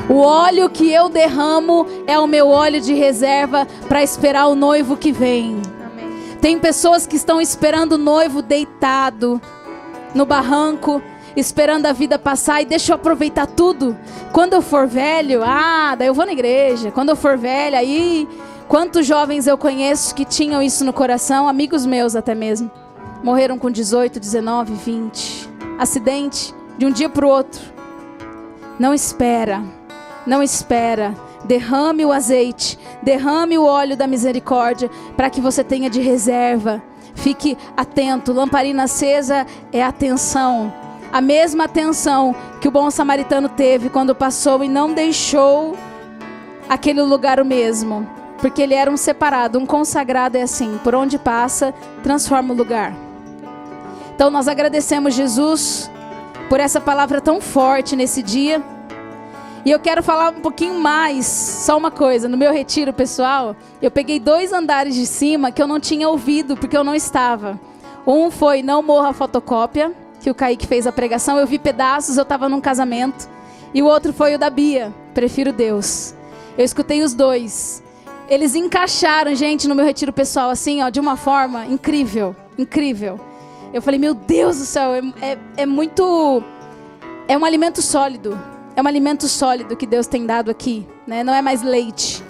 O 0.09 0.17
óleo 0.17 0.69
que 0.69 0.91
eu 0.91 1.09
derramo 1.09 1.85
é 2.05 2.17
o 2.19 2.27
meu 2.27 2.49
óleo 2.49 2.79
de 2.79 2.93
reserva 2.93 3.67
para 3.87 4.03
esperar 4.03 4.47
o 4.47 4.55
noivo 4.55 4.95
que 4.95 5.11
vem. 5.11 5.59
Amém. 5.83 6.37
Tem 6.39 6.59
pessoas 6.59 7.07
que 7.07 7.15
estão 7.15 7.41
esperando 7.41 7.93
o 7.93 7.97
noivo 7.97 8.41
deitado 8.41 9.41
no 10.13 10.25
barranco, 10.25 11.01
esperando 11.35 11.85
a 11.85 11.93
vida 11.93 12.19
passar 12.19 12.61
e 12.61 12.65
deixa 12.65 12.91
eu 12.91 12.95
aproveitar 12.95 13.47
tudo. 13.47 13.97
Quando 14.31 14.53
eu 14.53 14.61
for 14.61 14.87
velho, 14.87 15.41
ah, 15.43 15.95
daí 15.97 16.07
eu 16.07 16.13
vou 16.13 16.25
na 16.25 16.33
igreja. 16.33 16.91
Quando 16.91 17.09
eu 17.09 17.15
for 17.15 17.37
velho, 17.37 17.75
aí 17.75 18.27
quantos 18.67 19.07
jovens 19.07 19.47
eu 19.47 19.57
conheço 19.57 20.13
que 20.13 20.25
tinham 20.25 20.61
isso 20.61 20.85
no 20.85 20.93
coração, 20.93 21.47
amigos 21.47 21.85
meus 21.85 22.15
até 22.15 22.35
mesmo. 22.35 22.69
Morreram 23.23 23.57
com 23.57 23.71
18, 23.71 24.19
19, 24.19 24.73
20. 24.73 25.49
Acidente 25.79 26.53
de 26.77 26.85
um 26.85 26.91
dia 26.91 27.09
para 27.09 27.25
o 27.25 27.29
outro. 27.29 27.61
Não 28.77 28.93
espera. 28.93 29.78
Não 30.25 30.41
espera. 30.43 31.13
Derrame 31.45 32.05
o 32.05 32.11
azeite, 32.11 32.77
derrame 33.01 33.57
o 33.57 33.63
óleo 33.63 33.95
da 33.95 34.05
misericórdia 34.05 34.89
para 35.15 35.29
que 35.29 35.39
você 35.39 35.63
tenha 35.63 35.89
de 35.89 36.01
reserva. 36.01 36.81
Fique 37.15 37.57
atento. 37.77 38.33
Lamparina 38.33 38.83
acesa 38.83 39.45
é 39.71 39.81
atenção 39.81 40.73
a 41.11 41.21
mesma 41.21 41.65
atenção 41.65 42.35
que 42.61 42.67
o 42.67 42.71
bom 42.71 42.89
samaritano 42.91 43.49
teve 43.49 43.89
quando 43.89 44.13
passou 44.13 44.63
e 44.63 44.69
não 44.69 44.93
deixou 44.93 45.75
aquele 46.67 47.01
lugar 47.01 47.39
o 47.39 47.45
mesmo. 47.45 48.07
Porque 48.37 48.61
ele 48.61 48.73
era 48.73 48.89
um 48.89 48.95
separado, 48.95 49.59
um 49.59 49.65
consagrado 49.65 50.37
é 50.37 50.43
assim, 50.43 50.79
por 50.83 50.95
onde 50.95 51.17
passa, 51.17 51.73
transforma 52.03 52.53
o 52.53 52.57
lugar. 52.57 52.93
Então 54.15 54.29
nós 54.29 54.47
agradecemos 54.47 55.13
Jesus 55.13 55.89
por 56.47 56.59
essa 56.59 56.79
palavra 56.79 57.19
tão 57.19 57.41
forte 57.41 57.95
nesse 57.95 58.21
dia. 58.21 58.61
E 59.65 59.71
eu 59.71 59.79
quero 59.79 60.01
falar 60.01 60.29
um 60.29 60.41
pouquinho 60.41 60.79
mais, 60.79 61.25
só 61.25 61.77
uma 61.77 61.91
coisa, 61.91 62.29
no 62.29 62.37
meu 62.37 62.51
retiro 62.53 62.93
pessoal, 62.93 63.55
eu 63.81 63.91
peguei 63.91 64.19
dois 64.19 64.53
andares 64.53 64.95
de 64.95 65.05
cima 65.05 65.51
que 65.51 65.61
eu 65.61 65.67
não 65.67 65.79
tinha 65.79 66.07
ouvido 66.07 66.55
porque 66.55 66.77
eu 66.77 66.83
não 66.83 66.95
estava. 66.95 67.59
Um 68.07 68.31
foi 68.31 68.63
não 68.63 68.81
morra 68.81 69.09
a 69.09 69.13
fotocópia, 69.13 69.91
que 70.21 70.29
o 70.29 70.35
Kaique 70.35 70.65
fez 70.65 70.87
a 70.87 70.91
pregação, 70.91 71.37
eu 71.37 71.45
vi 71.45 71.59
pedaços, 71.59 72.17
eu 72.17 72.23
estava 72.23 72.47
num 72.47 72.61
casamento. 72.61 73.29
E 73.73 73.81
o 73.83 73.85
outro 73.85 74.13
foi 74.13 74.35
o 74.35 74.39
da 74.39 74.49
Bia, 74.49 74.93
Prefiro 75.13 75.51
Deus. 75.51 76.15
Eu 76.57 76.63
escutei 76.63 77.03
os 77.03 77.13
dois. 77.13 77.83
Eles 78.29 78.55
encaixaram, 78.55 79.35
gente, 79.35 79.67
no 79.67 79.75
meu 79.75 79.85
retiro 79.85 80.13
pessoal, 80.13 80.49
assim, 80.49 80.81
ó, 80.81 80.89
de 80.89 80.99
uma 80.99 81.17
forma 81.17 81.65
incrível, 81.65 82.35
incrível. 82.57 83.19
Eu 83.73 83.81
falei, 83.81 83.99
meu 83.99 84.13
Deus 84.13 84.57
do 84.57 84.65
céu, 84.65 84.93
é, 84.93 85.01
é, 85.21 85.37
é 85.57 85.65
muito. 85.65 86.43
É 87.27 87.37
um 87.37 87.45
alimento 87.45 87.81
sólido. 87.81 88.37
É 88.75 88.81
um 88.81 88.87
alimento 88.87 89.27
sólido 89.27 89.75
que 89.75 89.85
Deus 89.85 90.07
tem 90.07 90.25
dado 90.25 90.49
aqui, 90.49 90.87
né? 91.05 91.23
Não 91.23 91.33
é 91.33 91.41
mais 91.41 91.61
leite. 91.61 92.23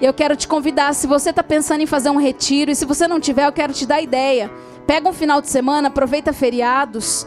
Eu 0.00 0.12
quero 0.12 0.36
te 0.36 0.46
convidar, 0.46 0.94
se 0.94 1.06
você 1.06 1.30
está 1.30 1.42
pensando 1.42 1.80
em 1.80 1.86
fazer 1.86 2.10
um 2.10 2.16
retiro, 2.16 2.70
e 2.70 2.74
se 2.74 2.84
você 2.84 3.08
não 3.08 3.20
tiver, 3.20 3.46
eu 3.46 3.52
quero 3.52 3.72
te 3.72 3.86
dar 3.86 4.02
ideia. 4.02 4.50
Pega 4.86 5.08
um 5.08 5.12
final 5.12 5.40
de 5.40 5.48
semana, 5.48 5.88
aproveita 5.88 6.32
feriados, 6.32 7.26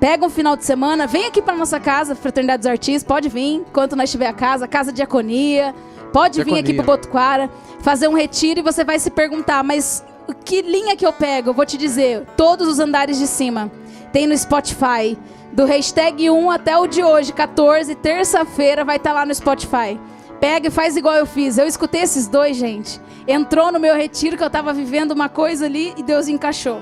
Pega 0.00 0.24
um 0.24 0.30
final 0.30 0.56
de 0.56 0.64
semana, 0.64 1.08
vem 1.08 1.26
aqui 1.26 1.42
para 1.42 1.56
nossa 1.56 1.80
casa, 1.80 2.14
Fraternidade 2.14 2.60
dos 2.60 2.70
Artistas, 2.70 3.02
pode 3.02 3.28
vir, 3.28 3.54
enquanto 3.54 3.96
nós 3.96 4.04
estiver 4.04 4.28
a 4.28 4.32
casa, 4.32 4.68
Casa 4.68 4.92
Diaconia, 4.92 5.74
pode 6.12 6.34
Diaconia. 6.34 6.62
vir 6.62 6.68
aqui 6.68 6.74
para 6.74 6.84
Botuquara, 6.84 7.50
fazer 7.80 8.06
um 8.06 8.14
retiro 8.14 8.60
e 8.60 8.62
você 8.62 8.84
vai 8.84 9.00
se 9.00 9.10
perguntar, 9.10 9.64
mas 9.64 10.04
que 10.44 10.62
linha 10.62 10.94
que 10.94 11.04
eu 11.04 11.12
pego? 11.12 11.50
Eu 11.50 11.54
vou 11.54 11.66
te 11.66 11.76
dizer, 11.76 12.24
todos 12.36 12.68
os 12.68 12.78
andares 12.78 13.18
de 13.18 13.26
cima. 13.26 13.72
Tem 14.12 14.24
no 14.24 14.38
Spotify, 14.38 15.18
do 15.52 15.64
hashtag 15.64 16.30
1 16.30 16.50
até 16.50 16.76
o 16.76 16.86
de 16.86 17.02
hoje, 17.02 17.32
14, 17.32 17.94
terça-feira, 17.94 18.84
vai 18.84 18.96
estar 18.96 19.10
tá 19.10 19.14
lá 19.20 19.26
no 19.26 19.34
Spotify. 19.34 19.98
Pega 20.40 20.68
e 20.68 20.70
faz 20.70 20.96
igual 20.96 21.14
eu 21.14 21.26
fiz. 21.26 21.58
Eu 21.58 21.66
escutei 21.66 22.02
esses 22.02 22.28
dois, 22.28 22.56
gente. 22.56 23.00
Entrou 23.26 23.72
no 23.72 23.80
meu 23.80 23.94
retiro 23.94 24.36
que 24.36 24.42
eu 24.42 24.46
estava 24.48 24.72
vivendo 24.72 25.12
uma 25.12 25.28
coisa 25.28 25.66
ali 25.66 25.92
e 25.96 26.02
Deus 26.02 26.28
encaixou. 26.28 26.80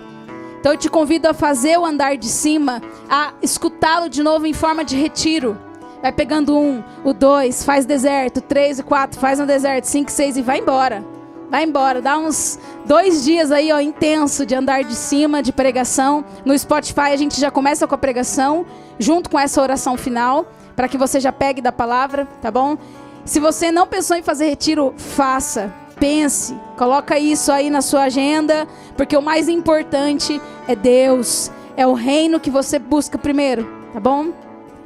Então 0.61 0.73
eu 0.73 0.79
te 0.79 0.91
convido 0.91 1.29
a 1.29 1.35
fazer 1.35 1.79
o 1.79 1.87
andar 1.87 2.17
de 2.17 2.27
cima, 2.27 2.83
a 3.09 3.33
escutá-lo 3.41 4.09
de 4.09 4.23
novo 4.23 4.47
em 4.47 4.53
forma 4.53 4.85
de 4.85 4.97
retiro. 4.97 5.57
Vai 6.03 6.13
pegando 6.13 6.59
um, 6.59 6.83
o 7.05 7.13
dois, 7.13 7.65
faz 7.65 7.87
deserto, 7.87 8.41
três 8.41 8.79
e 8.79 8.83
quatro, 8.83 9.19
faz 9.19 9.39
no 9.39 9.47
deserto, 9.47 9.85
cinco, 9.85 10.11
seis 10.11 10.37
e 10.37 10.43
vai 10.43 10.59
embora. 10.59 11.16
Vai 11.51 11.65
embora, 11.65 12.03
dá 12.03 12.19
uns 12.19 12.59
dois 12.85 13.25
dias 13.25 13.53
aí, 13.53 13.73
ó, 13.73 13.81
intenso 13.81 14.45
de 14.45 14.55
andar 14.55 14.83
de 14.83 14.95
cima, 14.95 15.43
de 15.43 15.53
pregação. 15.53 16.25
No 16.45 16.59
Spotify 16.59 17.13
a 17.13 17.17
gente 17.17 17.41
já 17.41 17.51
começa 17.51 17.87
com 17.87 17.95
a 17.95 17.99
pregação, 17.99 18.67
junto 18.99 19.31
com 19.31 19.39
essa 19.39 19.63
oração 19.63 19.97
final, 19.97 20.47
para 20.75 20.89
que 20.89 20.99
você 20.99 21.21
já 21.21 21.33
pegue 21.33 21.61
da 21.61 21.73
palavra, 21.73 22.27
tá 22.43 22.51
bom? 22.51 22.77
Se 23.25 23.41
você 23.41 23.71
não 23.71 23.87
pensou 23.87 24.17
em 24.17 24.23
fazer 24.23 24.49
retiro, 24.49 24.95
faça. 24.97 25.73
Pense, 25.99 26.55
coloca 26.77 27.19
isso 27.19 27.51
aí 27.51 27.71
na 27.71 27.81
sua 27.81 28.03
agenda, 28.03 28.69
porque 28.99 29.17
o 29.17 29.23
mais 29.23 29.49
importante 29.49 30.41
é 30.69 30.77
Deus, 30.77 31.51
é 31.75 31.87
o 31.87 31.95
reino 31.95 32.39
que 32.39 32.51
você 32.51 32.79
busca 32.79 33.17
primeiro, 33.17 33.67
tá 33.95 33.99
bom? 33.99 34.27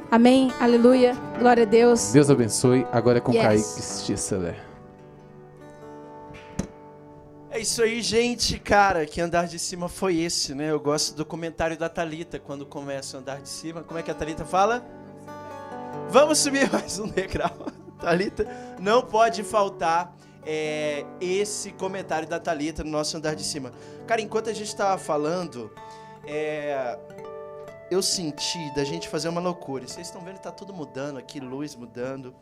Amém, 0.09 0.53
aleluia, 0.57 1.17
glória 1.37 1.63
a 1.63 1.65
Deus. 1.65 2.13
Deus 2.13 2.29
abençoe. 2.29 2.87
Agora 2.93 3.17
é 3.17 3.21
com 3.21 3.33
yes. 3.33 3.43
Kaique 3.43 3.81
Sticeler. 3.81 4.70
É 7.53 7.59
isso 7.59 7.83
aí, 7.83 8.01
gente, 8.01 8.57
cara, 8.57 9.05
que 9.05 9.19
andar 9.19 9.45
de 9.45 9.59
cima 9.59 9.89
foi 9.89 10.15
esse, 10.21 10.55
né? 10.55 10.71
Eu 10.71 10.79
gosto 10.79 11.13
do 11.13 11.25
comentário 11.25 11.77
da 11.77 11.89
Talita 11.89 12.39
quando 12.39 12.65
começa 12.65 13.17
a 13.17 13.19
andar 13.19 13.41
de 13.41 13.49
cima. 13.49 13.83
Como 13.83 13.99
é 13.99 14.01
que 14.01 14.09
a 14.09 14.13
Talita 14.13 14.45
fala? 14.45 14.81
Vamos 16.09 16.37
subir 16.37 16.71
mais 16.71 16.97
um 16.97 17.09
degrau. 17.09 17.51
Talita, 17.99 18.47
não 18.79 19.01
pode 19.01 19.43
faltar 19.43 20.15
é, 20.45 21.05
esse 21.19 21.73
comentário 21.73 22.25
da 22.25 22.39
Talita 22.39 22.85
no 22.85 22.89
nosso 22.89 23.17
andar 23.17 23.35
de 23.35 23.43
cima. 23.43 23.73
Cara, 24.07 24.21
enquanto 24.21 24.49
a 24.49 24.53
gente 24.53 24.69
estava 24.69 24.97
falando, 24.97 25.69
é, 26.25 26.97
eu 27.91 28.01
senti 28.01 28.73
da 28.73 28.85
gente 28.85 29.09
fazer 29.09 29.27
uma 29.27 29.41
loucura. 29.41 29.85
Vocês 29.85 30.07
estão 30.07 30.21
vendo 30.21 30.39
tá 30.39 30.53
tudo 30.53 30.73
mudando 30.73 31.17
aqui, 31.17 31.41
luz 31.41 31.75
mudando. 31.75 32.33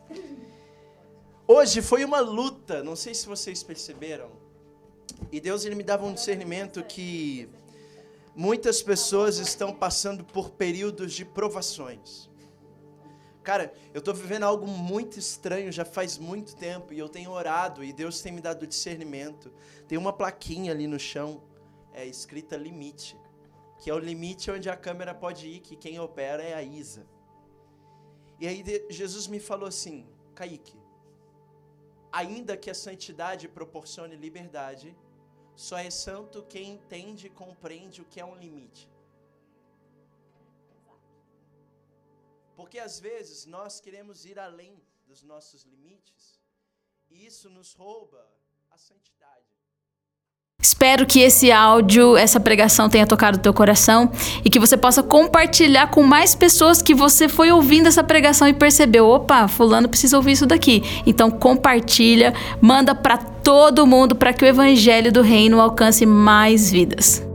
Hoje 1.48 1.82
foi 1.82 2.04
uma 2.04 2.20
luta, 2.20 2.80
não 2.80 2.94
sei 2.94 3.12
se 3.12 3.26
vocês 3.26 3.60
perceberam. 3.60 4.39
E 5.30 5.40
Deus 5.40 5.64
ele 5.64 5.74
me 5.74 5.82
dava 5.82 6.04
um 6.04 6.12
discernimento 6.12 6.82
que 6.84 7.48
muitas 8.34 8.82
pessoas 8.82 9.38
estão 9.38 9.74
passando 9.74 10.24
por 10.24 10.50
períodos 10.50 11.12
de 11.12 11.24
provações. 11.24 12.30
Cara, 13.42 13.72
eu 13.94 14.00
estou 14.00 14.12
vivendo 14.12 14.44
algo 14.44 14.66
muito 14.66 15.18
estranho 15.18 15.72
já 15.72 15.84
faz 15.84 16.18
muito 16.18 16.54
tempo 16.54 16.92
e 16.92 16.98
eu 16.98 17.08
tenho 17.08 17.30
orado 17.30 17.82
e 17.82 17.92
Deus 17.92 18.20
tem 18.20 18.32
me 18.32 18.40
dado 18.40 18.66
discernimento. 18.66 19.52
Tem 19.88 19.96
uma 19.96 20.12
plaquinha 20.12 20.72
ali 20.72 20.86
no 20.86 20.98
chão, 20.98 21.42
é 21.92 22.06
escrita 22.06 22.56
limite, 22.56 23.16
que 23.78 23.90
é 23.90 23.94
o 23.94 23.98
limite 23.98 24.50
onde 24.50 24.68
a 24.68 24.76
câmera 24.76 25.14
pode 25.14 25.46
ir, 25.46 25.60
que 25.60 25.74
quem 25.74 25.98
opera 25.98 26.42
é 26.42 26.54
a 26.54 26.62
Isa. 26.62 27.06
E 28.38 28.46
aí 28.46 28.64
Jesus 28.88 29.26
me 29.26 29.40
falou 29.40 29.66
assim, 29.66 30.06
Kaique, 30.34 30.79
ainda 32.12 32.56
que 32.56 32.70
a 32.70 32.74
santidade 32.74 33.48
proporcione 33.48 34.16
liberdade, 34.16 34.96
só 35.54 35.76
é 35.78 35.90
santo 35.90 36.42
quem 36.44 36.72
entende 36.74 37.26
e 37.26 37.30
compreende 37.30 38.00
o 38.02 38.04
que 38.04 38.20
é 38.20 38.24
um 38.24 38.36
limite. 38.36 38.88
Porque 42.56 42.78
às 42.78 42.98
vezes 43.00 43.46
nós 43.46 43.80
queremos 43.80 44.24
ir 44.24 44.38
além 44.38 44.82
dos 45.06 45.22
nossos 45.22 45.62
limites 45.64 46.40
e 47.08 47.26
isso 47.26 47.48
nos 47.48 47.72
rouba. 47.74 48.28
Espero 50.62 51.06
que 51.06 51.20
esse 51.20 51.50
áudio, 51.50 52.16
essa 52.16 52.38
pregação 52.38 52.88
tenha 52.88 53.06
tocado 53.06 53.38
o 53.38 53.40
teu 53.40 53.52
coração 53.52 54.10
e 54.44 54.50
que 54.50 54.58
você 54.58 54.76
possa 54.76 55.02
compartilhar 55.02 55.86
com 55.88 56.02
mais 56.02 56.34
pessoas 56.34 56.82
que 56.82 56.94
você 56.94 57.28
foi 57.28 57.50
ouvindo 57.50 57.86
essa 57.86 58.04
pregação 58.04 58.46
e 58.46 58.52
percebeu, 58.52 59.06
opa, 59.06 59.48
fulano 59.48 59.88
precisa 59.88 60.16
ouvir 60.16 60.32
isso 60.32 60.46
daqui. 60.46 60.82
Então 61.06 61.30
compartilha, 61.30 62.34
manda 62.60 62.94
para 62.94 63.16
todo 63.16 63.86
mundo 63.86 64.14
para 64.14 64.32
que 64.34 64.44
o 64.44 64.48
evangelho 64.48 65.10
do 65.10 65.22
reino 65.22 65.60
alcance 65.60 66.04
mais 66.04 66.70
vidas. 66.70 67.29